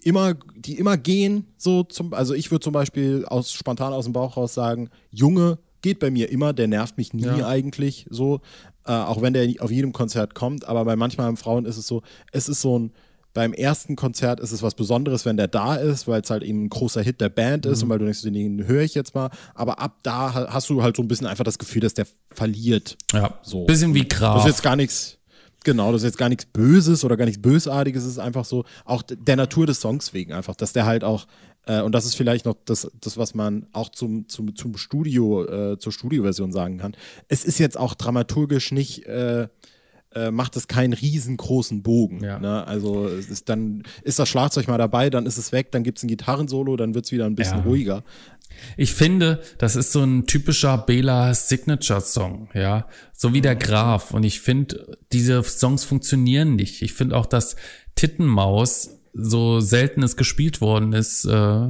immer, 0.03 0.35
die 0.57 0.79
immer 0.79 0.97
gehen, 0.97 1.47
so 1.57 1.83
zum, 1.83 2.15
also 2.15 2.35
ich 2.35 2.51
würde 2.51 2.65
zum 2.65 2.73
Beispiel 2.73 3.25
aus 3.27 3.53
spontan 3.53 3.93
aus 3.93 4.05
dem 4.05 4.13
Bauch 4.13 4.37
raus 4.37 4.55
sagen, 4.55 4.91
Junge 5.11 5.59
geht 5.83 5.99
bei 5.99 6.11
mir 6.11 6.31
immer, 6.31 6.53
der 6.53 6.69
nervt 6.69 6.97
mich 6.99 7.13
nie 7.15 7.23
Ja. 7.23 7.47
eigentlich 7.47 8.07
so, 8.11 8.41
äh, 8.85 8.93
auch 8.93 9.23
wenn 9.23 9.33
der 9.33 9.49
auf 9.61 9.71
jedem 9.71 9.93
Konzert 9.93 10.35
kommt, 10.35 10.65
aber 10.67 10.85
bei 10.85 10.97
manchmal 10.97 11.35
Frauen 11.37 11.65
ist 11.65 11.77
es 11.77 11.87
so, 11.87 12.03
es 12.33 12.49
ist 12.49 12.61
so 12.61 12.79
ein, 12.79 12.93
beim 13.33 13.53
ersten 13.53 13.95
Konzert 13.97 14.41
ist 14.41 14.51
es 14.53 14.63
was 14.63 14.75
Besonderes, 14.75 15.25
wenn 15.25 15.37
der 15.37 15.47
da 15.49 15.77
ist, 15.77 16.09
weil 16.09 16.21
es 16.21 16.31
halt 16.31 16.43
eben 16.43 16.65
ein 16.65 16.69
großer 16.69 17.01
Hit 17.03 17.21
der 17.21 17.29
Band 17.29 17.65
ist 17.67 17.83
und 17.83 17.89
weil 17.89 17.99
du 17.99 18.05
denkst, 18.05 18.23
den 18.23 18.67
höre 18.67 18.83
ich 18.83 18.95
jetzt 18.95 19.15
mal, 19.15 19.31
aber 19.55 19.79
ab 19.79 19.99
da 20.03 20.35
ha- 20.35 20.49
hast 20.51 20.69
du 20.69 20.83
halt 20.83 20.97
so 20.97 21.03
ein 21.03 21.09
bisschen 21.09 21.27
einfach 21.29 21.45
das 21.45 21.59
Gefühl, 21.59 21.81
dass 21.83 21.95
der 21.95 22.07
verliert. 22.33 22.97
Ja, 23.13 23.39
So. 23.43 23.65
bisschen 23.67 23.95
wie 23.95 24.05
Das 24.05 24.19
Graf. 24.19 24.41
ist 24.45 24.47
jetzt 24.51 24.63
gar 24.65 24.75
nichts, 24.75 25.19
genau, 25.65 25.93
das 25.93 26.03
ist 26.03 26.07
jetzt 26.07 26.19
gar 26.19 26.29
nichts 26.29 26.47
Böses 26.47 27.05
oder 27.05 27.17
gar 27.17 27.25
nichts 27.27 27.41
Bösartiges, 27.41 28.03
es 28.03 28.11
ist 28.13 28.19
einfach 28.19 28.45
so, 28.45 28.65
auch 28.85 29.03
der 29.03 29.37
Natur 29.37 29.67
des 29.67 29.81
Songs 29.81 30.13
wegen 30.13 30.33
einfach, 30.33 30.57
dass 30.57 30.73
der 30.73 30.87
halt 30.87 31.05
auch, 31.05 31.27
äh, 31.67 31.83
und 31.83 31.93
das 31.95 32.07
ist 32.07 32.17
vielleicht 32.17 32.47
noch 32.47 32.57
das, 32.65 32.91
das 33.01 33.17
was 33.17 33.35
man 33.35 33.67
auch 33.73 33.91
zum, 33.91 34.29
zum, 34.29 34.57
zum 34.57 34.77
Studio, 34.77 35.45
äh, 35.45 35.79
zur 35.79 35.93
Studioversion 35.93 36.51
sagen 36.53 36.79
kann. 36.79 36.97
Es 37.29 37.45
ist 37.45 37.59
jetzt 37.61 37.79
auch 37.79 37.95
dramaturgisch 37.95 38.73
nicht, 38.73 39.07
äh, 39.07 39.47
äh, 40.15 40.31
macht 40.31 40.57
es 40.57 40.67
keinen 40.69 40.93
riesengroßen 40.93 41.83
Bogen. 41.83 42.23
Ja. 42.23 42.39
Ne? 42.39 42.67
Also 42.67 43.07
ist 43.07 43.49
dann 43.49 43.85
ist 44.03 44.19
das 44.19 44.29
Schlagzeug 44.29 44.67
mal 44.69 44.79
dabei, 44.79 45.09
dann 45.11 45.27
ist 45.27 45.37
es 45.39 45.53
weg, 45.53 45.71
dann 45.71 45.83
gibt 45.85 45.99
es 45.99 46.05
ein 46.05 46.09
Gitarrensolo, 46.09 46.77
dann 46.77 46.95
wird 46.95 47.05
es 47.05 47.13
wieder 47.13 47.27
ein 47.27 47.37
bisschen 47.37 47.59
Ja. 47.59 47.65
ruhiger. 47.65 48.05
Ich 48.77 48.93
finde, 48.93 49.41
das 49.59 49.77
ist 49.77 49.93
so 49.93 50.03
ein 50.03 50.27
typischer 50.27 50.77
Bela 50.79 51.33
Signature 51.35 52.01
Song, 52.01 52.49
ja, 52.53 52.89
so 53.13 53.33
wie 53.33 53.41
der 53.41 53.55
Graf. 53.55 54.13
Und 54.13 54.25
ich 54.25 54.41
finde, 54.41 54.99
diese 55.13 55.43
Songs 55.45 55.85
funktionieren 55.85 56.57
nicht. 56.57 56.83
Ich 56.83 56.93
finde 56.93 57.17
auch, 57.17 57.27
dass 57.27 57.55
Tittenmaus 57.95 58.91
so 59.13 59.61
selten 59.61 60.03
es 60.03 60.17
gespielt 60.17 60.61
worden 60.61 60.93
ist, 60.93 61.25
äh, 61.25 61.69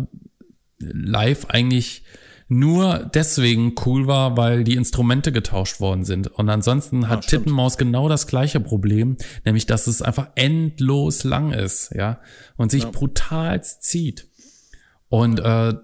live 0.78 1.46
eigentlich 1.46 2.04
nur 2.50 3.08
deswegen 3.14 3.76
cool 3.86 4.08
war, 4.08 4.36
weil 4.36 4.64
die 4.64 4.74
Instrumente 4.74 5.30
getauscht 5.30 5.78
worden 5.78 6.04
sind. 6.04 6.26
Und 6.26 6.50
ansonsten 6.50 7.08
hat 7.08 7.24
stimmt. 7.24 7.44
Tittenmaus 7.44 7.78
genau 7.78 8.08
das 8.08 8.26
gleiche 8.26 8.58
Problem, 8.58 9.16
nämlich 9.44 9.66
dass 9.66 9.86
es 9.86 10.02
einfach 10.02 10.30
endlos 10.34 11.22
lang 11.22 11.52
ist, 11.52 11.92
ja, 11.94 12.18
und 12.56 12.72
sich 12.72 12.86
brutal 12.88 13.62
zieht. 13.62 14.26
Und 15.08 15.38
äh, 15.38 15.74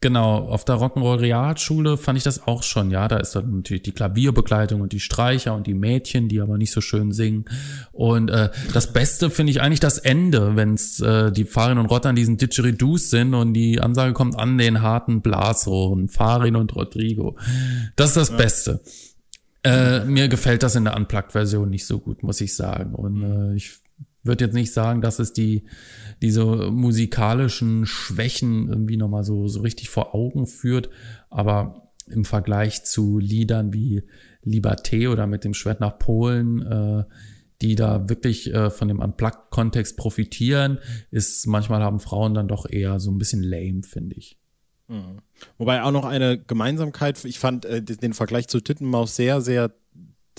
genau, 0.00 0.38
auf 0.48 0.64
der 0.64 0.76
Rock'n'Roll 0.76 1.20
Realschule 1.20 1.96
fand 1.96 2.18
ich 2.18 2.24
das 2.24 2.46
auch 2.46 2.62
schon, 2.62 2.90
ja. 2.90 3.08
Da 3.08 3.18
ist 3.18 3.34
dann 3.34 3.56
natürlich 3.56 3.82
die 3.82 3.92
Klavierbegleitung 3.92 4.80
und 4.80 4.92
die 4.92 5.00
Streicher 5.00 5.54
und 5.54 5.66
die 5.66 5.74
Mädchen, 5.74 6.28
die 6.28 6.40
aber 6.40 6.58
nicht 6.58 6.72
so 6.72 6.80
schön 6.80 7.12
singen. 7.12 7.44
Und 7.92 8.30
äh, 8.30 8.50
das 8.72 8.92
Beste 8.92 9.30
finde 9.30 9.52
ich 9.52 9.60
eigentlich 9.60 9.80
das 9.80 9.98
Ende, 9.98 10.56
wenn's 10.56 11.00
äh, 11.00 11.32
die 11.32 11.44
Farin 11.44 11.78
und 11.78 11.86
Rotter 11.86 12.10
an 12.10 12.16
diesen 12.16 12.36
Didgeridoos 12.36 13.10
sind 13.10 13.34
und 13.34 13.54
die 13.54 13.80
Ansage 13.80 14.12
kommt 14.12 14.38
an 14.38 14.58
den 14.58 14.82
harten 14.82 15.20
Blasrohren, 15.20 16.08
Farin 16.08 16.56
und 16.56 16.74
Rodrigo. 16.74 17.36
Das 17.96 18.08
ist 18.08 18.16
das 18.16 18.36
Beste. 18.36 18.80
Äh, 19.62 20.04
mir 20.06 20.28
gefällt 20.28 20.62
das 20.62 20.74
in 20.74 20.84
der 20.84 20.96
Unplugged-Version 20.96 21.68
nicht 21.68 21.86
so 21.86 21.98
gut, 21.98 22.22
muss 22.22 22.40
ich 22.40 22.56
sagen. 22.56 22.94
Und 22.94 23.22
äh, 23.22 23.54
ich 23.56 23.80
würde 24.22 24.44
jetzt 24.44 24.54
nicht 24.54 24.72
sagen, 24.72 25.00
dass 25.00 25.18
es 25.18 25.32
die 25.32 25.64
diese 26.22 26.70
musikalischen 26.70 27.86
Schwächen 27.86 28.68
irgendwie 28.68 28.96
nochmal 28.96 29.24
so, 29.24 29.48
so 29.48 29.60
richtig 29.60 29.88
vor 29.88 30.14
Augen 30.14 30.46
führt, 30.46 30.90
aber 31.30 31.92
im 32.08 32.24
Vergleich 32.24 32.84
zu 32.84 33.18
Liedern 33.18 33.72
wie 33.72 34.02
Liberté 34.44 35.10
oder 35.10 35.26
mit 35.26 35.44
dem 35.44 35.54
Schwert 35.54 35.80
nach 35.80 35.98
Polen, 35.98 36.62
äh, 36.62 37.04
die 37.62 37.74
da 37.74 38.08
wirklich 38.08 38.52
äh, 38.52 38.70
von 38.70 38.88
dem 38.88 39.00
Unplugged-Kontext 39.00 39.96
profitieren, 39.96 40.78
ist 41.10 41.46
manchmal 41.46 41.82
haben 41.82 42.00
Frauen 42.00 42.34
dann 42.34 42.48
doch 42.48 42.68
eher 42.68 43.00
so 43.00 43.10
ein 43.10 43.18
bisschen 43.18 43.42
lame, 43.42 43.82
finde 43.82 44.16
ich. 44.16 44.38
Wobei 45.58 45.82
auch 45.82 45.92
noch 45.92 46.04
eine 46.04 46.38
Gemeinsamkeit, 46.38 47.24
ich 47.24 47.38
fand 47.38 47.64
äh, 47.64 47.82
den 47.82 48.12
Vergleich 48.12 48.48
zu 48.48 48.60
Tittenmaus 48.60 49.14
sehr, 49.14 49.40
sehr 49.40 49.72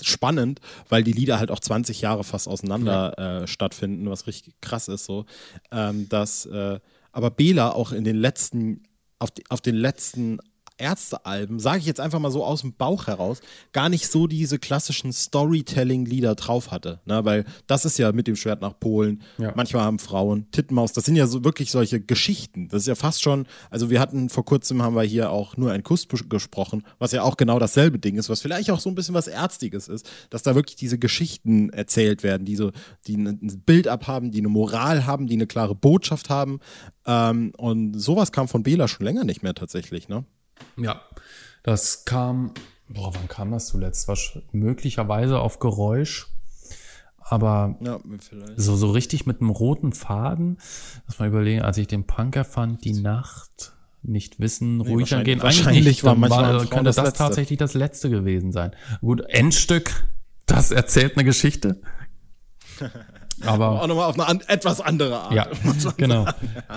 spannend, 0.06 0.60
weil 0.88 1.02
die 1.02 1.12
Lieder 1.12 1.38
halt 1.38 1.50
auch 1.50 1.60
20 1.60 2.00
Jahre 2.00 2.24
fast 2.24 2.48
auseinander 2.48 3.42
äh, 3.42 3.46
stattfinden, 3.46 4.08
was 4.10 4.26
richtig 4.26 4.54
krass 4.60 4.88
ist 4.88 5.04
so. 5.04 5.26
Ähm, 5.70 6.08
dass, 6.08 6.46
äh, 6.46 6.80
aber 7.12 7.30
Bela 7.30 7.72
auch 7.72 7.92
in 7.92 8.04
den 8.04 8.16
letzten, 8.16 8.82
auf, 9.18 9.30
die, 9.30 9.44
auf 9.48 9.60
den 9.60 9.76
letzten 9.76 10.38
Ärztealben, 10.78 11.58
sage 11.60 11.78
ich 11.80 11.86
jetzt 11.86 12.00
einfach 12.00 12.18
mal 12.18 12.30
so 12.30 12.44
aus 12.44 12.62
dem 12.62 12.74
Bauch 12.74 13.06
heraus, 13.06 13.40
gar 13.72 13.88
nicht 13.88 14.08
so 14.10 14.26
diese 14.26 14.58
klassischen 14.58 15.12
Storytelling-Lieder 15.12 16.34
drauf 16.34 16.70
hatte. 16.70 17.00
Ne? 17.04 17.24
Weil 17.24 17.44
das 17.66 17.84
ist 17.84 17.98
ja 17.98 18.12
mit 18.12 18.26
dem 18.26 18.36
Schwert 18.36 18.60
nach 18.60 18.78
Polen, 18.78 19.22
Ja. 19.38 19.52
manchmal 19.56 19.82
haben 19.84 19.98
Frauen, 19.98 20.50
Tittenmaus, 20.50 20.92
das 20.92 21.04
sind 21.04 21.16
ja 21.16 21.26
so 21.26 21.44
wirklich 21.44 21.70
solche 21.70 22.00
Geschichten. 22.00 22.68
Das 22.68 22.82
ist 22.82 22.88
ja 22.88 22.94
fast 22.94 23.22
schon, 23.22 23.46
also 23.70 23.90
wir 23.90 24.00
hatten 24.00 24.28
vor 24.28 24.44
kurzem 24.44 24.82
haben 24.82 24.94
wir 24.96 25.02
hier 25.02 25.30
auch 25.30 25.56
nur 25.56 25.72
ein 25.72 25.82
Kuss 25.82 26.06
gesprochen, 26.08 26.82
was 26.98 27.12
ja 27.12 27.22
auch 27.22 27.36
genau 27.36 27.58
dasselbe 27.58 27.98
Ding 27.98 28.16
ist, 28.16 28.28
was 28.28 28.40
vielleicht 28.40 28.70
auch 28.70 28.80
so 28.80 28.88
ein 28.90 28.94
bisschen 28.94 29.14
was 29.14 29.26
Ärztiges 29.28 29.88
ist, 29.88 30.08
dass 30.30 30.42
da 30.42 30.54
wirklich 30.54 30.76
diese 30.76 30.98
Geschichten 30.98 31.70
erzählt 31.70 32.22
werden, 32.22 32.44
die 32.44 32.56
so, 32.56 32.72
die 33.06 33.16
ein 33.16 33.26
ein 33.42 33.62
Bild 33.64 33.88
abhaben, 33.88 34.30
die 34.30 34.38
eine 34.38 34.48
Moral 34.48 35.06
haben, 35.06 35.26
die 35.26 35.34
eine 35.34 35.46
klare 35.46 35.74
Botschaft 35.74 36.30
haben. 36.30 36.60
Ähm, 37.06 37.52
und 37.56 37.94
sowas 37.98 38.30
kam 38.32 38.46
von 38.48 38.62
Bela 38.62 38.88
schon 38.88 39.04
länger 39.04 39.24
nicht 39.24 39.42
mehr 39.42 39.54
tatsächlich, 39.54 40.08
ne? 40.08 40.24
Ja, 40.76 41.00
das 41.62 42.04
kam, 42.04 42.52
boah, 42.88 43.12
wann 43.14 43.28
kam 43.28 43.50
das 43.52 43.66
zuletzt? 43.66 44.08
Wasch- 44.08 44.40
möglicherweise 44.52 45.38
auf 45.40 45.58
Geräusch, 45.58 46.28
aber 47.18 47.76
Ja, 47.80 48.00
so, 48.56 48.76
so 48.76 48.90
richtig 48.90 49.26
mit 49.26 49.40
einem 49.40 49.50
roten 49.50 49.92
Faden. 49.92 50.58
Lass 51.06 51.18
mal 51.18 51.28
überlegen, 51.28 51.62
als 51.62 51.78
ich 51.78 51.86
den 51.86 52.06
Punk 52.06 52.36
erfand, 52.36 52.84
die 52.84 52.92
Nacht, 52.94 53.72
nicht 54.02 54.40
wissen, 54.40 54.80
ruhig 54.80 55.10
wahrscheinlich- 55.12 55.12
angehen. 55.12 55.40
Eigentlich 55.42 55.58
wahrscheinlich 55.58 55.84
nicht, 55.84 56.04
war 56.04 56.20
war, 56.20 56.66
könnte 56.66 56.84
das 56.84 56.96
das, 56.96 57.12
tatsächlich 57.14 57.58
das 57.58 57.74
letzte 57.74 58.10
gewesen 58.10 58.50
sein. 58.52 58.72
Gut, 59.00 59.20
Endstück, 59.28 60.08
das 60.46 60.70
erzählt 60.72 61.16
eine 61.16 61.24
Geschichte. 61.24 61.80
Aber 63.44 63.82
Auch 63.82 63.86
nochmal 63.88 64.06
auf 64.08 64.14
eine 64.14 64.26
an, 64.28 64.40
etwas 64.46 64.80
andere 64.80 65.18
Art. 65.18 65.32
ja, 65.34 65.48
genau. 65.96 66.26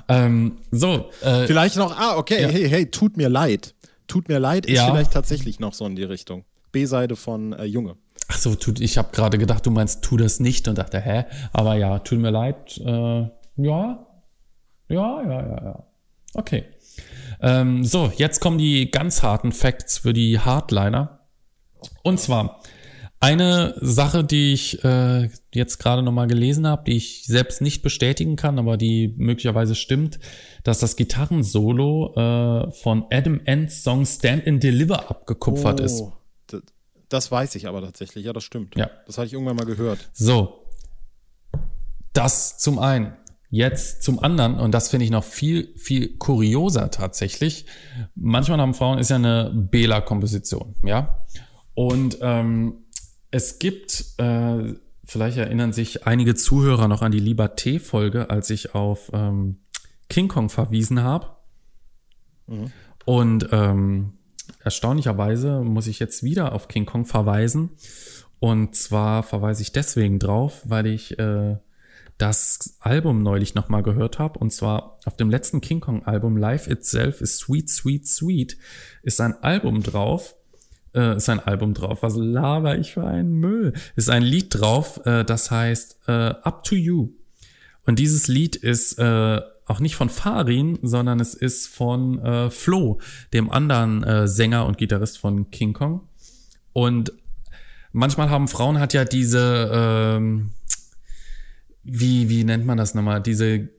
Ähm, 0.08 0.58
so, 0.72 1.12
äh, 1.22 1.46
Vielleicht 1.46 1.76
noch, 1.76 1.96
ah, 1.96 2.18
okay, 2.18 2.42
Ja. 2.42 2.48
hey, 2.48 2.68
hey, 2.68 2.86
tut 2.90 3.18
mir 3.18 3.30
leid. 3.30 3.75
Tut 4.08 4.30
mir 4.30 4.40
leid 4.40 4.66
ist 4.66 4.76
Ja. 4.78 4.86
vielleicht 4.88 5.12
tatsächlich 5.12 5.60
noch 5.60 5.74
so 5.74 5.86
in 5.86 5.96
die 5.96 6.04
Richtung. 6.04 6.46
B-Seite 6.72 7.16
von 7.16 7.54
äh, 7.54 7.64
Junge. 7.64 7.96
Ach 8.28 8.38
so, 8.38 8.56
tut, 8.56 8.80
ich 8.80 8.98
habe 8.98 9.10
gerade 9.12 9.38
gedacht, 9.38 9.66
du 9.66 9.72
meinst, 9.72 10.04
tu 10.04 10.18
das 10.18 10.40
nicht 10.40 10.68
und 10.68 10.78
dachte, 10.78 11.00
hä? 11.00 11.26
Aber 11.54 11.76
ja, 11.76 12.00
tut 12.00 12.20
mir 12.20 12.32
leid. 12.32 12.78
Äh, 12.80 12.84
ja, 12.88 13.30
ja, 13.58 14.08
ja, 14.90 15.22
ja, 15.24 15.64
ja. 15.64 15.84
Okay. 16.34 16.66
Ähm, 17.42 17.84
so, 17.84 18.12
jetzt 18.18 18.40
kommen 18.40 18.58
die 18.58 18.90
ganz 18.92 19.24
harten 19.24 19.52
Facts 19.52 19.98
für 20.00 20.14
die 20.14 20.40
Hardliner. 20.40 21.20
Und 22.04 22.20
zwar 22.20 22.62
eine 23.20 23.76
Sache, 23.82 24.24
die 24.24 24.54
ich 24.54 24.84
äh, 24.84 25.30
jetzt 25.54 25.80
gerade 25.80 26.04
nochmal 26.04 26.28
gelesen 26.28 26.68
habe, 26.68 26.84
die 26.86 26.98
ich 26.98 27.26
selbst 27.26 27.62
nicht 27.62 27.82
bestätigen 27.82 28.36
kann, 28.36 28.60
aber 28.60 28.78
die 28.78 29.14
möglicherweise 29.18 29.76
stimmt, 29.76 30.20
dass 30.64 30.80
das 30.80 30.96
Gitarrensolo 30.96 32.14
äh, 32.16 32.72
von 32.72 33.06
Adam 33.12 33.42
Ends 33.46 33.84
Song 33.84 34.06
Stand 34.06 34.48
and 34.48 34.62
Deliver 34.64 35.10
abgekupfert 35.10 35.80
ist. 35.80 36.02
Oh, 36.02 36.14
das, 36.48 36.62
das 37.10 37.32
weiß 37.32 37.56
ich 37.56 37.68
aber 37.68 37.82
tatsächlich, 37.82 38.26
ja, 38.26 38.34
das 38.34 38.44
stimmt. 38.44 38.76
Ja. 38.76 38.90
Das 39.08 39.18
hatte 39.18 39.28
ich 39.28 39.34
irgendwann 39.34 39.56
mal 39.56 39.66
gehört. 39.66 40.10
So. 40.14 40.66
Das 42.14 42.58
zum 42.58 42.80
einen. 42.80 43.14
Jetzt 43.52 44.04
zum 44.04 44.20
anderen, 44.20 44.60
und 44.60 44.72
das 44.74 44.90
finde 44.90 45.06
ich 45.06 45.12
noch 45.12 45.24
viel, 45.24 45.74
viel 45.78 46.18
kurioser 46.18 46.92
tatsächlich. 46.92 47.66
Manchmal 48.16 48.60
haben 48.60 48.74
Frauen 48.74 48.98
ist 48.98 49.10
ja 49.10 49.16
eine 49.16 49.52
Bela-Komposition, 49.54 50.76
ja. 50.84 51.26
Und 51.74 52.18
ähm, 52.22 52.85
es 53.36 53.60
gibt, 53.60 54.06
äh, 54.18 54.76
vielleicht 55.04 55.38
erinnern 55.38 55.74
sich 55.74 56.08
einige 56.08 56.36
Zuhörer 56.36 56.88
noch 56.88 57.02
an 57.02 57.12
die 57.12 57.20
Liberté-Folge, 57.20 58.30
als 58.30 58.50
ich 58.50 58.74
auf 58.74 59.12
ähm, 59.14 59.58
King 60.08 60.30
Kong 60.30 60.48
verwiesen 60.48 61.04
habe. 61.04 61.36
Mhm. 62.48 62.72
Und 63.04 63.50
ähm, 63.52 64.14
erstaunlicherweise 64.64 65.60
muss 65.66 65.88
ich 65.88 66.00
jetzt 66.00 66.24
wieder 66.24 66.54
auf 66.54 66.70
King 66.70 66.86
Kong 66.86 67.04
verweisen. 67.04 67.72
Und 68.40 68.78
zwar 68.78 69.22
verweise 69.22 69.64
ich 69.64 69.74
deswegen 69.74 70.18
drauf, 70.18 70.62
weil 70.64 70.88
ich 70.88 71.20
äh, 71.20 71.58
das 72.18 72.78
Album 72.80 73.22
neulich 73.22 73.54
nochmal 73.54 73.84
gehört 73.84 74.18
habe. 74.18 74.40
Und 74.40 74.54
zwar 74.54 74.98
auf 75.04 75.18
dem 75.18 75.30
letzten 75.30 75.60
King 75.60 75.82
Kong 75.82 76.06
Album, 76.06 76.38
Life 76.38 76.72
Itself 76.72 77.20
is 77.20 77.38
Sweet, 77.40 77.70
Sweet, 77.70 78.08
Sweet, 78.08 78.58
ist 79.04 79.20
ein 79.20 79.34
Album 79.44 79.84
drauf. 79.84 80.38
Äh, 80.96 81.18
ist 81.18 81.30
ein 81.30 81.40
Album 81.40 81.74
drauf. 81.74 82.04
Was 82.04 82.16
laber 82.16 82.78
ich 82.78 82.94
für 82.94 83.06
einen 83.06 83.34
Müll? 83.34 83.74
Ist 83.96 84.10
ein 84.10 84.24
Lied 84.24 84.60
drauf, 84.60 85.06
äh, 85.06 85.24
das 85.26 85.52
heißt 85.52 86.00
äh, 86.08 86.12
Up 86.12 86.64
to 86.64 86.76
You. 86.76 87.10
Und 87.86 88.00
dieses 88.00 88.28
Lied 88.28 88.56
ist 88.56 88.98
äh, 88.98 89.42
auch 89.66 89.80
nicht 89.80 89.96
von 89.96 90.10
Farin, 90.10 90.80
sondern 90.82 91.20
es 91.20 91.34
ist 91.34 91.68
von 91.68 92.20
äh, 92.20 92.50
Flo, 92.50 93.00
dem 93.34 93.52
anderen 93.52 94.04
äh, 94.04 94.28
Sänger 94.28 94.66
und 94.66 94.78
Gitarrist 94.78 95.18
von 95.18 95.52
King 95.52 95.74
Kong. 95.74 96.08
Und 96.72 97.12
manchmal 97.92 98.30
haben 98.30 98.48
Frauen 98.48 98.80
hat 98.80 98.94
ja 98.94 99.06
diese, 99.06 99.70
ähm, 99.74 100.52
wie, 101.84 102.30
wie 102.30 102.44
nennt 102.44 102.66
man 102.66 102.78
das 102.78 102.94
nochmal, 102.96 103.22
diese 103.22 103.70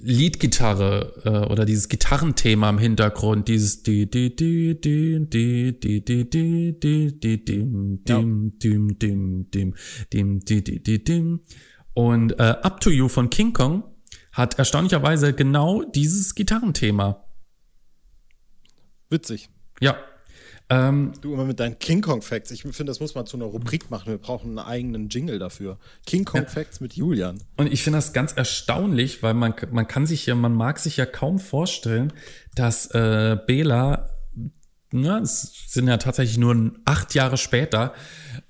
Leadgitarre 0.00 1.22
äh, 1.24 1.52
oder 1.52 1.64
dieses 1.64 1.88
Gitarrenthema 1.88 2.70
im 2.70 2.78
Hintergrund, 2.78 3.48
dieses 3.48 3.82
di 3.82 4.08
di 4.08 4.34
di 4.34 4.80
di 4.80 5.28
di 5.28 5.78
di 5.78 6.04
di 6.04 6.30
di 6.30 6.78
di 6.78 7.20
di 7.20 7.44
dim 7.44 8.02
dim 8.04 8.58
dim 8.58 8.98
dim 8.98 9.50
dim 9.50 9.74
dim 10.12 10.40
di 10.40 10.64
di 10.64 10.82
di 10.82 11.04
dim 11.04 11.40
und 11.94 12.32
äh, 12.38 12.56
Up 12.62 12.80
to 12.80 12.90
You 12.90 13.08
von 13.08 13.28
King 13.28 13.52
Kong 13.52 13.84
hat 14.32 14.58
erstaunlicherweise 14.58 15.34
genau 15.34 15.82
dieses 15.82 16.34
Gitarrenthema. 16.34 17.24
Witzig. 19.10 19.50
Ja, 19.80 19.98
ähm, 20.72 21.12
du 21.20 21.34
immer 21.34 21.44
mit 21.44 21.60
deinen 21.60 21.78
King 21.78 22.00
Kong 22.00 22.22
Facts. 22.22 22.50
Ich 22.50 22.62
finde, 22.62 22.84
das 22.84 23.00
muss 23.00 23.14
man 23.14 23.26
zu 23.26 23.36
einer 23.36 23.44
Rubrik 23.44 23.90
machen. 23.90 24.10
Wir 24.10 24.18
brauchen 24.18 24.58
einen 24.58 24.66
eigenen 24.66 25.08
Jingle 25.10 25.38
dafür. 25.38 25.78
King 26.06 26.24
Kong 26.24 26.42
ja. 26.42 26.48
Facts 26.48 26.80
mit 26.80 26.94
Julian. 26.94 27.42
Und 27.58 27.70
ich 27.70 27.82
finde 27.82 27.98
das 27.98 28.14
ganz 28.14 28.32
erstaunlich, 28.32 29.22
weil 29.22 29.34
man, 29.34 29.54
man 29.70 29.86
kann 29.86 30.06
sich 30.06 30.24
ja, 30.24 30.34
man 30.34 30.54
mag 30.54 30.78
sich 30.78 30.96
ja 30.96 31.04
kaum 31.04 31.38
vorstellen, 31.38 32.12
dass 32.54 32.86
äh, 32.92 33.36
Bela 33.46 34.08
ja, 34.94 35.18
es 35.18 35.52
sind 35.68 35.88
ja 35.88 35.96
tatsächlich 35.96 36.38
nur 36.38 36.72
acht 36.84 37.14
Jahre 37.14 37.38
später, 37.38 37.94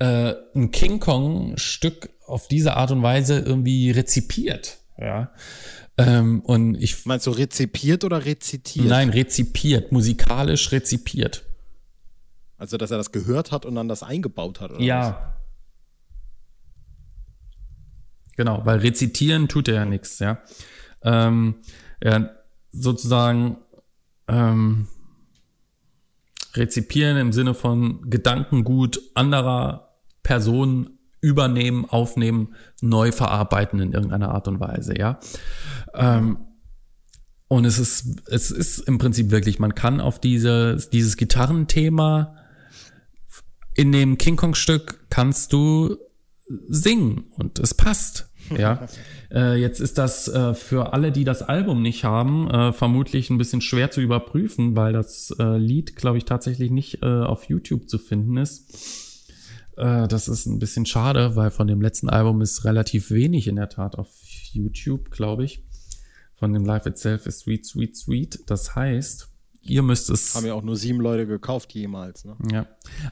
äh, 0.01 0.35
ein 0.57 0.73
King 0.73 0.99
Kong-Stück 0.99 2.11
auf 2.27 2.49
diese 2.49 2.77
Art 2.77 2.91
und 2.91 3.03
Weise 3.03 3.39
irgendwie 3.39 3.93
rezipiert. 3.93 4.79
Ja. 4.99 5.31
Ähm, 5.99 6.41
und 6.41 6.75
ich. 6.75 7.07
Meinst 7.07 7.27
du 7.27 7.31
rezipiert 7.31 8.03
oder 8.05 8.25
rezitiert? 8.25 8.87
Nein, 8.87 9.11
rezipiert, 9.11 9.93
musikalisch 9.93 10.73
rezipiert. 10.73 11.45
Also, 12.63 12.77
dass 12.77 12.93
er 12.93 12.97
das 12.97 13.11
gehört 13.11 13.51
hat 13.51 13.67
und 13.67 13.75
dann 13.75 13.89
das 13.89 14.05
eingebaut 14.05 14.61
hat, 14.61 14.71
oder? 14.71 14.81
Ja. 14.81 15.01
Was? 15.09 15.17
Genau, 18.37 18.65
weil 18.65 18.79
rezitieren 18.79 19.49
tut 19.49 19.67
er 19.67 19.75
ja 19.75 19.85
nichts, 19.85 20.21
ja. 20.21 20.39
Ähm, 21.03 21.57
ja, 22.01 22.31
sozusagen 22.71 23.57
ähm, 24.29 24.87
rezipieren 26.55 27.17
im 27.17 27.33
Sinne 27.33 27.55
von 27.55 28.09
Gedankengut 28.09 29.01
anderer 29.17 29.97
Personen 30.23 31.01
übernehmen, 31.21 31.85
aufnehmen, 31.85 32.55
neu 32.81 33.11
verarbeiten 33.11 33.81
in 33.81 33.93
irgendeiner 33.93 34.31
Art 34.31 34.47
und 34.47 34.61
Weise, 34.61 34.97
ja. 34.97 35.19
Ähm, 35.95 36.39
und 37.49 37.65
es 37.65 37.81
ist, 37.81 38.23
es 38.31 38.53
ist 38.53 38.79
im 38.79 38.99
Prinzip 38.99 39.33
wirklich, 39.33 39.59
man 39.59 39.75
kann 39.75 40.01
auf 40.01 40.21
diese, 40.21 40.77
dieses 40.93 41.17
Gitarrenthema 41.17 42.37
in 43.75 43.93
dem 43.93 44.19
King 44.19 44.37
Kong 44.37 44.55
Stück 44.55 45.07
kannst 45.11 45.53
du 45.53 45.97
singen 46.69 47.25
und 47.37 47.59
es 47.59 47.75
passt. 47.75 48.29
Ja, 48.59 48.87
äh, 49.31 49.55
jetzt 49.55 49.81
ist 49.81 49.99
das 49.99 50.27
äh, 50.29 50.53
für 50.53 50.93
alle, 50.93 51.13
die 51.13 51.23
das 51.23 51.43
Album 51.43 51.81
nicht 51.81 52.05
haben, 52.05 52.51
äh, 52.51 52.73
vermutlich 52.73 53.31
ein 53.31 53.39
bisschen 53.39 53.61
schwer 53.61 53.91
zu 53.91 54.01
überprüfen, 54.01 54.77
weil 54.77 54.93
das 54.93 55.35
äh, 55.39 55.57
Lied, 55.57 55.95
glaube 55.97 56.19
ich, 56.19 56.25
tatsächlich 56.25 56.71
nicht 56.71 57.03
äh, 57.03 57.07
auf 57.07 57.45
YouTube 57.45 57.89
zu 57.89 57.99
finden 57.99 58.37
ist. 58.37 59.23
Äh, 59.77 60.09
das 60.09 60.29
ist 60.29 60.47
ein 60.47 60.59
bisschen 60.59 60.87
schade, 60.87 61.37
weil 61.37 61.51
von 61.51 61.67
dem 61.67 61.81
letzten 61.81 62.11
Album 62.11 62.43
ist 62.43 62.65
relativ 62.65 63.11
wenig 63.11 63.47
in 63.47 63.57
der 63.57 63.69
Tat 63.69 63.97
auf 63.97 64.11
YouTube, 64.53 65.11
glaube 65.11 65.45
ich. 65.45 65.65
Von 66.35 66.53
dem 66.53 66.65
Life 66.65 66.89
Itself 66.89 67.27
ist 67.27 67.41
Sweet, 67.41 67.65
Sweet, 67.65 67.97
Sweet. 67.97 68.41
Das 68.47 68.75
heißt, 68.75 69.32
ihr 69.65 69.83
müsst 69.83 70.11
es. 70.11 70.35
Haben 70.35 70.47
ja 70.47 70.55
auch 70.55 70.63
nur 70.63 70.77
sieben 70.77 71.01
Leute 71.01 71.27
gekauft 71.27 71.73
jemals, 71.73 72.25
ne? 72.25 72.37
Ja. 72.51 72.67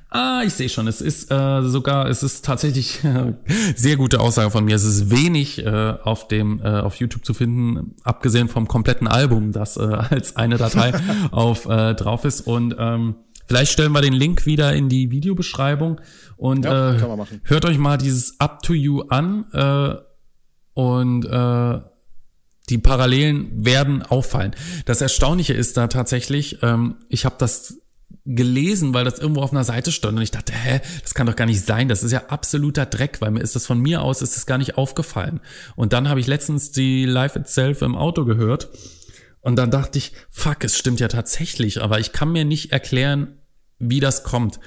Ah, 0.09 0.43
ich 0.45 0.55
sehe 0.55 0.69
schon. 0.69 0.87
Es 0.87 1.01
ist 1.01 1.31
äh, 1.31 1.63
sogar, 1.63 2.09
es 2.09 2.23
ist 2.23 2.45
tatsächlich 2.45 3.05
äh, 3.05 3.35
sehr 3.77 3.97
gute 3.97 4.21
Aussage 4.21 4.51
von 4.51 4.65
mir. 4.65 4.75
Es 4.75 4.85
ist 4.85 5.11
wenig 5.11 5.65
äh, 5.65 5.95
auf 6.03 6.29
dem 6.29 6.61
äh, 6.61 6.81
auf 6.81 6.97
YouTube 6.97 7.25
zu 7.25 7.35
finden, 7.35 7.95
abgesehen 8.03 8.49
vom 8.49 8.69
kompletten 8.69 9.07
Album, 9.07 9.53
das 9.53 9.77
äh, 9.77 9.81
als 10.11 10.37
eine 10.37 10.57
Datei 10.57 10.93
auf 11.31 11.67
äh, 11.67 11.95
drauf 11.95 12.25
ist. 12.25 12.43
Und 12.43 12.75
ähm, 12.79 13.17
vielleicht 13.47 13.73
stellen 13.73 13.93
wir 13.93 14.01
den 14.01 14.15
Link 14.15 14.47
wieder 14.47 14.75
in 14.75 14.89
die 14.89 15.11
Videobeschreibung 15.11 16.01
und 16.37 16.65
ja, 16.65 16.95
äh, 16.95 17.01
hört 17.45 17.65
euch 17.65 17.79
mal 17.79 17.99
dieses 17.99 18.41
Up 18.41 18.63
to 18.63 18.73
You 18.73 19.03
an 19.09 19.45
äh, 19.53 19.95
und 20.75 21.25
äh, 21.27 21.81
die 22.71 22.79
Parallelen 22.79 23.65
werden 23.65 24.03
auffallen. 24.03 24.55
Das 24.85 25.01
Erstaunliche 25.01 25.53
ist 25.53 25.77
da 25.77 25.89
tatsächlich, 25.89 26.63
ähm, 26.63 26.97
ich 27.09 27.25
habe 27.25 27.37
das 27.39 27.81
gelesen, 28.25 28.95
weil 28.95 29.05
das 29.05 29.19
irgendwo 29.19 29.43
auf 29.43 29.53
einer 29.53 29.65
Seite 29.65 29.93
stand 29.93 30.17
und 30.17 30.23
ich 30.23 30.31
dachte, 30.31 30.53
hä, 30.53 30.81
das 31.03 31.15
kann 31.15 31.27
doch 31.27 31.37
gar 31.37 31.47
nicht 31.47 31.65
sein, 31.65 31.89
das 31.89 32.03
ist 32.03 32.13
ja 32.13 32.27
absoluter 32.29 32.87
Dreck, 32.87 33.21
weil 33.21 33.31
mir 33.31 33.41
ist 33.41 33.57
das 33.57 33.67
von 33.67 33.79
mir 33.79 34.03
aus 34.03 34.23
ist 34.23 34.37
das 34.37 34.47
gar 34.47 34.59
nicht 34.59 34.77
aufgefallen. 34.77 35.41
Und 35.75 35.93
dann 35.93 36.09
habe 36.09 36.21
ich 36.21 36.27
letztens 36.27 36.71
die 36.71 37.05
Live 37.05 37.37
Itself 37.37 37.83
im 37.83 37.97
Auto 37.97 38.25
gehört 38.25 38.69
und 39.41 39.57
dann 39.57 39.71
dachte 39.71 39.99
ich, 39.99 40.13
fuck, 40.31 40.65
es 40.65 40.77
stimmt 40.77 41.01
ja 41.01 41.09
tatsächlich, 41.09 41.83
aber 41.83 41.99
ich 41.99 42.13
kann 42.13 42.31
mir 42.31 42.45
nicht 42.45 42.73
erklären, 42.73 43.39
wie 43.79 44.01
das 44.01 44.23
kommt. 44.23 44.61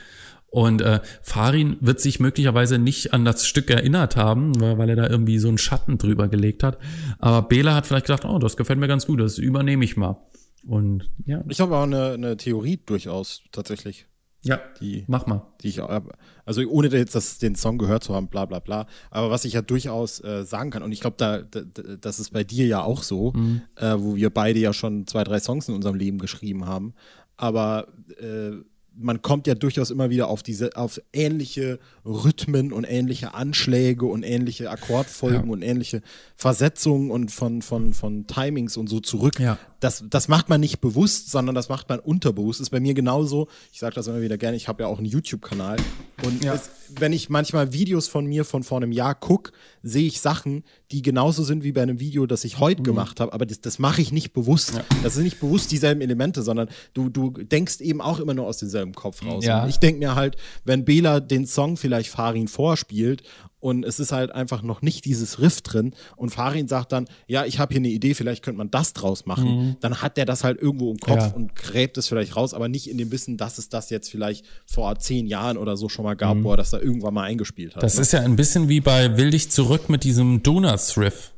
Und 0.54 0.84
äh, 0.84 0.99
Farin 1.24 1.78
wird 1.80 1.99
sich 1.99 2.20
möglicherweise 2.20 2.78
nicht 2.78 3.12
an 3.12 3.26
das 3.26 3.47
Stück 3.47 3.72
erinnert 3.72 4.16
haben, 4.16 4.62
weil, 4.62 4.78
weil 4.78 4.89
er 4.89 4.95
da 4.95 5.10
irgendwie 5.10 5.39
so 5.39 5.47
einen 5.47 5.58
Schatten 5.58 5.97
drüber 5.97 6.28
gelegt 6.28 6.62
hat. 6.62 6.78
Aber 7.18 7.47
Bela 7.47 7.74
hat 7.74 7.88
vielleicht 7.88 8.06
gedacht, 8.06 8.24
oh, 8.24 8.38
das 8.38 8.56
gefällt 8.56 8.78
mir 8.78 8.88
ganz 8.88 9.08
gut, 9.08 9.20
das 9.20 9.39
übernehme 9.39 9.84
ich 9.84 9.97
mal. 9.97 10.22
Und 10.68 11.10
ja. 11.26 11.43
Ich 11.49 11.60
habe 11.60 11.76
auch 11.76 11.82
eine, 11.84 12.12
eine 12.12 12.38
Theorie 12.38 12.80
durchaus 12.86 13.41
tatsächlich. 13.51 14.06
Ja, 14.43 14.60
die, 14.80 15.06
mach 15.08 15.26
mal. 15.26 15.41
Die 15.62 15.70
ich, 15.70 15.82
also 15.82 16.62
ohne 16.70 16.89
jetzt 16.89 17.16
das, 17.16 17.39
den 17.39 17.56
Song 17.56 17.80
gehört 17.80 18.04
zu 18.04 18.14
haben, 18.14 18.28
bla 18.28 18.45
bla 18.45 18.60
bla. 18.60 18.86
Aber 19.10 19.32
was 19.32 19.45
ich 19.45 19.54
ja 19.54 19.64
durchaus 19.64 20.24
äh, 20.24 20.43
sagen 20.43 20.70
kann, 20.70 20.84
und 20.84 20.91
ich 20.91 21.01
glaube, 21.01 21.16
da, 21.18 21.41
da, 21.41 21.62
das 21.99 22.20
ist 22.20 22.32
bei 22.32 22.43
dir 22.43 22.68
ja 22.68 22.84
auch 22.84 23.01
so, 23.01 23.34
mhm. 23.34 23.64
äh, 23.78 23.95
wo 23.97 24.16
wir 24.16 24.30
beide 24.30 24.60
ja 24.60 24.72
schon 24.72 25.08
zwei, 25.08 25.24
drei 25.24 25.39
Songs 25.39 25.68
in 25.68 25.74
unserem 25.74 25.95
Leben 25.95 26.20
geschrieben 26.20 26.68
haben. 26.68 26.93
Aber 27.38 27.88
äh, 28.20 28.51
man 28.96 29.22
kommt 29.22 29.48
ja 29.48 29.56
durchaus 29.56 29.91
immer 29.91 30.10
wieder 30.10 30.28
auf 30.28 30.44
diese, 30.44 30.76
auf 30.76 31.02
ähnliche 31.14 31.80
Rhythmen 32.06 32.72
und 32.72 32.84
ähnliche 32.84 33.34
Anschläge 33.34 34.06
und 34.06 34.24
ähnliche 34.24 34.70
Akkordfolgen 34.70 35.48
ja. 35.48 35.52
und 35.52 35.62
ähnliche 35.62 36.02
Versetzungen 36.36 37.12
und 37.12 37.32
von, 37.32 37.62
von, 37.62 37.94
von 37.94 38.28
Timings 38.28 38.78
und 38.78 38.88
so 38.88 39.00
zurück. 39.00 39.39
Ja. 39.39 39.58
Das, 39.84 40.02
das 40.10 40.30
macht 40.30 40.48
man 40.48 40.62
nicht 40.62 40.80
bewusst, 40.80 41.30
sondern 41.30 41.56
das 41.56 41.68
macht 41.68 41.90
man 41.90 42.00
unterbewusst. 42.00 42.62
Ist 42.62 42.70
bei 42.70 42.80
mir 42.80 42.94
genauso. 42.94 43.50
Ich 43.74 43.80
sage 43.80 43.96
das 43.96 44.08
immer 44.08 44.22
wieder 44.22 44.38
gerne. 44.38 44.56
Ich 44.56 44.70
habe 44.70 44.84
ja 44.84 44.88
auch 44.88 44.98
einen 44.98 45.08
YouTube-Kanal. 45.08 45.76
Und 46.24 46.42
ja. 46.44 46.54
es, 46.54 46.70
wenn 46.98 47.12
ich 47.12 47.30
manchmal 47.30 47.74
Videos 47.74 48.08
von 48.08 48.26
mir 48.26 48.46
von 48.46 48.64
vor 48.64 48.78
einem 48.78 48.94
Jahr 48.94 49.14
gucke, 49.14 49.52
sehe 49.82 50.08
ich 50.08 50.22
Sachen, 50.22 50.64
die 50.92 51.02
genauso 51.02 51.44
sind 51.44 51.66
wie 51.66 51.74
bei 51.74 51.82
einem 51.82 52.00
Video, 52.00 52.26
das 52.26 52.46
ich 52.46 52.60
heute 52.60 52.82
mhm. 52.82 52.86
gemacht 52.86 53.20
habe. 53.20 53.34
Aber 53.34 53.46
das, 53.46 53.60
das 53.60 53.78
mache 53.78 54.02
ich 54.02 54.14
nicht 54.14 54.32
bewusst. 54.32 54.76
Ja. 54.76 54.86
Das 55.04 55.16
sind 55.16 55.24
nicht 55.24 55.42
bewusst 55.42 55.70
dieselben 55.72 56.00
Elemente, 56.00 56.44
sondern 56.44 56.70
du, 56.94 57.10
du 57.10 57.32
denkst 57.32 57.82
eben 57.82 58.00
auch 58.00 58.20
immer 58.20 58.34
nur 58.34 58.48
aus 58.48 58.60
demselben 58.60 58.94
Kopf 58.94 59.26
raus. 59.26 59.44
Ja. 59.44 59.68
ich 59.68 59.80
denke 59.80 60.00
mir 60.00 60.16
halt, 60.16 60.38
wenn 60.64 60.86
Bela 60.86 61.20
den 61.20 61.46
Song 61.46 61.76
vielleicht 61.76 62.10
Farin 62.10 62.48
vorspielt 62.48 63.24
und 63.64 63.86
es 63.86 63.99
ist 63.99 64.11
halt 64.11 64.32
einfach 64.32 64.61
noch 64.61 64.82
nicht 64.82 65.05
dieses 65.05 65.39
Riff 65.39 65.61
drin 65.61 65.93
und 66.18 66.32
Farin 66.32 66.68
sagt 66.68 66.91
dann, 66.91 67.05
ja, 67.28 67.45
ich 67.45 67.59
habe 67.59 67.74
hier 67.74 67.80
eine 67.80 67.88
Idee, 67.88 68.14
vielleicht 68.14 68.43
könnte 68.43 68.57
man 68.57 68.70
das 68.70 68.91
draus 68.91 69.26
machen, 69.26 69.45
mhm. 69.45 69.76
dann 69.80 70.01
hat 70.01 70.18
der 70.18 70.26
das 70.26 70.43
halt 70.43 70.61
irgendwo 70.61 70.91
im 70.91 70.97
Kopf 70.99 71.18
ja. 71.18 71.28
und 71.28 71.55
gräbt 71.55 71.97
es 71.97 72.09
vielleicht 72.09 72.36
raus, 72.36 72.53
aber 72.53 72.68
nicht 72.68 72.89
in 72.89 72.97
dem 72.97 73.11
Wissen, 73.11 73.38
dass 73.38 73.57
es 73.57 73.70
das 73.70 73.89
jetzt 73.89 74.11
vielleicht 74.11 74.45
vor 74.66 74.99
zehn 74.99 75.28
Jahren 75.28 75.57
oder 75.57 75.78
so 75.78 75.88
schon 75.88 76.03
mal 76.03 76.16
gab, 76.16 76.36
mhm. 76.36 76.43
wo 76.43 76.51
er 76.51 76.57
das 76.57 76.72
da 76.72 76.80
irgendwann 76.80 77.14
mal 77.14 77.24
eingespielt 77.24 77.76
hat. 77.76 77.84
Das 77.84 77.95
ne? 77.95 78.01
ist 78.01 78.11
ja 78.11 78.20
ein 78.20 78.36
bisschen 78.36 78.68
wie 78.68 78.82
bei 78.82 79.16
Will 79.16 79.30
dich 79.30 79.49
zurück 79.49 79.89
mit 79.89 80.03
diesem 80.03 80.43
Donuts-Riff. 80.43 81.32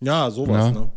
Ja, 0.00 0.32
sowas, 0.32 0.74
Ja. 0.74 0.80
ne? 0.80 0.92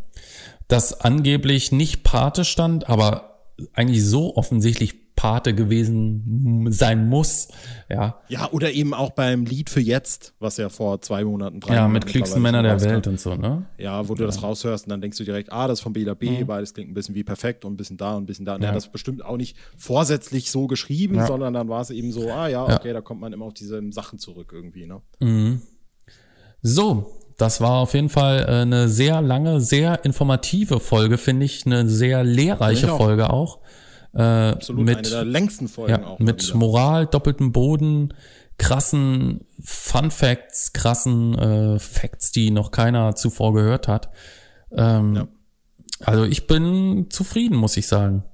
das 0.68 1.00
angeblich 1.00 1.70
nicht 1.70 2.02
Pate 2.02 2.44
stand, 2.44 2.88
aber 2.88 3.52
eigentlich 3.72 4.04
so 4.04 4.36
offensichtlich 4.36 5.05
Pate 5.16 5.54
gewesen 5.54 6.66
sein 6.70 7.08
muss. 7.08 7.48
Ja, 7.88 8.20
Ja, 8.28 8.50
oder 8.52 8.70
eben 8.72 8.92
auch 8.94 9.10
beim 9.10 9.44
Lied 9.46 9.70
für 9.70 9.80
jetzt, 9.80 10.34
was 10.38 10.58
ja 10.58 10.68
vor 10.68 11.00
zwei 11.00 11.24
Monaten, 11.24 11.58
drei 11.60 11.74
ja 11.74 11.80
Monaten 11.88 11.92
mit 11.94 12.06
klügsten 12.06 12.42
Männer 12.42 12.62
der 12.62 12.80
Welt 12.82 13.06
und 13.06 13.18
so, 13.18 13.34
ne? 13.34 13.64
Ja, 13.78 14.08
wo 14.08 14.14
du 14.14 14.26
das 14.26 14.42
raushörst 14.42 14.84
und 14.84 14.90
dann 14.90 15.00
denkst 15.00 15.16
du 15.18 15.24
direkt, 15.24 15.50
ah, 15.52 15.66
das 15.68 15.78
ist 15.78 15.82
von 15.82 15.94
BLAB, 15.94 16.46
beides 16.46 16.74
klingt 16.74 16.90
ein 16.90 16.94
bisschen 16.94 17.14
wie 17.14 17.24
perfekt 17.24 17.64
und 17.64 17.72
ein 17.72 17.76
bisschen 17.78 17.96
da 17.96 18.14
und 18.16 18.24
ein 18.24 18.26
bisschen 18.26 18.44
da. 18.44 18.54
Und 18.56 18.60
er 18.60 18.60
Mhm. 18.60 18.62
Ja. 18.64 18.68
hat 18.70 18.76
das 18.76 18.92
bestimmt 18.92 19.24
auch 19.24 19.36
nicht 19.38 19.56
vorsätzlich 19.78 20.50
so 20.50 20.66
geschrieben, 20.66 21.16
Ja. 21.16 21.26
sondern 21.26 21.54
dann 21.54 21.68
war 21.68 21.80
es 21.80 21.90
eben 21.90 22.12
so, 22.12 22.30
ah 22.30 22.48
ja, 22.48 22.68
Ja. 22.68 22.76
okay, 22.76 22.92
da 22.92 23.00
kommt 23.00 23.20
man 23.22 23.32
immer 23.32 23.46
auf 23.46 23.54
diese 23.54 23.80
Sachen 23.92 24.18
zurück 24.18 24.50
irgendwie, 24.52 24.86
ne? 24.86 25.00
So, 26.62 27.12
das 27.38 27.60
war 27.60 27.78
auf 27.80 27.94
jeden 27.94 28.08
Fall 28.08 28.40
äh, 28.48 28.62
eine 28.62 28.88
sehr 28.88 29.20
lange, 29.22 29.60
sehr 29.60 30.04
informative 30.04 30.80
Folge, 30.80 31.18
finde 31.18 31.44
ich, 31.46 31.66
eine 31.66 31.88
sehr 31.88 32.24
lehrreiche 32.24 32.86
ich 32.86 32.90
auch. 32.92 32.96
Folge 32.98 33.30
auch. 33.30 33.60
Äh, 34.16 34.22
Absolut 34.22 34.88
eine 34.88 34.96
mit, 34.96 35.10
der 35.10 35.24
längsten 35.24 35.68
Folgen 35.68 35.90
ja, 35.92 36.06
auch. 36.06 36.18
mit. 36.18 36.54
Moral, 36.54 37.06
doppeltem 37.06 37.52
Boden, 37.52 38.14
krassen 38.58 39.44
Fun 39.62 40.10
Facts, 40.10 40.72
krassen 40.72 41.38
äh, 41.38 41.78
Facts, 41.78 42.32
die 42.32 42.50
noch 42.50 42.70
keiner 42.70 43.14
zuvor 43.14 43.52
gehört 43.52 43.88
hat. 43.88 44.10
Ähm, 44.72 45.14
Ja. 45.14 45.28
Also 46.00 46.24
ich 46.24 46.46
bin 46.46 47.06
zufrieden, 47.08 47.56
muss 47.56 47.76
ich 47.76 47.88
sagen. 47.88 48.24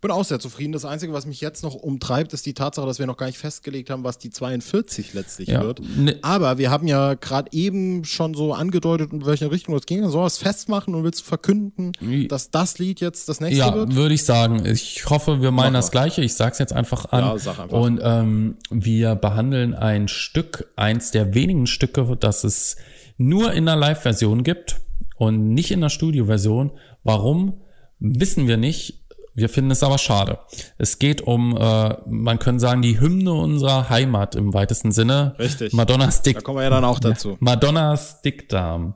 Bin 0.00 0.10
auch 0.10 0.24
sehr 0.24 0.40
zufrieden. 0.40 0.72
Das 0.72 0.84
Einzige, 0.84 1.12
was 1.12 1.26
mich 1.26 1.40
jetzt 1.40 1.62
noch 1.62 1.74
umtreibt, 1.74 2.32
ist 2.32 2.46
die 2.46 2.54
Tatsache, 2.54 2.86
dass 2.86 2.98
wir 2.98 3.06
noch 3.06 3.16
gar 3.16 3.26
nicht 3.26 3.38
festgelegt 3.38 3.90
haben, 3.90 4.02
was 4.04 4.18
die 4.18 4.30
42 4.30 5.12
letztlich 5.14 5.48
Ja. 5.48 5.62
wird. 5.62 5.80
Ne- 5.96 6.18
Aber 6.22 6.58
wir 6.58 6.70
haben 6.70 6.86
ja 6.86 7.14
gerade 7.14 7.48
eben 7.52 8.04
schon 8.04 8.34
so 8.34 8.54
angedeutet, 8.54 9.12
in 9.12 9.26
welche 9.26 9.50
Richtung 9.50 9.74
es 9.74 9.86
ging. 9.86 10.00
Sollen 10.08 10.22
wir 10.22 10.26
es 10.26 10.38
festmachen 10.38 10.94
und 10.94 11.04
willst 11.04 11.20
du 11.20 11.24
verkünden, 11.24 11.92
dass 12.28 12.50
das 12.50 12.78
Lied 12.78 13.00
jetzt 13.00 13.28
das 13.28 13.40
nächste 13.40 13.58
Ja, 13.58 13.74
wird? 13.74 13.94
würde 13.94 14.14
ich 14.14 14.24
sagen. 14.24 14.64
Ich 14.66 15.08
hoffe, 15.10 15.42
wir 15.42 15.50
meinen 15.50 15.74
das. 15.74 15.90
Gleiche. 15.90 16.22
Ich 16.22 16.34
sag's 16.34 16.58
jetzt 16.58 16.72
einfach 16.72 17.06
an. 17.12 17.24
Ja, 17.24 17.38
sag 17.38 17.58
einfach. 17.58 17.76
Und 17.78 18.00
ähm, 18.02 18.56
wir 18.70 19.14
behandeln 19.16 19.74
ein 19.74 20.08
Stück, 20.08 20.68
eins 20.76 21.10
der 21.10 21.34
wenigen 21.34 21.66
Stücke, 21.66 22.16
das 22.18 22.44
es 22.44 22.76
nur 23.18 23.52
in 23.52 23.66
der 23.66 23.76
Live-Version 23.76 24.44
gibt 24.44 24.80
und 25.16 25.52
nicht 25.52 25.70
in 25.72 25.80
der 25.80 25.88
Studio-Version. 25.90 26.70
Warum? 27.04 27.60
Wissen 27.98 28.48
wir 28.48 28.56
nicht. 28.56 28.99
Wir 29.34 29.48
finden 29.48 29.70
es 29.70 29.82
aber 29.82 29.98
schade. 29.98 30.38
Es 30.78 30.98
geht 30.98 31.22
um, 31.22 31.56
äh, 31.56 31.96
man 32.06 32.38
könnte 32.38 32.60
sagen, 32.60 32.82
die 32.82 33.00
Hymne 33.00 33.32
unserer 33.32 33.88
Heimat 33.88 34.34
im 34.34 34.52
weitesten 34.52 34.92
Sinne. 34.92 35.34
Richtig. 35.38 35.72
Madonnas 35.72 36.22
Dick 36.22 36.36
Da 36.36 36.40
kommen 36.40 36.58
wir 36.58 36.64
ja 36.64 36.70
dann 36.70 36.84
auch 36.84 36.98
dazu. 36.98 37.36
Madonnas 37.40 38.22
Dickdarm. 38.22 38.94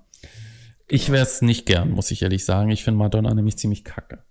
Ich 0.87 1.11
wäre 1.11 1.23
es 1.23 1.41
nicht 1.41 1.67
gern, 1.67 1.91
muss 1.91 2.11
ich 2.11 2.23
ehrlich 2.23 2.45
sagen. 2.45 2.71
Ich 2.71 2.85
finde 2.85 2.99
Madonna 2.99 3.33
nämlich 3.33 3.57
ziemlich 3.57 3.85
kacke. 3.85 4.25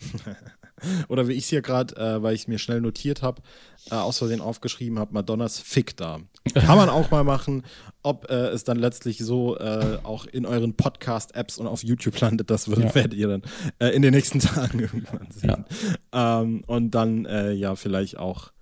Oder 1.08 1.28
wie 1.28 1.32
ich 1.32 1.44
es 1.44 1.50
hier 1.50 1.62
gerade, 1.62 1.96
äh, 1.96 2.22
weil 2.22 2.34
ich 2.34 2.42
es 2.42 2.48
mir 2.48 2.58
schnell 2.58 2.80
notiert 2.80 3.22
habe, 3.22 3.42
äh, 3.90 3.94
aus 3.94 4.18
Versehen 4.18 4.40
aufgeschrieben 4.40 4.98
habe, 4.98 5.12
Madonnas 5.14 5.58
Fickdarm. 5.58 6.28
Kann 6.54 6.76
man 6.76 6.88
auch 6.88 7.10
mal 7.10 7.24
machen. 7.24 7.62
Ob 8.02 8.30
äh, 8.30 8.48
es 8.48 8.64
dann 8.64 8.78
letztlich 8.78 9.18
so 9.18 9.56
äh, 9.58 9.98
auch 10.02 10.26
in 10.26 10.44
euren 10.44 10.74
Podcast-Apps 10.74 11.56
und 11.58 11.66
auf 11.66 11.82
YouTube 11.82 12.20
landet, 12.20 12.50
das 12.50 12.68
wird, 12.68 12.80
Ja. 12.80 12.94
werdet 12.94 13.14
ihr 13.14 13.28
dann 13.28 13.42
äh, 13.78 13.88
in 13.88 14.02
den 14.02 14.12
nächsten 14.12 14.38
Tagen 14.40 14.78
irgendwann 14.80 15.28
sehen. 15.30 15.64
Ähm, 16.12 16.62
und 16.66 16.90
dann 16.90 17.24
äh, 17.24 17.52
ja 17.52 17.76
vielleicht 17.76 18.18
auch 18.18 18.52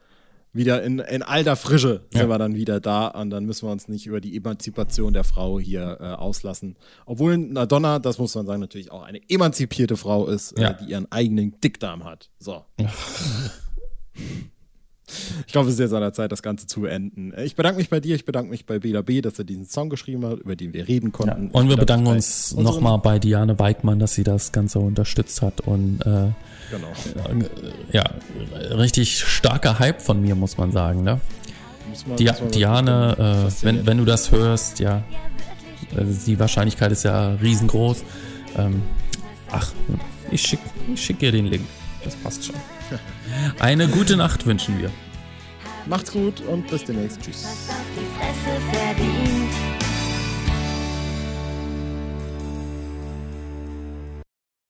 wieder 0.52 0.82
in, 0.82 0.98
in 0.98 1.22
alter 1.22 1.56
Frische 1.56 2.04
sind 2.10 2.22
Ja. 2.22 2.28
wir 2.28 2.38
dann 2.38 2.54
wieder 2.54 2.78
da 2.80 3.06
und 3.08 3.30
dann 3.30 3.44
müssen 3.46 3.66
wir 3.66 3.72
uns 3.72 3.88
nicht 3.88 4.06
über 4.06 4.20
die 4.20 4.36
Emanzipation 4.36 5.12
der 5.14 5.24
Frau 5.24 5.58
hier 5.58 5.96
äh, 6.00 6.04
auslassen. 6.04 6.76
Obwohl 7.06 7.38
Madonna, 7.38 7.98
das 7.98 8.18
muss 8.18 8.34
man 8.34 8.44
sagen, 8.46 8.60
natürlich 8.60 8.92
auch 8.92 9.02
eine 9.02 9.20
emanzipierte 9.30 9.96
Frau 9.96 10.26
ist, 10.26 10.58
Ja. 10.58 10.70
äh, 10.70 10.76
die 10.84 10.90
ihren 10.90 11.10
eigenen 11.10 11.58
Dickdarm 11.60 12.04
hat. 12.04 12.30
So. 12.38 12.64
Ich 15.46 15.52
glaube, 15.52 15.68
es 15.68 15.74
ist 15.74 15.80
jetzt 15.80 15.92
an 15.92 16.00
der 16.00 16.12
Zeit, 16.12 16.32
das 16.32 16.42
Ganze 16.42 16.66
zu 16.66 16.80
beenden. 16.82 17.32
Äh, 17.32 17.44
Ich 17.44 17.56
bedanke 17.56 17.78
mich 17.78 17.90
bei 17.90 18.00
dir, 18.00 18.14
ich 18.14 18.24
bedanke 18.24 18.50
mich 18.50 18.64
bei 18.66 18.78
Bela 18.78 19.02
B., 19.02 19.20
dass 19.20 19.38
er 19.38 19.44
diesen 19.44 19.66
Song 19.66 19.90
geschrieben 19.90 20.24
hat, 20.26 20.38
über 20.40 20.56
den 20.56 20.72
wir 20.72 20.88
reden 20.88 21.12
konnten. 21.12 21.48
Und 21.50 21.66
wir 21.68 21.74
Ich 21.74 21.80
bedanken 21.80 22.06
uns 22.08 22.54
nochmal 22.54 22.98
bei 22.98 23.18
Diane 23.18 23.58
Weigmann, 23.58 23.98
dass 23.98 24.14
sie 24.14 24.24
das 24.24 24.52
Ganze 24.52 24.78
unterstützt 24.78 25.42
hat. 25.42 25.60
Und 25.62 26.00
äh, 26.02 26.28
Genau. 26.70 26.88
ja, 27.92 28.04
richtig 28.76 29.18
starker 29.20 29.78
Hype 29.78 30.00
von 30.00 30.22
mir, 30.22 30.34
muss 30.34 30.56
man 30.56 30.72
sagen. 30.72 31.02
Ne? 31.04 31.20
Muss 31.90 32.06
man- 32.06 32.16
Di 32.16 32.24
muss 32.24 32.40
man 32.40 32.50
Diane, 32.50 33.46
äh, 33.48 33.64
wenn, 33.64 33.86
wenn 33.86 33.98
du 33.98 34.04
das 34.06 34.30
hörst, 34.30 34.78
ja, 34.80 35.02
äh, 35.96 36.04
die 36.26 36.38
Wahrscheinlichkeit 36.38 36.90
ist 36.92 37.02
ja 37.02 37.34
riesengroß. 37.34 38.04
Ähm, 38.56 38.82
ach, 39.50 39.70
ich 40.30 40.40
schick, 40.42 40.60
ich 40.94 41.02
schick 41.04 41.18
dir 41.18 41.30
den 41.32 41.46
Link. 41.46 41.64
Das 42.04 42.16
passt 42.16 42.44
schon. 42.46 42.54
Eine 43.58 43.88
gute 43.88 44.16
Nacht 44.16 44.46
wünschen 44.46 44.78
wir. 44.78 44.90
Macht's 45.86 46.12
gut 46.12 46.40
und 46.42 46.68
bis 46.68 46.84
demnächst. 46.84 47.20
Tschüss. 47.20 47.46